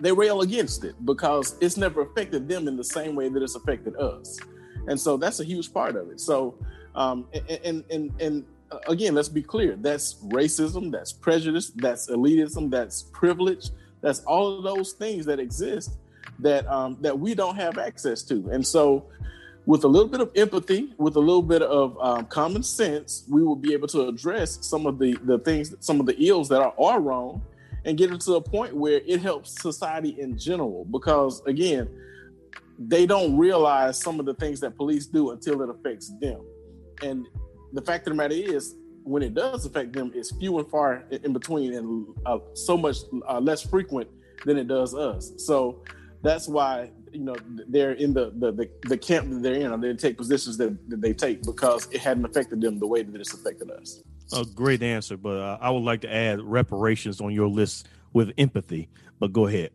they 0.02 0.12
rail 0.12 0.42
against 0.42 0.84
it 0.84 0.96
because 1.06 1.58
it's 1.62 1.78
never 1.78 2.02
affected 2.02 2.48
them 2.48 2.68
in 2.68 2.76
the 2.76 2.84
same 2.84 3.16
way 3.16 3.30
that 3.30 3.42
it's 3.42 3.56
affected 3.56 3.96
us 3.96 4.40
and 4.90 5.00
so 5.00 5.18
that's 5.18 5.40
a 5.40 5.44
huge 5.46 5.72
part 5.72 5.96
of 5.96 6.10
it. 6.10 6.20
So, 6.20 6.56
um, 6.96 7.28
and 7.64 7.84
and 7.90 8.12
and 8.20 8.46
uh, 8.72 8.80
again, 8.88 9.14
let's 9.14 9.30
be 9.30 9.44
clear: 9.44 9.76
that's 9.76 10.16
racism, 10.16 10.92
that's 10.92 11.14
prejudice, 11.14 11.70
that's 11.76 12.10
elitism, 12.10 12.72
that's 12.72 13.04
privilege, 13.04 13.70
that's 14.02 14.22
all 14.22 14.58
of 14.58 14.64
those 14.64 14.94
things 14.94 15.26
that 15.28 15.40
exist 15.40 15.92
that 16.40 16.68
um, 16.68 16.98
that 17.02 17.18
we 17.18 17.36
don't 17.36 17.56
have 17.56 17.78
access 17.78 18.24
to. 18.24 18.50
And 18.52 18.66
so, 18.66 19.06
with 19.68 19.84
a 19.84 19.88
little 19.88 20.10
bit 20.10 20.22
of 20.22 20.32
empathy, 20.36 20.92
with 20.98 21.16
a 21.16 21.20
little 21.20 21.44
bit 21.44 21.62
of 21.62 21.96
um, 22.02 22.26
common 22.26 22.64
sense, 22.64 23.26
we 23.30 23.44
will 23.44 23.56
be 23.56 23.74
able 23.74 23.88
to 23.90 24.08
address 24.08 24.58
some 24.66 24.88
of 24.88 24.98
the 24.98 25.16
the 25.24 25.38
things, 25.38 25.76
some 25.82 26.00
of 26.00 26.08
the 26.08 26.16
ills 26.28 26.50
that 26.50 26.62
are, 26.62 26.74
are 26.80 27.00
wrong, 27.00 27.44
and 27.86 27.96
get 27.96 28.12
it 28.12 28.22
to 28.22 28.34
a 28.34 28.42
point 28.42 28.76
where 28.76 29.02
it 29.06 29.22
helps 29.22 29.62
society 29.62 30.20
in 30.20 30.36
general. 30.36 30.84
Because 30.86 31.44
again 31.46 31.88
they 32.80 33.06
don't 33.06 33.38
realize 33.38 34.00
some 34.00 34.20
of 34.20 34.26
the 34.26 34.34
things 34.34 34.62
that 34.62 34.78
police 34.78 35.06
do 35.06 35.32
until 35.32 35.62
it 35.62 35.70
affects 35.70 36.12
them. 36.22 36.42
And 37.04 37.28
the 37.74 37.82
fact 37.82 38.08
of 38.08 38.12
the 38.14 38.16
matter 38.16 38.34
is, 38.34 38.76
when 39.04 39.22
it 39.22 39.34
does 39.34 39.66
affect 39.66 39.94
them, 39.94 40.12
it's 40.16 40.32
few 40.38 40.60
and 40.60 40.70
far 40.70 41.04
in 41.12 41.34
between 41.34 41.74
and 41.74 42.08
uh, 42.26 42.40
so 42.54 42.78
much 42.78 42.98
uh, 43.28 43.40
less 43.40 43.62
frequent 43.62 44.08
than 44.46 44.58
it 44.58 44.68
does 44.68 44.96
us. 44.96 45.34
So 45.38 45.84
that's 46.22 46.48
why 46.48 46.92
you 47.12 47.22
know 47.22 47.36
they're 47.68 47.94
in 47.94 48.14
the 48.14 48.32
the, 48.38 48.52
the, 48.52 48.70
the 48.84 48.98
camp 48.98 49.30
that 49.30 49.42
they're 49.42 49.56
in, 49.56 49.72
or 49.72 49.78
they 49.78 49.94
take 49.94 50.18
positions 50.18 50.58
that, 50.58 50.78
that, 50.90 51.02
they 51.02 51.14
take 51.14 51.44
because 51.44 51.88
it 51.92 52.02
hadn't 52.02 52.26
affected 52.26 52.62
them 52.62 52.80
the 52.80 52.88
way 52.88 53.02
that 53.04 53.20
it's 53.20 53.34
affected 53.34 53.72
us. 53.72 54.04
A 54.34 54.46
great 54.46 54.84
answer, 54.84 55.18
but 55.18 55.38
uh, 55.38 55.58
I 55.60 55.70
would 55.72 55.84
like 55.84 56.02
to 56.02 56.14
add 56.14 56.42
reparations 56.42 57.20
on 57.20 57.34
your 57.34 57.48
list 57.48 57.88
with 58.14 58.32
empathy. 58.38 58.90
But 59.20 59.34
go 59.34 59.48
ahead. 59.48 59.72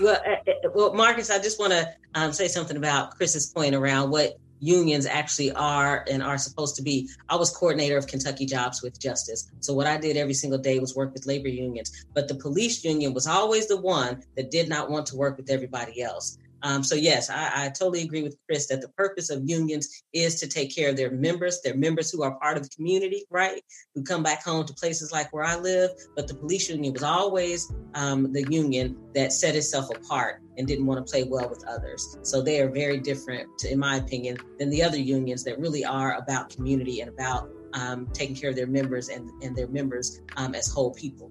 Well, 0.00 0.20
uh, 0.26 0.50
uh, 0.50 0.70
well, 0.74 0.94
Marcus, 0.94 1.30
I 1.30 1.38
just 1.38 1.58
want 1.58 1.72
to 1.72 1.92
um, 2.14 2.32
say 2.32 2.48
something 2.48 2.76
about 2.76 3.16
Chris's 3.16 3.52
point 3.52 3.74
around 3.74 4.10
what 4.10 4.38
unions 4.60 5.04
actually 5.04 5.52
are 5.52 6.04
and 6.10 6.22
are 6.22 6.38
supposed 6.38 6.76
to 6.76 6.82
be. 6.82 7.08
I 7.28 7.36
was 7.36 7.50
coordinator 7.50 7.98
of 7.98 8.06
Kentucky 8.06 8.46
Jobs 8.46 8.82
with 8.82 8.98
Justice. 8.98 9.50
So 9.60 9.74
what 9.74 9.86
I 9.86 9.98
did 9.98 10.16
every 10.16 10.34
single 10.34 10.58
day 10.58 10.78
was 10.78 10.94
work 10.94 11.12
with 11.12 11.26
labor 11.26 11.48
unions. 11.48 12.06
But 12.14 12.28
the 12.28 12.34
police 12.34 12.82
union 12.84 13.12
was 13.12 13.26
always 13.26 13.68
the 13.68 13.76
one 13.76 14.22
that 14.36 14.50
did 14.50 14.68
not 14.68 14.90
want 14.90 15.06
to 15.06 15.16
work 15.16 15.36
with 15.36 15.50
everybody 15.50 16.02
else. 16.02 16.38
Um, 16.64 16.82
so 16.82 16.94
yes, 16.94 17.28
I, 17.28 17.66
I, 17.66 17.68
totally 17.68 18.02
agree 18.02 18.22
with 18.22 18.38
Chris 18.46 18.68
that 18.68 18.80
the 18.80 18.88
purpose 18.88 19.28
of 19.28 19.42
unions 19.44 20.02
is 20.14 20.40
to 20.40 20.48
take 20.48 20.74
care 20.74 20.88
of 20.88 20.96
their 20.96 21.10
members, 21.10 21.60
their 21.60 21.76
members 21.76 22.10
who 22.10 22.22
are 22.22 22.38
part 22.38 22.56
of 22.56 22.62
the 22.62 22.70
community, 22.70 23.26
right? 23.30 23.62
Who 23.94 24.02
come 24.02 24.22
back 24.22 24.42
home 24.42 24.64
to 24.64 24.72
places 24.72 25.12
like 25.12 25.30
where 25.30 25.44
I 25.44 25.56
live. 25.56 25.90
But 26.16 26.26
the 26.26 26.34
police 26.34 26.70
union 26.70 26.94
was 26.94 27.02
always 27.02 27.70
um, 27.94 28.32
the 28.32 28.50
union 28.50 28.96
that 29.14 29.34
set 29.34 29.54
itself 29.54 29.90
apart 29.94 30.40
and 30.56 30.66
didn't 30.66 30.86
want 30.86 31.06
to 31.06 31.10
play 31.10 31.24
well 31.24 31.50
with 31.50 31.62
others. 31.68 32.16
So 32.22 32.40
they 32.40 32.62
are 32.62 32.70
very 32.70 32.98
different, 32.98 33.46
in 33.68 33.78
my 33.78 33.96
opinion, 33.96 34.38
than 34.58 34.70
the 34.70 34.82
other 34.82 34.98
unions 34.98 35.44
that 35.44 35.58
really 35.58 35.84
are 35.84 36.16
about 36.16 36.48
community 36.48 37.00
and 37.00 37.10
about 37.10 37.50
um, 37.74 38.08
taking 38.14 38.36
care 38.36 38.48
of 38.48 38.56
their 38.56 38.66
members 38.66 39.10
and, 39.10 39.30
and 39.42 39.54
their 39.54 39.68
members 39.68 40.22
um, 40.38 40.54
as 40.54 40.66
whole 40.66 40.94
people. 40.94 41.30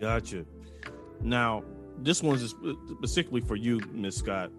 Gotcha. 0.00 0.44
Now, 1.22 1.64
this 2.02 2.22
one's 2.22 2.54
specifically 2.90 3.40
for 3.40 3.56
you, 3.56 3.80
Miss 3.92 4.16
Scott. 4.16 4.50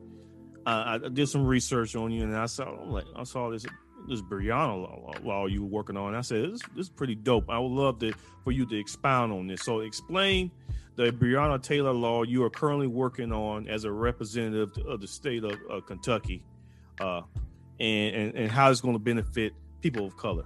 Uh, 0.65 0.99
I 1.03 1.09
did 1.09 1.27
some 1.27 1.45
research 1.45 1.95
on 1.95 2.11
you, 2.11 2.23
and 2.23 2.35
I 2.35 2.45
saw 2.45 2.71
like 2.85 3.05
I 3.15 3.23
saw 3.23 3.49
this 3.49 3.65
this 4.07 4.21
law, 4.29 5.13
law 5.23 5.45
you 5.45 5.61
were 5.63 5.69
working 5.69 5.97
on. 5.97 6.15
I 6.15 6.21
said 6.21 6.51
this, 6.51 6.61
this 6.75 6.87
is 6.87 6.89
pretty 6.89 7.15
dope. 7.15 7.49
I 7.49 7.59
would 7.59 7.71
love 7.71 7.99
to 7.99 8.13
for 8.43 8.51
you 8.51 8.65
to 8.65 8.77
expound 8.77 9.31
on 9.31 9.47
this. 9.47 9.63
So 9.63 9.79
explain 9.79 10.51
the 10.95 11.11
Breonna 11.11 11.61
Taylor 11.61 11.93
law 11.93 12.23
you 12.23 12.43
are 12.43 12.49
currently 12.49 12.87
working 12.87 13.31
on 13.31 13.67
as 13.67 13.83
a 13.83 13.91
representative 13.91 14.71
of 14.85 15.01
the 15.01 15.07
state 15.07 15.43
of, 15.43 15.57
of 15.69 15.85
Kentucky, 15.85 16.43
uh, 16.99 17.21
and, 17.79 18.15
and, 18.15 18.35
and 18.35 18.51
how 18.51 18.69
it's 18.69 18.81
going 18.81 18.95
to 18.95 18.99
benefit 18.99 19.53
people 19.81 20.05
of 20.05 20.15
color. 20.17 20.45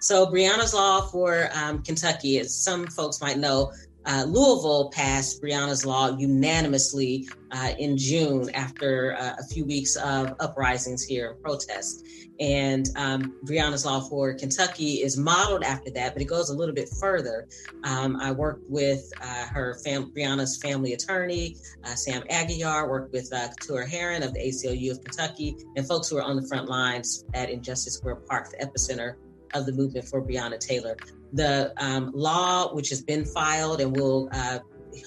So 0.00 0.26
Breonna's 0.26 0.74
law 0.74 1.02
for 1.02 1.48
um, 1.54 1.82
Kentucky, 1.82 2.38
as 2.38 2.54
some 2.54 2.86
folks 2.86 3.20
might 3.20 3.38
know, 3.38 3.72
uh, 4.08 4.24
Louisville 4.24 4.90
passed 4.90 5.42
Breonna's 5.42 5.84
law 5.84 6.16
unanimously 6.16 7.28
uh, 7.50 7.72
in 7.78 7.96
June 7.98 8.48
after 8.54 9.14
uh, 9.18 9.34
a 9.38 9.44
few 9.44 9.66
weeks 9.66 9.96
of 9.96 10.34
uprisings 10.40 11.04
here 11.04 11.32
and 11.32 11.42
protests. 11.42 12.02
And 12.40 12.88
um, 12.96 13.34
Breonna's 13.44 13.84
law 13.84 14.00
for 14.00 14.32
Kentucky 14.32 15.02
is 15.02 15.18
modeled 15.18 15.62
after 15.62 15.90
that, 15.90 16.14
but 16.14 16.22
it 16.22 16.26
goes 16.26 16.48
a 16.48 16.54
little 16.54 16.74
bit 16.74 16.88
further. 17.00 17.48
Um, 17.84 18.16
I 18.16 18.32
worked 18.32 18.64
with 18.70 19.12
uh, 19.20 19.46
her 19.46 19.78
fam- 19.84 20.10
Breonna's 20.12 20.58
family 20.62 20.94
attorney, 20.94 21.56
uh, 21.84 21.94
Sam 21.94 22.22
Aguiar, 22.30 22.88
worked 22.88 23.12
with 23.12 23.30
uh, 23.32 23.48
Keturah 23.60 23.88
Herron 23.88 24.22
of 24.22 24.32
the 24.32 24.40
ACLU 24.40 24.92
of 24.92 25.04
Kentucky, 25.04 25.56
and 25.76 25.86
folks 25.86 26.08
who 26.08 26.16
are 26.16 26.22
on 26.22 26.36
the 26.36 26.46
front 26.48 26.68
lines 26.68 27.24
at 27.34 27.50
Injustice 27.50 27.94
Square 27.94 28.16
Park, 28.26 28.50
the 28.50 28.64
epicenter 28.64 29.16
of 29.54 29.66
the 29.66 29.72
movement 29.72 30.06
for 30.06 30.22
Breonna 30.22 30.58
Taylor. 30.58 30.96
The 31.32 31.72
um, 31.76 32.12
law, 32.14 32.74
which 32.74 32.88
has 32.90 33.02
been 33.02 33.24
filed, 33.24 33.80
and 33.80 33.94
we'll 33.94 34.28
uh, 34.32 34.58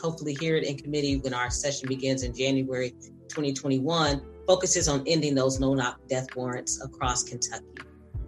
hopefully 0.02 0.36
hear 0.40 0.58
it 0.58 0.64
in 0.64 0.78
committee 0.78 1.18
when 1.18 1.34
our 1.34 1.50
session 1.50 1.88
begins 1.88 2.24
in 2.24 2.34
January 2.34 2.92
2021, 3.30 4.22
focuses 4.48 4.88
on 4.88 5.04
ending 5.08 5.36
those 5.36 5.60
no 5.60 5.74
knock 5.74 6.00
death 6.08 6.28
warrants 6.36 6.84
across 6.84 7.24
Kentucky 7.24 7.66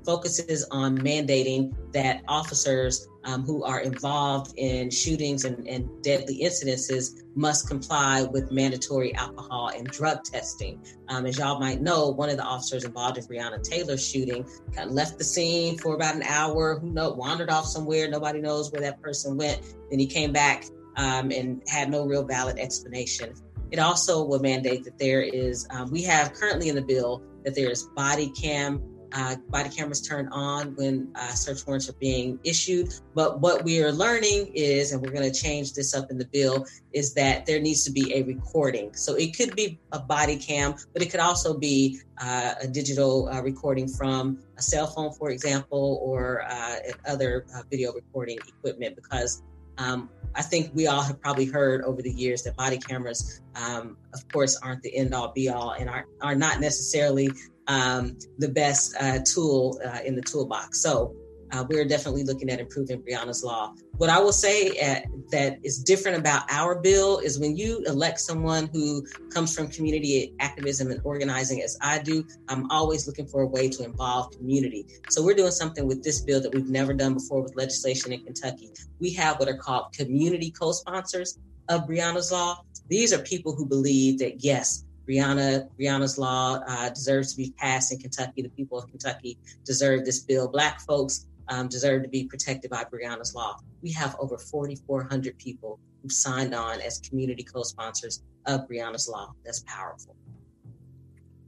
focuses 0.06 0.66
on 0.72 0.98
mandating 1.00 1.74
that 1.94 2.24
officers 2.28 3.08
um, 3.26 3.44
who 3.44 3.64
are 3.64 3.80
involved 3.80 4.54
in 4.58 4.90
shootings 4.90 5.46
and, 5.46 5.66
and, 5.68 5.90
deadly 6.04 6.42
incidences 6.44 7.24
must 7.36 7.70
comply 7.70 8.24
with 8.24 8.52
mandatory 8.52 9.16
alcohol 9.16 9.72
and 9.76 9.88
drug 9.88 10.24
testing. 10.24 10.84
Um, 11.08 11.26
as 11.26 11.38
y'all 11.38 11.60
might 11.60 11.82
know, 11.82 12.10
one 12.10 12.30
of 12.30 12.36
the 12.36 12.44
officers 12.44 12.84
involved 12.84 13.18
in 13.18 13.24
Breonna 13.24 13.64
Taylor's 13.64 14.06
shooting 14.06 14.46
kind 14.76 14.90
of 14.90 14.94
left 14.94 15.18
the 15.18 15.24
scene 15.24 15.78
for 15.78 15.96
about 15.96 16.16
an 16.16 16.24
hour, 16.24 16.80
who 16.80 16.92
know, 16.92 17.12
wandered 17.12 17.50
off 17.50 17.66
somewhere. 17.66 18.10
Nobody 18.10 18.42
knows 18.42 18.72
where 18.72 18.82
that 18.82 19.02
person 19.02 19.38
went. 19.38 19.62
Then 19.90 20.00
he 20.00 20.06
came 20.06 20.34
back 20.34 20.66
um, 20.98 21.32
and 21.32 21.62
had 21.68 21.90
no 21.90 22.06
real 22.06 22.24
valid 22.24 22.60
explanation. 22.60 23.34
It 23.72 23.80
also 23.80 24.24
will 24.24 24.40
mandate 24.40 24.84
that 24.84 25.00
there 25.00 25.22
is, 25.22 25.66
um, 25.72 25.90
we 25.90 26.04
have 26.04 26.34
currently 26.34 26.70
in 26.70 26.76
the 26.76 26.82
bill 26.82 27.24
that 27.44 27.56
there 27.56 27.70
is 27.70 27.84
body 27.96 28.30
cam 28.30 28.82
uh, 29.14 29.36
body 29.50 29.70
cameras 29.70 30.02
turned 30.02 30.30
on 30.32 30.76
when 30.76 31.08
uh, 31.16 31.28
search 31.30 31.66
warrants 31.66 31.88
are 31.90 31.94
being 31.94 32.40
issued. 32.44 32.94
But 33.14 33.40
what 33.42 33.64
we 33.64 33.82
are 33.84 33.92
learning 33.92 34.52
is, 34.56 34.92
and 34.92 35.02
we're 35.02 35.12
going 35.12 35.32
to 35.32 35.40
change 35.40 35.74
this 35.74 35.94
up 35.94 36.10
in 36.10 36.18
the 36.18 36.26
bill, 36.26 36.66
is 36.94 37.14
that 37.14 37.46
there 37.46 37.60
needs 37.60 37.84
to 37.86 37.92
be 37.92 38.14
a 38.14 38.24
recording. 38.24 38.94
So 38.96 39.16
it 39.16 39.38
could 39.38 39.56
be 39.56 39.80
a 39.92 40.00
body 40.00 40.38
cam, 40.38 40.76
but 40.94 41.02
it 41.02 41.12
could 41.12 41.20
also 41.20 41.58
be 41.58 42.00
uh, 42.20 42.56
a 42.62 42.68
digital 42.68 43.30
uh, 43.30 43.42
recording 43.42 43.88
from 43.88 44.40
a 44.58 44.62
cell 44.62 44.88
phone, 44.88 45.14
for 45.14 45.30
example, 45.30 46.00
or 46.04 46.44
uh, 46.50 46.76
other 47.08 47.46
uh, 47.56 47.62
video 47.70 47.94
recording 47.94 48.40
equipment, 48.48 48.96
because 48.96 49.44
um, 49.78 50.10
I 50.36 50.42
think 50.42 50.72
we 50.74 50.88
all 50.88 51.02
have 51.02 51.22
probably 51.22 51.46
heard 51.46 51.84
over 51.84 52.02
the 52.02 52.12
years 52.12 52.44
that 52.44 52.56
body 52.56 52.78
cameras, 52.78 53.42
um, 53.56 53.98
of 54.14 54.28
course, 54.32 54.60
aren't 54.64 54.82
the 54.82 54.96
end 54.96 55.14
all 55.14 55.32
be 55.32 55.50
all 55.50 55.72
and 55.72 55.90
are, 55.90 56.06
are 56.22 56.36
not 56.36 56.60
necessarily 56.60 57.30
um, 57.68 58.18
the 58.38 58.50
best 58.50 58.96
uh, 59.00 59.20
tool 59.26 59.80
uh, 59.86 60.00
in 60.06 60.16
the 60.16 60.22
toolbox. 60.22 60.82
So 60.82 61.16
uh, 61.54 61.64
we're 61.70 61.86
definitely 61.86 62.24
looking 62.24 62.50
at 62.50 62.60
improving 62.60 63.02
Breonna's 63.02 63.44
law. 63.44 63.74
What 63.98 64.10
I 64.10 64.20
will 64.20 64.34
say 64.34 64.72
at, 64.78 65.06
uh, 65.06 65.10
that 65.32 65.60
is 65.64 65.84
different 65.84 66.18
about 66.18 66.44
our 66.50 66.80
bill 66.80 67.20
is 67.20 67.40
when 67.40 67.56
you 67.56 67.84
elect 67.86 68.20
someone 68.20 68.70
who 68.74 69.06
comes 69.32 69.56
from 69.56 69.68
community 69.68 70.34
activism 70.40 70.90
and 70.90 71.00
organizing, 71.04 71.62
as 71.62 71.78
I 71.80 72.00
do, 72.00 72.26
I'm 72.50 72.70
always 72.72 73.08
looking 73.08 73.28
for 73.28 73.42
a 73.42 73.48
way 73.48 73.70
to 73.70 73.84
involve 73.84 74.32
community. 74.32 74.88
So 75.10 75.24
we're 75.24 75.36
doing 75.36 75.52
something 75.52 75.88
with 75.88 76.04
this 76.04 76.22
bill 76.22 76.42
that 76.42 76.54
we've 76.54 76.70
never 76.70 76.94
done 76.94 77.14
before 77.14 77.44
with 77.44 77.56
legislation 77.56 78.14
in 78.14 78.24
Kentucky. 78.24 78.72
We 79.00 79.14
have 79.14 79.40
what 79.40 79.48
are 79.48 79.58
called 79.58 79.94
community 79.94 80.50
co-sponsors 80.50 81.38
of 81.70 81.88
Breonna's 81.88 82.32
law. 82.32 82.64
These 82.90 83.14
are 83.14 83.20
people 83.20 83.56
who 83.56 83.66
believe 83.66 84.18
that 84.20 84.44
yes, 84.44 84.86
Breonna 85.08 85.68
Breonna's 85.80 86.18
law 86.18 86.60
uh, 86.68 86.90
deserves 86.90 87.32
to 87.32 87.38
be 87.38 87.54
passed 87.58 87.92
in 87.92 88.00
Kentucky. 88.00 88.42
The 88.42 88.50
people 88.50 88.78
of 88.78 88.90
Kentucky 88.90 89.38
deserve 89.66 90.06
this 90.06 90.22
bill. 90.22 90.48
Black 90.48 90.82
folks 90.82 91.28
um, 91.50 91.68
deserve 91.68 92.04
to 92.04 92.10
be 92.10 92.26
protected 92.26 92.72
by 92.72 92.84
Breonna's 92.86 93.36
law. 93.36 93.58
We 93.82 93.92
have 93.94 94.16
over 94.20 94.38
4,400 94.38 95.38
people 95.38 95.80
who 96.02 96.10
signed 96.10 96.54
on 96.54 96.82
as 96.82 97.00
community 97.00 97.44
co-sponsors 97.44 98.24
of 98.46 98.68
Breonna's 98.68 99.10
law. 99.10 99.34
That's 99.44 99.64
powerful. 99.68 100.16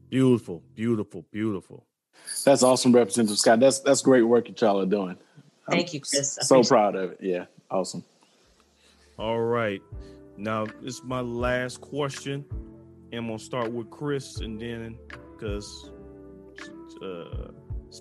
Beautiful, 0.10 0.64
beautiful, 0.76 1.26
beautiful. 1.32 1.86
That's 2.44 2.64
awesome, 2.64 2.94
Representative 2.94 3.38
Scott. 3.38 3.60
That's 3.60 3.80
that's 3.80 4.02
great 4.02 4.24
work 4.24 4.48
that 4.48 4.60
y'all 4.62 4.80
are 4.80 4.86
doing. 4.86 5.18
Thank 5.70 5.90
I'm 5.90 5.94
you, 5.94 6.02
Chris. 6.02 6.38
So 6.42 6.64
proud 6.64 6.96
of 6.96 7.12
it. 7.12 7.18
Yeah, 7.22 7.46
awesome. 7.70 8.04
All 9.18 9.40
right. 9.40 9.82
Now, 10.38 10.66
this 10.82 10.96
is 10.96 11.04
my 11.04 11.22
last 11.22 11.82
question. 11.82 12.46
I'm 13.14 13.28
gonna 13.28 13.40
start 13.40 13.72
with 13.72 13.90
Chris, 13.90 14.40
and 14.40 14.60
then 14.60 14.98
because 15.32 15.92
uh, 17.02 17.52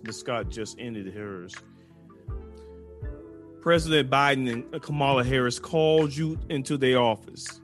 Ms. 0.03 0.19
Scott 0.19 0.49
just 0.49 0.79
ended 0.79 1.13
hers. 1.15 1.55
President 3.61 4.11
Biden 4.11 4.53
and 4.53 4.83
Kamala 4.83 5.25
Harris 5.25 5.59
called 5.59 6.15
you 6.15 6.39
into 6.51 6.77
their 6.77 6.99
office. 6.99 7.61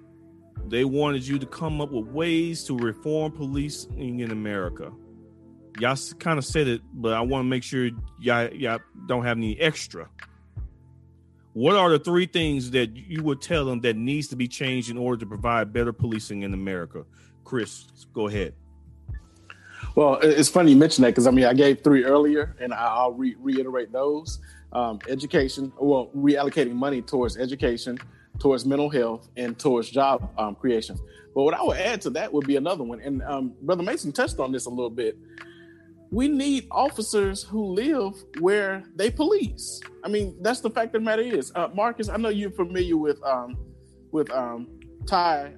They 0.69 0.85
wanted 0.85 1.27
you 1.27 1.39
to 1.39 1.47
come 1.47 1.81
up 1.81 1.91
with 1.91 2.07
ways 2.07 2.65
to 2.65 2.77
reform 2.77 3.33
policing 3.33 4.21
in 4.21 4.31
America. 4.31 4.93
Y'all 5.79 5.99
kind 6.19 6.39
of 6.39 6.45
said 6.45 6.69
it, 6.69 6.81
but 6.93 7.13
I 7.13 7.21
want 7.21 7.45
to 7.45 7.49
make 7.49 7.63
sure 7.63 7.91
y'all, 8.21 8.49
y'all 8.55 8.79
don't 9.07 9.25
have 9.25 9.37
any 9.37 9.59
extra. 9.61 10.09
What 11.53 11.77
are 11.77 11.91
the 11.91 11.99
three 11.99 12.27
things 12.27 12.71
that 12.71 12.97
you 12.97 13.23
would 13.25 13.43
tell 13.43 13.65
them 13.65 13.81
that 13.81 13.97
needs 13.97 14.29
to 14.29 14.37
be 14.37 14.47
changed 14.47 14.91
in 14.91 14.97
order 14.97 15.19
to 15.19 15.27
provide 15.27 15.73
better 15.73 15.93
policing 15.93 16.43
in 16.43 16.55
America? 16.55 17.05
Chris, 17.51 17.87
go 18.15 18.29
ahead. 18.29 18.55
Well, 19.97 20.21
it's 20.23 20.49
funny 20.49 20.71
you 20.71 20.77
mention 20.77 21.03
that 21.03 21.09
because 21.09 21.27
I 21.27 21.33
mean 21.33 21.47
I 21.47 21.53
gave 21.53 21.83
three 21.83 22.05
earlier, 22.05 22.55
and 22.61 22.73
I'll 22.73 23.13
re- 23.13 23.35
reiterate 23.41 23.91
those: 23.91 24.39
um, 24.73 25.01
education, 25.09 25.73
well, 25.81 26.13
reallocating 26.17 26.75
money 26.75 27.03
towards 27.03 27.37
education, 27.37 27.99
towards 28.39 28.65
mental 28.65 28.89
health, 28.89 29.31
and 29.37 29.59
towards 29.59 29.91
job 29.91 30.31
um, 30.39 30.55
creation. 30.55 30.97
But 31.35 31.43
what 31.43 31.55
I 31.55 31.63
would 31.65 31.77
add 31.77 32.01
to 32.03 32.11
that 32.11 32.33
would 32.33 32.47
be 32.47 32.55
another 32.55 32.85
one, 32.85 33.01
and 33.01 33.21
um, 33.25 33.53
Brother 33.63 33.83
Mason 33.83 34.13
touched 34.13 34.39
on 34.39 34.53
this 34.53 34.67
a 34.67 34.71
little 34.71 34.89
bit. 34.89 35.19
We 36.13 36.29
need 36.29 36.69
officers 36.71 37.43
who 37.43 37.65
live 37.65 38.15
where 38.39 38.85
they 38.95 39.11
police. 39.11 39.81
I 40.05 40.09
mean, 40.09 40.37
that's 40.41 40.61
the 40.61 40.71
fact 40.71 40.95
of 40.95 41.01
the 41.01 41.05
matter 41.05 41.23
is, 41.23 41.51
uh, 41.57 41.67
Marcus. 41.75 42.09
I 42.09 42.17
know 42.17 42.29
you're 42.29 42.53
familiar 42.53 42.97
with 42.97 43.21
um, 43.25 43.57
with 44.13 44.31
um, 44.31 44.69
Ty. 45.09 45.53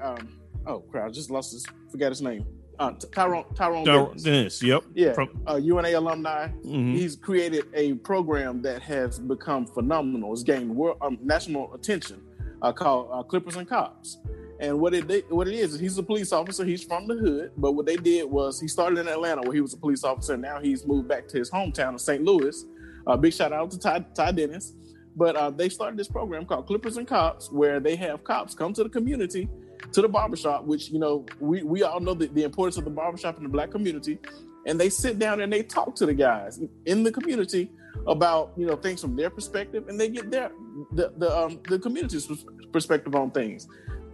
Oh 0.67 0.81
crap, 0.81 1.07
I 1.07 1.11
just 1.11 1.31
lost 1.31 1.53
his 1.53 1.67
forget 1.91 2.11
his 2.11 2.23
name. 2.23 2.47
Uh, 2.79 2.93
Tyrone 3.13 3.45
Tyrone 3.55 3.85
Dennis. 3.85 4.23
Dennis. 4.23 4.63
Yep. 4.63 4.85
Yeah. 4.95 5.13
From 5.13 5.41
uh, 5.47 5.57
UNA 5.57 5.91
alumni. 5.91 6.49
Mm-hmm. 6.49 6.95
He's 6.95 7.17
created 7.17 7.67
a 7.75 7.95
program 7.95 8.63
that 8.63 8.83
has 8.83 9.19
become 9.19 9.67
phenomenal. 9.67 10.33
It's 10.33 10.43
gained 10.43 10.75
world, 10.75 10.99
um, 11.01 11.19
national 11.23 11.73
attention 11.75 12.23
uh, 12.63 12.73
called 12.73 13.09
uh, 13.13 13.23
Clippers 13.23 13.57
and 13.57 13.69
Cops. 13.69 14.19
And 14.61 14.79
what 14.79 14.95
it 14.95 15.31
what 15.31 15.49
it 15.49 15.55
is 15.55 15.75
is 15.75 15.81
he's 15.81 15.99
a 15.99 16.03
police 16.03 16.33
officer. 16.33 16.65
He's 16.65 16.85
from 16.85 17.07
the 17.09 17.15
hood, 17.15 17.51
but 17.57 17.73
what 17.73 17.85
they 17.85 17.97
did 17.97 18.31
was 18.31 18.61
he 18.61 18.69
started 18.69 18.99
in 18.99 19.09
Atlanta 19.09 19.43
where 19.43 19.55
he 19.55 19.61
was 19.61 19.75
a 19.75 19.77
police 19.77 20.05
officer. 20.05 20.35
And 20.35 20.43
now 20.43 20.61
he's 20.61 20.87
moved 20.87 21.09
back 21.09 21.27
to 21.29 21.39
his 21.39 21.51
hometown 21.51 21.95
of 21.95 22.01
St. 22.01 22.23
Louis. 22.23 22.65
Uh, 23.07 23.17
big 23.17 23.33
shout 23.33 23.53
out 23.53 23.71
to 23.73 23.79
Ty, 23.79 24.07
Ty 24.15 24.33
Dennis. 24.33 24.73
But 25.17 25.37
uh, 25.37 25.51
they 25.51 25.69
started 25.69 25.99
this 25.99 26.09
program 26.09 26.47
called 26.47 26.67
Clippers 26.67 26.97
and 26.97 27.07
Cops, 27.07 27.51
where 27.51 27.81
they 27.81 27.97
have 27.97 28.25
cops 28.25 28.55
come 28.55 28.73
to 28.75 28.83
the 28.83 28.89
community 28.89 29.49
to 29.93 30.03
the 30.03 30.09
barbershop, 30.09 30.65
which 30.65 30.91
you 30.91 30.99
know 30.99 31.27
we 31.41 31.63
we 31.63 31.83
all 31.83 32.01
know 32.01 32.15
the, 32.15 32.27
the 32.29 32.45
importance 32.45 32.77
of 32.77 32.85
the 32.85 32.91
barbershop 32.91 33.37
in 33.37 33.43
the 33.43 33.49
black 33.49 33.71
community, 33.71 34.19
and 34.67 34.81
they 34.81 34.89
sit 34.89 35.19
down 35.19 35.41
and 35.41 35.53
they 35.53 35.63
talk 35.63 35.95
to 35.97 36.07
the 36.07 36.15
guys 36.15 36.61
in 36.87 37.03
the 37.03 37.11
community 37.11 37.71
about 38.07 38.53
you 38.57 38.67
know 38.67 38.77
things 38.77 39.01
from 39.01 39.17
their 39.17 39.31
perspective, 39.31 39.89
and 39.89 40.01
they 40.01 40.09
get 40.09 40.31
their 40.31 40.53
the 40.93 41.13
the 41.17 41.37
um, 41.37 41.61
the 41.69 41.79
community's 41.79 42.29
perspective 42.73 43.15
on 43.15 43.31
things. 43.31 43.69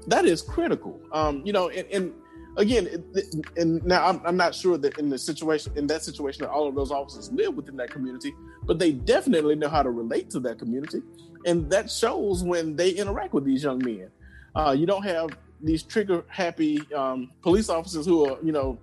That 0.07 0.25
is 0.25 0.41
critical. 0.41 0.99
Um, 1.13 1.43
you 1.45 1.53
know, 1.53 1.69
and, 1.69 1.87
and 1.89 2.15
again, 2.57 3.05
and 3.57 3.85
now 3.85 4.07
I'm, 4.07 4.21
I'm, 4.25 4.37
not 4.37 4.55
sure 4.55 4.79
that 4.79 4.99
in 4.99 5.11
the 5.11 5.19
situation 5.19 5.73
in 5.77 5.87
that 5.89 6.03
situation 6.03 6.45
that 6.45 6.51
all 6.51 6.67
of 6.67 6.75
those 6.75 6.91
officers 6.91 7.31
live 7.33 7.55
within 7.55 7.77
that 7.77 7.91
community, 7.91 8.35
but 8.65 8.79
they 8.79 8.93
definitely 8.93 9.55
know 9.55 9.69
how 9.69 9.83
to 9.83 9.91
relate 9.91 10.31
to 10.31 10.41
that 10.41 10.59
community, 10.59 11.03
and 11.45 11.71
that 11.71 11.91
shows 11.91 12.43
when 12.43 12.77
they 12.77 12.91
interact 12.91 13.33
with 13.33 13.45
these 13.45 13.63
young 13.63 13.79
men. 13.79 14.11
Uh, 14.55 14.75
you 14.77 14.87
don't 14.87 15.05
have 15.05 15.31
these 15.61 15.83
trigger 15.83 16.25
happy 16.29 16.81
um, 16.95 17.31
police 17.43 17.69
officers 17.69 18.07
who 18.07 18.29
are 18.29 18.39
you 18.43 18.53
know 18.53 18.79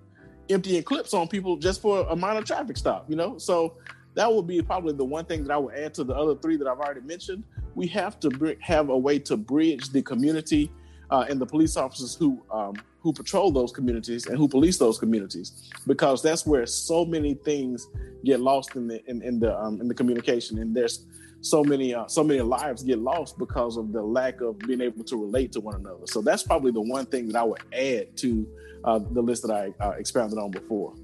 emptying 0.49 0.83
clips 0.83 1.13
on 1.13 1.27
people 1.27 1.57
just 1.57 1.81
for 1.81 2.05
a 2.09 2.15
minor 2.15 2.41
traffic 2.41 2.77
stop. 2.77 3.09
You 3.09 3.15
know, 3.15 3.37
so 3.37 3.77
that 4.15 4.31
would 4.31 4.47
be 4.47 4.61
probably 4.61 4.93
the 4.93 5.05
one 5.05 5.25
thing 5.25 5.43
that 5.43 5.53
I 5.53 5.57
would 5.57 5.75
add 5.75 5.93
to 5.95 6.03
the 6.03 6.15
other 6.15 6.35
three 6.35 6.57
that 6.57 6.67
I've 6.67 6.79
already 6.79 7.01
mentioned. 7.01 7.43
We 7.75 7.87
have 7.87 8.19
to 8.21 8.29
br- 8.29 8.51
have 8.61 8.89
a 8.89 8.97
way 8.97 9.19
to 9.19 9.35
bridge 9.35 9.89
the 9.89 10.01
community 10.01 10.71
uh, 11.09 11.25
and 11.29 11.39
the 11.39 11.45
police 11.45 11.77
officers 11.77 12.15
who 12.15 12.41
um, 12.51 12.75
who 12.99 13.13
patrol 13.13 13.51
those 13.51 13.71
communities 13.71 14.25
and 14.25 14.37
who 14.37 14.47
police 14.47 14.77
those 14.79 14.97
communities, 14.97 15.69
because 15.85 16.23
that's 16.23 16.45
where 16.45 16.65
so 16.65 17.05
many 17.05 17.35
things 17.35 17.87
get 18.23 18.39
lost 18.39 18.75
in 18.75 18.87
the 18.87 19.05
in, 19.09 19.21
in 19.21 19.39
the 19.39 19.57
um, 19.59 19.79
in 19.79 19.87
the 19.87 19.93
communication, 19.93 20.57
and 20.59 20.75
there's 20.75 21.05
so 21.45 21.63
many 21.63 21.93
uh, 21.93 22.07
so 22.07 22.23
many 22.23 22.41
lives 22.41 22.81
get 22.81 22.97
lost 22.97 23.37
because 23.37 23.77
of 23.77 23.91
the 23.91 24.01
lack 24.01 24.41
of 24.41 24.57
being 24.59 24.81
able 24.81 25.03
to 25.03 25.15
relate 25.15 25.51
to 25.51 25.59
one 25.59 25.75
another. 25.75 26.07
So 26.07 26.21
that's 26.21 26.41
probably 26.41 26.71
the 26.71 26.81
one 26.81 27.05
thing 27.05 27.27
that 27.27 27.35
I 27.35 27.43
would 27.43 27.61
add 27.71 28.17
to 28.17 28.47
uh, 28.83 28.99
the 29.11 29.21
list 29.21 29.43
that 29.43 29.51
I 29.51 29.83
uh, 29.83 29.91
expounded 29.91 30.39
on 30.39 30.49
before. 30.49 30.95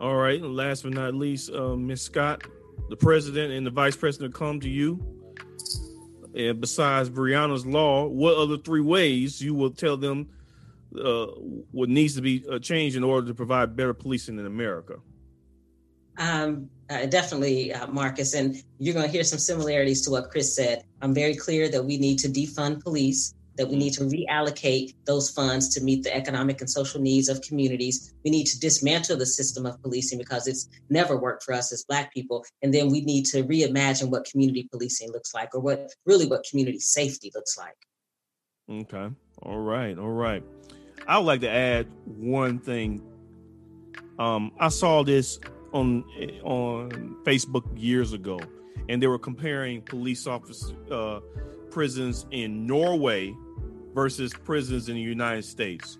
All 0.00 0.16
right, 0.16 0.40
and 0.40 0.56
last 0.56 0.84
but 0.84 0.94
not 0.94 1.14
least, 1.14 1.50
uh, 1.50 1.76
Ms. 1.76 2.02
Scott, 2.02 2.44
the 2.88 2.96
president 2.96 3.52
and 3.52 3.66
the 3.66 3.70
vice 3.70 3.96
president 3.96 4.32
come 4.32 4.58
to 4.60 4.68
you. 4.68 5.04
And 6.34 6.60
besides 6.60 7.10
Breonna's 7.10 7.66
law, 7.66 8.06
what 8.06 8.36
other 8.36 8.56
three 8.56 8.80
ways 8.80 9.42
you 9.42 9.54
will 9.54 9.70
tell 9.70 9.96
them 9.96 10.28
uh, 10.98 11.26
what 11.72 11.88
needs 11.88 12.14
to 12.14 12.22
be 12.22 12.44
uh, 12.50 12.58
changed 12.58 12.96
in 12.96 13.04
order 13.04 13.26
to 13.26 13.34
provide 13.34 13.76
better 13.76 13.92
policing 13.92 14.38
in 14.38 14.46
America? 14.46 14.96
Um, 16.16 16.70
uh, 16.90 17.06
definitely, 17.06 17.72
uh, 17.72 17.86
Marcus, 17.88 18.34
and 18.34 18.62
you're 18.78 18.94
going 18.94 19.06
to 19.06 19.12
hear 19.12 19.24
some 19.24 19.38
similarities 19.38 20.02
to 20.02 20.10
what 20.10 20.30
Chris 20.30 20.54
said. 20.54 20.84
I'm 21.02 21.14
very 21.14 21.34
clear 21.34 21.68
that 21.68 21.84
we 21.84 21.98
need 21.98 22.18
to 22.20 22.28
defund 22.28 22.82
police 22.82 23.34
that 23.58 23.68
we 23.68 23.76
need 23.76 23.92
to 23.92 24.04
reallocate 24.04 24.94
those 25.04 25.30
funds 25.30 25.68
to 25.74 25.82
meet 25.82 26.04
the 26.04 26.14
economic 26.14 26.60
and 26.60 26.70
social 26.70 27.00
needs 27.00 27.28
of 27.28 27.42
communities. 27.42 28.14
We 28.24 28.30
need 28.30 28.46
to 28.46 28.60
dismantle 28.60 29.16
the 29.16 29.26
system 29.26 29.66
of 29.66 29.82
policing 29.82 30.18
because 30.18 30.46
it's 30.46 30.68
never 30.88 31.18
worked 31.18 31.42
for 31.42 31.52
us 31.54 31.72
as 31.72 31.84
Black 31.84 32.14
people. 32.14 32.44
And 32.62 32.72
then 32.72 32.88
we 32.88 33.00
need 33.00 33.24
to 33.26 33.42
reimagine 33.42 34.10
what 34.10 34.26
community 34.30 34.68
policing 34.70 35.10
looks 35.10 35.34
like 35.34 35.54
or 35.54 35.60
what 35.60 35.92
really 36.06 36.26
what 36.26 36.46
community 36.48 36.78
safety 36.78 37.32
looks 37.34 37.58
like. 37.58 37.74
Okay. 38.70 39.12
All 39.42 39.58
right. 39.58 39.98
All 39.98 40.12
right. 40.12 40.44
I 41.08 41.18
would 41.18 41.26
like 41.26 41.40
to 41.40 41.50
add 41.50 41.88
one 42.04 42.60
thing. 42.60 43.02
Um, 44.20 44.52
I 44.60 44.68
saw 44.68 45.02
this 45.02 45.40
on 45.72 46.04
on 46.42 47.16
Facebook 47.24 47.64
years 47.76 48.12
ago, 48.12 48.40
and 48.88 49.02
they 49.02 49.06
were 49.06 49.18
comparing 49.18 49.82
police 49.82 50.26
officers, 50.26 50.72
uh, 50.90 51.20
prisons 51.70 52.26
in 52.30 52.66
Norway 52.66 53.34
versus 53.94 54.32
prisons 54.44 54.88
in 54.88 54.94
the 54.94 55.00
United 55.00 55.44
States. 55.44 55.98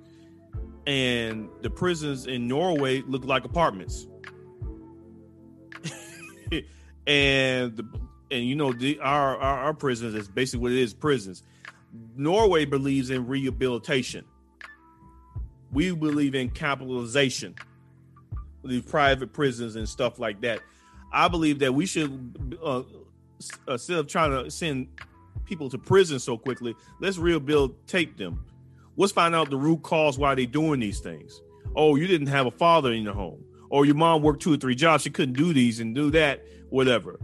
And 0.86 1.48
the 1.60 1.68
prisons 1.68 2.26
in 2.26 2.48
Norway 2.48 3.02
look 3.02 3.24
like 3.24 3.44
apartments. 3.44 4.06
and 7.06 7.76
the 7.76 7.84
and 8.30 8.44
you 8.44 8.54
know 8.54 8.72
the, 8.72 8.98
our, 9.00 9.36
our 9.36 9.58
our 9.58 9.74
prisons 9.74 10.14
is 10.14 10.28
basically 10.28 10.60
what 10.60 10.72
it 10.72 10.78
is 10.78 10.94
prisons. 10.94 11.42
Norway 12.16 12.64
believes 12.64 13.10
in 13.10 13.26
rehabilitation. 13.26 14.24
We 15.72 15.92
believe 15.92 16.34
in 16.34 16.50
capitalization, 16.50 17.54
the 18.64 18.80
private 18.82 19.32
prisons 19.32 19.76
and 19.76 19.88
stuff 19.88 20.18
like 20.18 20.40
that. 20.42 20.60
I 21.12 21.28
believe 21.28 21.58
that 21.60 21.72
we 21.74 21.86
should 21.86 22.58
uh, 22.62 22.82
instead 23.68 23.98
of 23.98 24.06
trying 24.06 24.30
to 24.30 24.50
send 24.50 24.88
people 25.44 25.70
to 25.70 25.78
prison 25.78 26.18
so 26.18 26.36
quickly. 26.36 26.76
Let's 27.00 27.18
rehabilitate 27.18 28.16
them. 28.18 28.44
Let's 28.96 29.12
find 29.12 29.34
out 29.34 29.50
the 29.50 29.56
root 29.56 29.82
cause 29.82 30.18
why 30.18 30.34
they're 30.34 30.46
doing 30.46 30.80
these 30.80 31.00
things. 31.00 31.40
Oh, 31.74 31.96
you 31.96 32.06
didn't 32.06 32.26
have 32.28 32.46
a 32.46 32.50
father 32.50 32.92
in 32.92 33.02
your 33.02 33.14
home, 33.14 33.44
or 33.70 33.86
your 33.86 33.94
mom 33.94 34.22
worked 34.22 34.42
two 34.42 34.52
or 34.52 34.56
three 34.56 34.74
jobs. 34.74 35.04
She 35.04 35.10
couldn't 35.10 35.36
do 35.36 35.52
these 35.52 35.80
and 35.80 35.94
do 35.94 36.10
that, 36.10 36.44
whatever. 36.70 37.18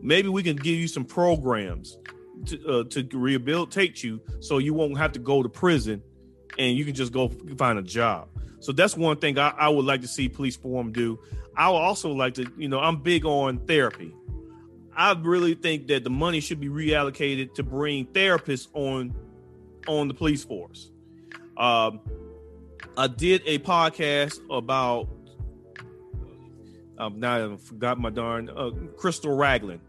Maybe 0.00 0.28
we 0.28 0.42
can 0.42 0.56
give 0.56 0.76
you 0.76 0.86
some 0.86 1.04
programs 1.04 1.98
to, 2.46 2.68
uh, 2.68 2.84
to 2.84 3.08
rehabilitate 3.12 4.02
you 4.02 4.20
so 4.40 4.58
you 4.58 4.74
won't 4.74 4.98
have 4.98 5.12
to 5.12 5.18
go 5.18 5.42
to 5.42 5.48
prison 5.48 6.02
and 6.58 6.76
you 6.76 6.84
can 6.84 6.94
just 6.94 7.12
go 7.12 7.28
find 7.56 7.78
a 7.78 7.82
job. 7.82 8.28
So 8.64 8.72
that's 8.72 8.96
one 8.96 9.18
thing 9.18 9.38
I, 9.38 9.50
I 9.50 9.68
would 9.68 9.84
like 9.84 10.00
to 10.00 10.08
see 10.08 10.26
police 10.26 10.56
form 10.56 10.90
do. 10.90 11.18
I 11.54 11.68
would 11.68 11.76
also 11.76 12.12
like 12.12 12.32
to, 12.34 12.50
you 12.56 12.66
know, 12.66 12.80
I'm 12.80 12.96
big 12.96 13.26
on 13.26 13.58
therapy. 13.66 14.14
I 14.96 15.12
really 15.12 15.54
think 15.54 15.88
that 15.88 16.02
the 16.02 16.08
money 16.08 16.40
should 16.40 16.60
be 16.60 16.68
reallocated 16.68 17.52
to 17.56 17.62
bring 17.62 18.06
therapists 18.06 18.68
on 18.72 19.14
on 19.86 20.08
the 20.08 20.14
police 20.14 20.42
force. 20.44 20.90
Um, 21.58 22.00
I 22.96 23.06
did 23.08 23.42
a 23.44 23.58
podcast 23.58 24.40
about 24.50 25.10
um, 26.96 27.20
now 27.20 27.52
I 27.52 27.56
forgot 27.58 27.98
my 27.98 28.08
darn 28.08 28.48
uh, 28.48 28.70
Crystal 28.96 29.36
Ragland. 29.36 29.80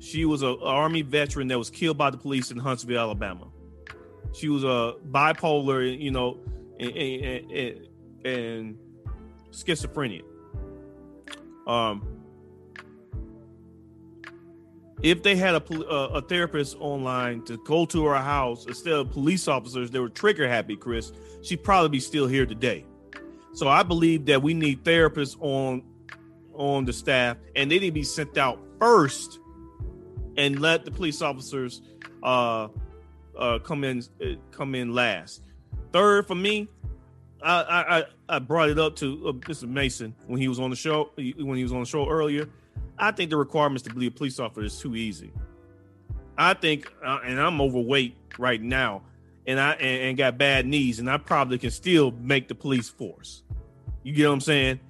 She 0.00 0.24
was 0.24 0.42
an 0.42 0.58
army 0.60 1.02
veteran 1.02 1.46
that 1.48 1.58
was 1.58 1.70
killed 1.70 1.98
by 1.98 2.10
the 2.10 2.18
police 2.18 2.50
in 2.50 2.58
Huntsville, 2.58 2.98
Alabama. 2.98 3.46
She 4.32 4.48
was 4.48 4.64
a 4.64 4.94
bipolar, 5.08 5.96
you 5.96 6.10
know, 6.10 6.40
and, 6.78 6.96
and, 6.96 7.50
and, 7.50 7.88
and 8.24 8.78
schizophrenia. 9.50 10.22
Um, 11.66 12.16
if 15.02 15.22
they 15.22 15.36
had 15.36 15.54
a, 15.54 15.74
a, 15.84 16.22
therapist 16.22 16.76
online 16.80 17.42
to 17.44 17.58
go 17.58 17.84
to 17.86 18.06
her 18.06 18.16
house 18.16 18.66
instead 18.66 18.94
of 18.94 19.10
police 19.10 19.46
officers 19.46 19.90
they 19.90 19.98
were 19.98 20.08
trigger 20.08 20.48
happy 20.48 20.76
chris 20.76 21.12
she'd 21.42 21.62
probably 21.62 21.88
be 21.88 22.00
still 22.00 22.26
here 22.26 22.46
today 22.46 22.84
so 23.52 23.68
i 23.68 23.82
believe 23.82 24.24
that 24.24 24.42
we 24.42 24.54
need 24.54 24.82
therapists 24.84 25.36
on 25.40 25.82
on 26.54 26.84
the 26.86 26.92
staff 26.92 27.36
and 27.54 27.70
they 27.70 27.78
need 27.78 27.88
to 27.88 27.92
be 27.92 28.02
sent 28.02 28.38
out 28.38 28.58
first 28.78 29.38
and 30.36 30.60
let 30.60 30.84
the 30.84 30.90
police 30.90 31.20
officers 31.20 31.82
uh, 32.22 32.68
uh, 33.38 33.58
come 33.58 33.84
in 33.84 34.02
uh, 34.22 34.28
come 34.50 34.74
in 34.74 34.94
last 34.94 35.42
third 35.96 36.26
for 36.26 36.34
me 36.34 36.68
I, 37.42 38.04
I, 38.28 38.36
I 38.36 38.38
brought 38.38 38.70
it 38.70 38.78
up 38.78 38.96
to 38.96 39.28
uh, 39.28 39.32
Mr. 39.32 39.68
Mason 39.68 40.14
when 40.26 40.40
he 40.40 40.48
was 40.48 40.58
on 40.58 40.70
the 40.70 40.76
show 40.76 41.10
when 41.16 41.56
he 41.56 41.62
was 41.62 41.72
on 41.72 41.80
the 41.80 41.86
show 41.86 42.08
earlier 42.08 42.48
I 42.98 43.10
think 43.10 43.30
the 43.30 43.36
requirements 43.36 43.82
to 43.84 43.94
be 43.94 44.06
a 44.06 44.10
police 44.10 44.38
officer 44.38 44.64
is 44.64 44.78
too 44.78 44.96
easy. 44.96 45.32
I 46.38 46.54
think, 46.54 46.92
uh, 47.04 47.20
and 47.24 47.40
I'm 47.40 47.60
overweight 47.60 48.16
right 48.38 48.60
now, 48.60 49.02
and 49.46 49.58
I 49.60 49.72
and, 49.72 50.02
and, 50.02 50.18
got 50.18 50.38
bad 50.38 50.66
knees, 50.66 50.98
and 50.98 51.10
I 51.10 51.18
probably 51.18 51.58
can 51.58 51.70
still 51.70 52.10
make 52.10 52.48
the 52.48 52.54
police 52.54 52.88
force. 52.88 53.42
You 54.02 54.12
get 54.12 54.26
what 54.28 54.34
I'm 54.34 54.40
saying? 54.40 54.80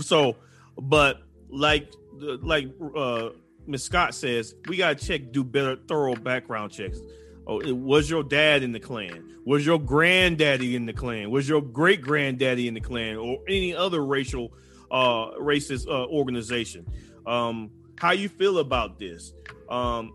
So, 0.00 0.36
but 0.78 1.22
like 1.48 1.92
like 2.18 2.68
uh, 2.96 3.30
Miss 3.66 3.84
Scott 3.84 4.14
says, 4.14 4.54
we 4.68 4.76
gotta 4.76 4.94
check, 4.94 5.32
do 5.32 5.42
better, 5.44 5.76
thorough 5.76 6.14
background 6.14 6.72
checks. 6.72 6.98
Oh, 7.46 7.74
was 7.74 8.08
your 8.08 8.22
dad 8.22 8.62
in 8.62 8.72
the 8.72 8.80
Klan? 8.80 9.36
Was 9.44 9.66
your 9.66 9.78
granddaddy 9.78 10.76
in 10.76 10.86
the 10.86 10.92
Klan? 10.92 11.30
Was 11.30 11.48
your 11.48 11.60
great 11.60 12.00
granddaddy 12.00 12.68
in 12.68 12.74
the 12.74 12.80
Klan 12.80 13.16
or 13.16 13.38
any 13.46 13.74
other 13.74 14.04
racial, 14.04 14.52
uh, 14.90 15.32
racist 15.32 15.86
uh, 15.86 16.06
organization? 16.06 16.86
Um, 17.26 17.70
how 17.98 18.12
you 18.12 18.28
feel 18.28 18.58
about 18.58 18.98
this? 18.98 19.34
Um, 19.68 20.14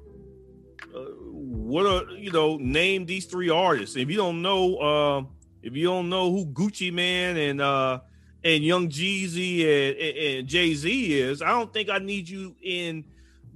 uh, 0.94 1.00
what 1.00 1.86
are 1.86 2.12
you 2.12 2.32
know? 2.32 2.58
Name 2.58 3.06
these 3.06 3.26
three 3.26 3.50
artists. 3.50 3.96
If 3.96 4.10
you 4.10 4.18
don't 4.18 4.42
know, 4.42 4.76
uh, 4.78 5.24
if 5.62 5.76
you 5.76 5.86
don't 5.86 6.10
know 6.10 6.32
who 6.32 6.48
Gucci 6.48 6.92
Mane 6.92 7.38
and 7.38 7.62
uh, 7.62 8.00
and 8.44 8.64
Young 8.64 8.90
Jeezy 8.90 9.62
and, 9.62 9.98
and, 9.98 10.18
and 10.18 10.48
Jay 10.48 10.74
Z 10.74 11.20
is, 11.20 11.42
I 11.42 11.50
don't 11.50 11.72
think 11.72 11.90
I 11.90 12.00
need 12.00 12.28
you 12.28 12.56
in 12.62 13.06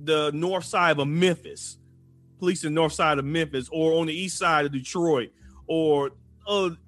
the 0.03 0.31
north 0.31 0.65
side 0.65 0.99
of 0.99 1.07
Memphis, 1.07 1.77
police 2.43 2.65
in 2.65 2.73
north 2.73 2.91
side 2.91 3.19
of 3.19 3.25
Memphis, 3.25 3.69
or 3.71 3.93
on 3.93 4.07
the 4.07 4.13
east 4.13 4.37
side 4.37 4.65
of 4.65 4.73
Detroit, 4.73 5.29
or 5.67 6.11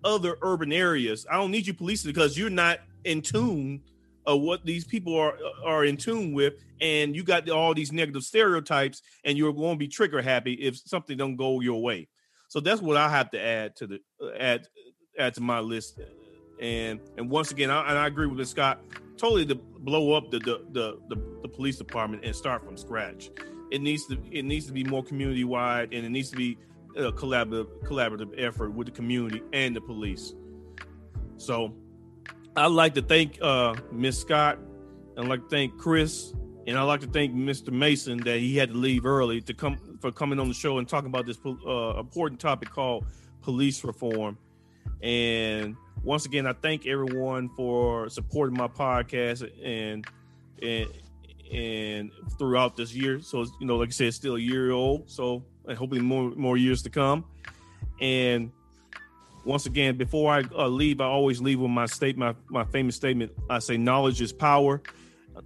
other 0.04 0.38
urban 0.42 0.74
areas. 0.74 1.26
I 1.32 1.38
don't 1.38 1.50
need 1.50 1.66
you 1.66 1.74
policing 1.74 2.12
because 2.12 2.38
you're 2.38 2.50
not 2.50 2.80
in 3.06 3.22
tune 3.22 3.82
of 4.26 4.42
what 4.42 4.66
these 4.66 4.84
people 4.84 5.18
are 5.18 5.38
are 5.64 5.86
in 5.86 5.96
tune 5.96 6.34
with 6.34 6.56
and 6.82 7.16
you 7.16 7.24
got 7.24 7.50
all 7.50 7.74
these 7.74 7.94
negative 7.94 8.24
stereotypes 8.24 9.02
and 9.24 9.38
you're 9.38 9.54
going 9.54 9.76
to 9.76 9.78
be 9.78 9.88
trigger 9.88 10.22
happy 10.22 10.54
if 10.54 10.78
something 10.78 11.16
don't 11.16 11.36
go 11.38 11.62
your 11.62 11.82
way 11.82 12.08
So 12.50 12.60
that's 12.60 12.82
what 12.82 12.98
I 12.98 13.08
have 13.08 13.30
to 13.32 13.40
add 13.40 13.76
to 13.78 13.88
the 13.88 14.00
uh, 14.22 14.32
add 14.38 14.68
add 15.18 15.36
to 15.36 15.42
my 15.42 15.60
list. 15.60 16.00
And 16.60 17.00
and 17.18 17.30
once 17.30 17.52
again, 17.52 17.70
I, 17.70 17.90
and 17.90 17.98
I 17.98 18.08
agree 18.08 18.28
with 18.28 18.46
Scott. 18.48 18.82
Totally 19.18 19.46
to 19.46 19.56
blow 19.56 20.14
up 20.14 20.32
the 20.32 20.40
the, 20.40 20.66
the 20.72 21.00
the 21.10 21.18
the 21.44 21.48
police 21.48 21.78
department 21.78 22.26
and 22.26 22.36
start 22.36 22.66
from 22.66 22.78
scratch. 22.78 23.30
It 23.76 23.82
needs 23.82 24.06
to 24.06 24.18
it 24.32 24.46
needs 24.46 24.68
to 24.68 24.72
be 24.72 24.86
more 24.86 25.04
community 25.04 25.44
wide, 25.44 25.94
and 25.94 26.06
it 26.06 26.10
needs 26.10 26.30
to 26.30 26.38
be 26.38 26.58
a 26.96 27.12
collaborative 27.12 27.68
collaborative 27.84 28.34
effort 28.42 28.70
with 28.70 28.88
the 28.88 28.94
community 28.94 29.44
and 29.52 29.76
the 29.76 29.82
police. 29.82 30.34
So 31.36 31.74
I'd 32.56 32.68
like 32.68 32.94
to 32.94 33.02
thank 33.02 33.38
uh, 33.42 33.76
Miss 33.92 34.18
Scott. 34.18 34.60
I'd 35.18 35.28
like 35.28 35.42
to 35.42 35.50
thank 35.50 35.78
Chris, 35.78 36.34
and 36.66 36.78
I'd 36.78 36.84
like 36.84 37.02
to 37.02 37.08
thank 37.08 37.36
Mr. 37.36 37.70
Mason 37.70 38.20
that 38.20 38.40
he 38.40 38.56
had 38.56 38.70
to 38.70 38.76
leave 38.76 39.06
early 39.06 39.42
to 39.42 39.54
come 39.54 39.78
for 40.00 40.10
coming 40.10 40.40
on 40.40 40.48
the 40.48 40.54
show 40.54 40.78
and 40.78 40.88
talking 40.88 41.10
about 41.10 41.26
this 41.26 41.38
uh, 41.46 42.00
important 42.00 42.40
topic 42.40 42.70
called 42.70 43.06
police 43.42 43.84
reform. 43.84 44.38
And 45.02 45.76
once 46.02 46.26
again, 46.26 46.48
I 46.48 46.54
thank 46.54 46.88
everyone 46.88 47.50
for 47.50 48.08
supporting 48.08 48.58
my 48.58 48.70
podcast 48.70 49.52
and 49.62 50.08
and 50.62 50.88
and 51.52 52.12
throughout 52.38 52.76
this 52.76 52.94
year. 52.94 53.22
So 53.22 53.46
you 53.60 53.68
know, 53.68 53.78
like 53.78 53.90
I 53.90 53.92
said, 53.92 54.08
it's 54.08 54.18
still 54.18 54.36
a 54.36 54.40
year 54.40 54.72
old. 54.72 55.10
So 55.10 55.44
and 55.68 55.78
hopefully 55.78 56.02
more 56.02 56.32
more 56.32 56.58
years 56.58 56.82
to 56.84 56.90
come. 56.90 57.26
And 58.02 58.52
once 59.46 59.66
again, 59.66 59.96
before 59.96 60.34
I 60.34 60.44
uh, 60.58 60.68
leave, 60.68 61.00
I 61.00 61.06
always 61.06 61.40
leave 61.40 61.60
with 61.60 61.72
my 61.72 61.86
state, 61.86 62.18
my, 62.18 62.34
my 62.50 62.66
famous 62.66 62.96
statement. 62.96 63.32
I 63.50 63.60
say, 63.60 63.78
knowledge 63.78 64.20
is 64.20 64.34
power, 64.34 64.82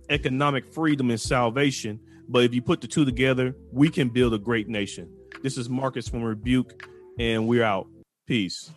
economic 0.10 0.74
freedom 0.74 1.12
is 1.12 1.22
salvation. 1.22 2.00
But 2.28 2.44
if 2.44 2.54
you 2.54 2.62
put 2.62 2.80
the 2.82 2.88
two 2.88 3.06
together, 3.06 3.56
we 3.72 3.90
can 3.90 4.10
build 4.10 4.34
a 4.34 4.38
great 4.38 4.70
nation. 4.70 5.12
This 5.44 5.58
is 5.58 5.70
Marcus 5.70 6.08
from 6.08 6.24
Rebuke, 6.24 6.88
and 7.18 7.48
we're 7.48 7.64
out. 7.64 7.88
Peace. 8.26 8.72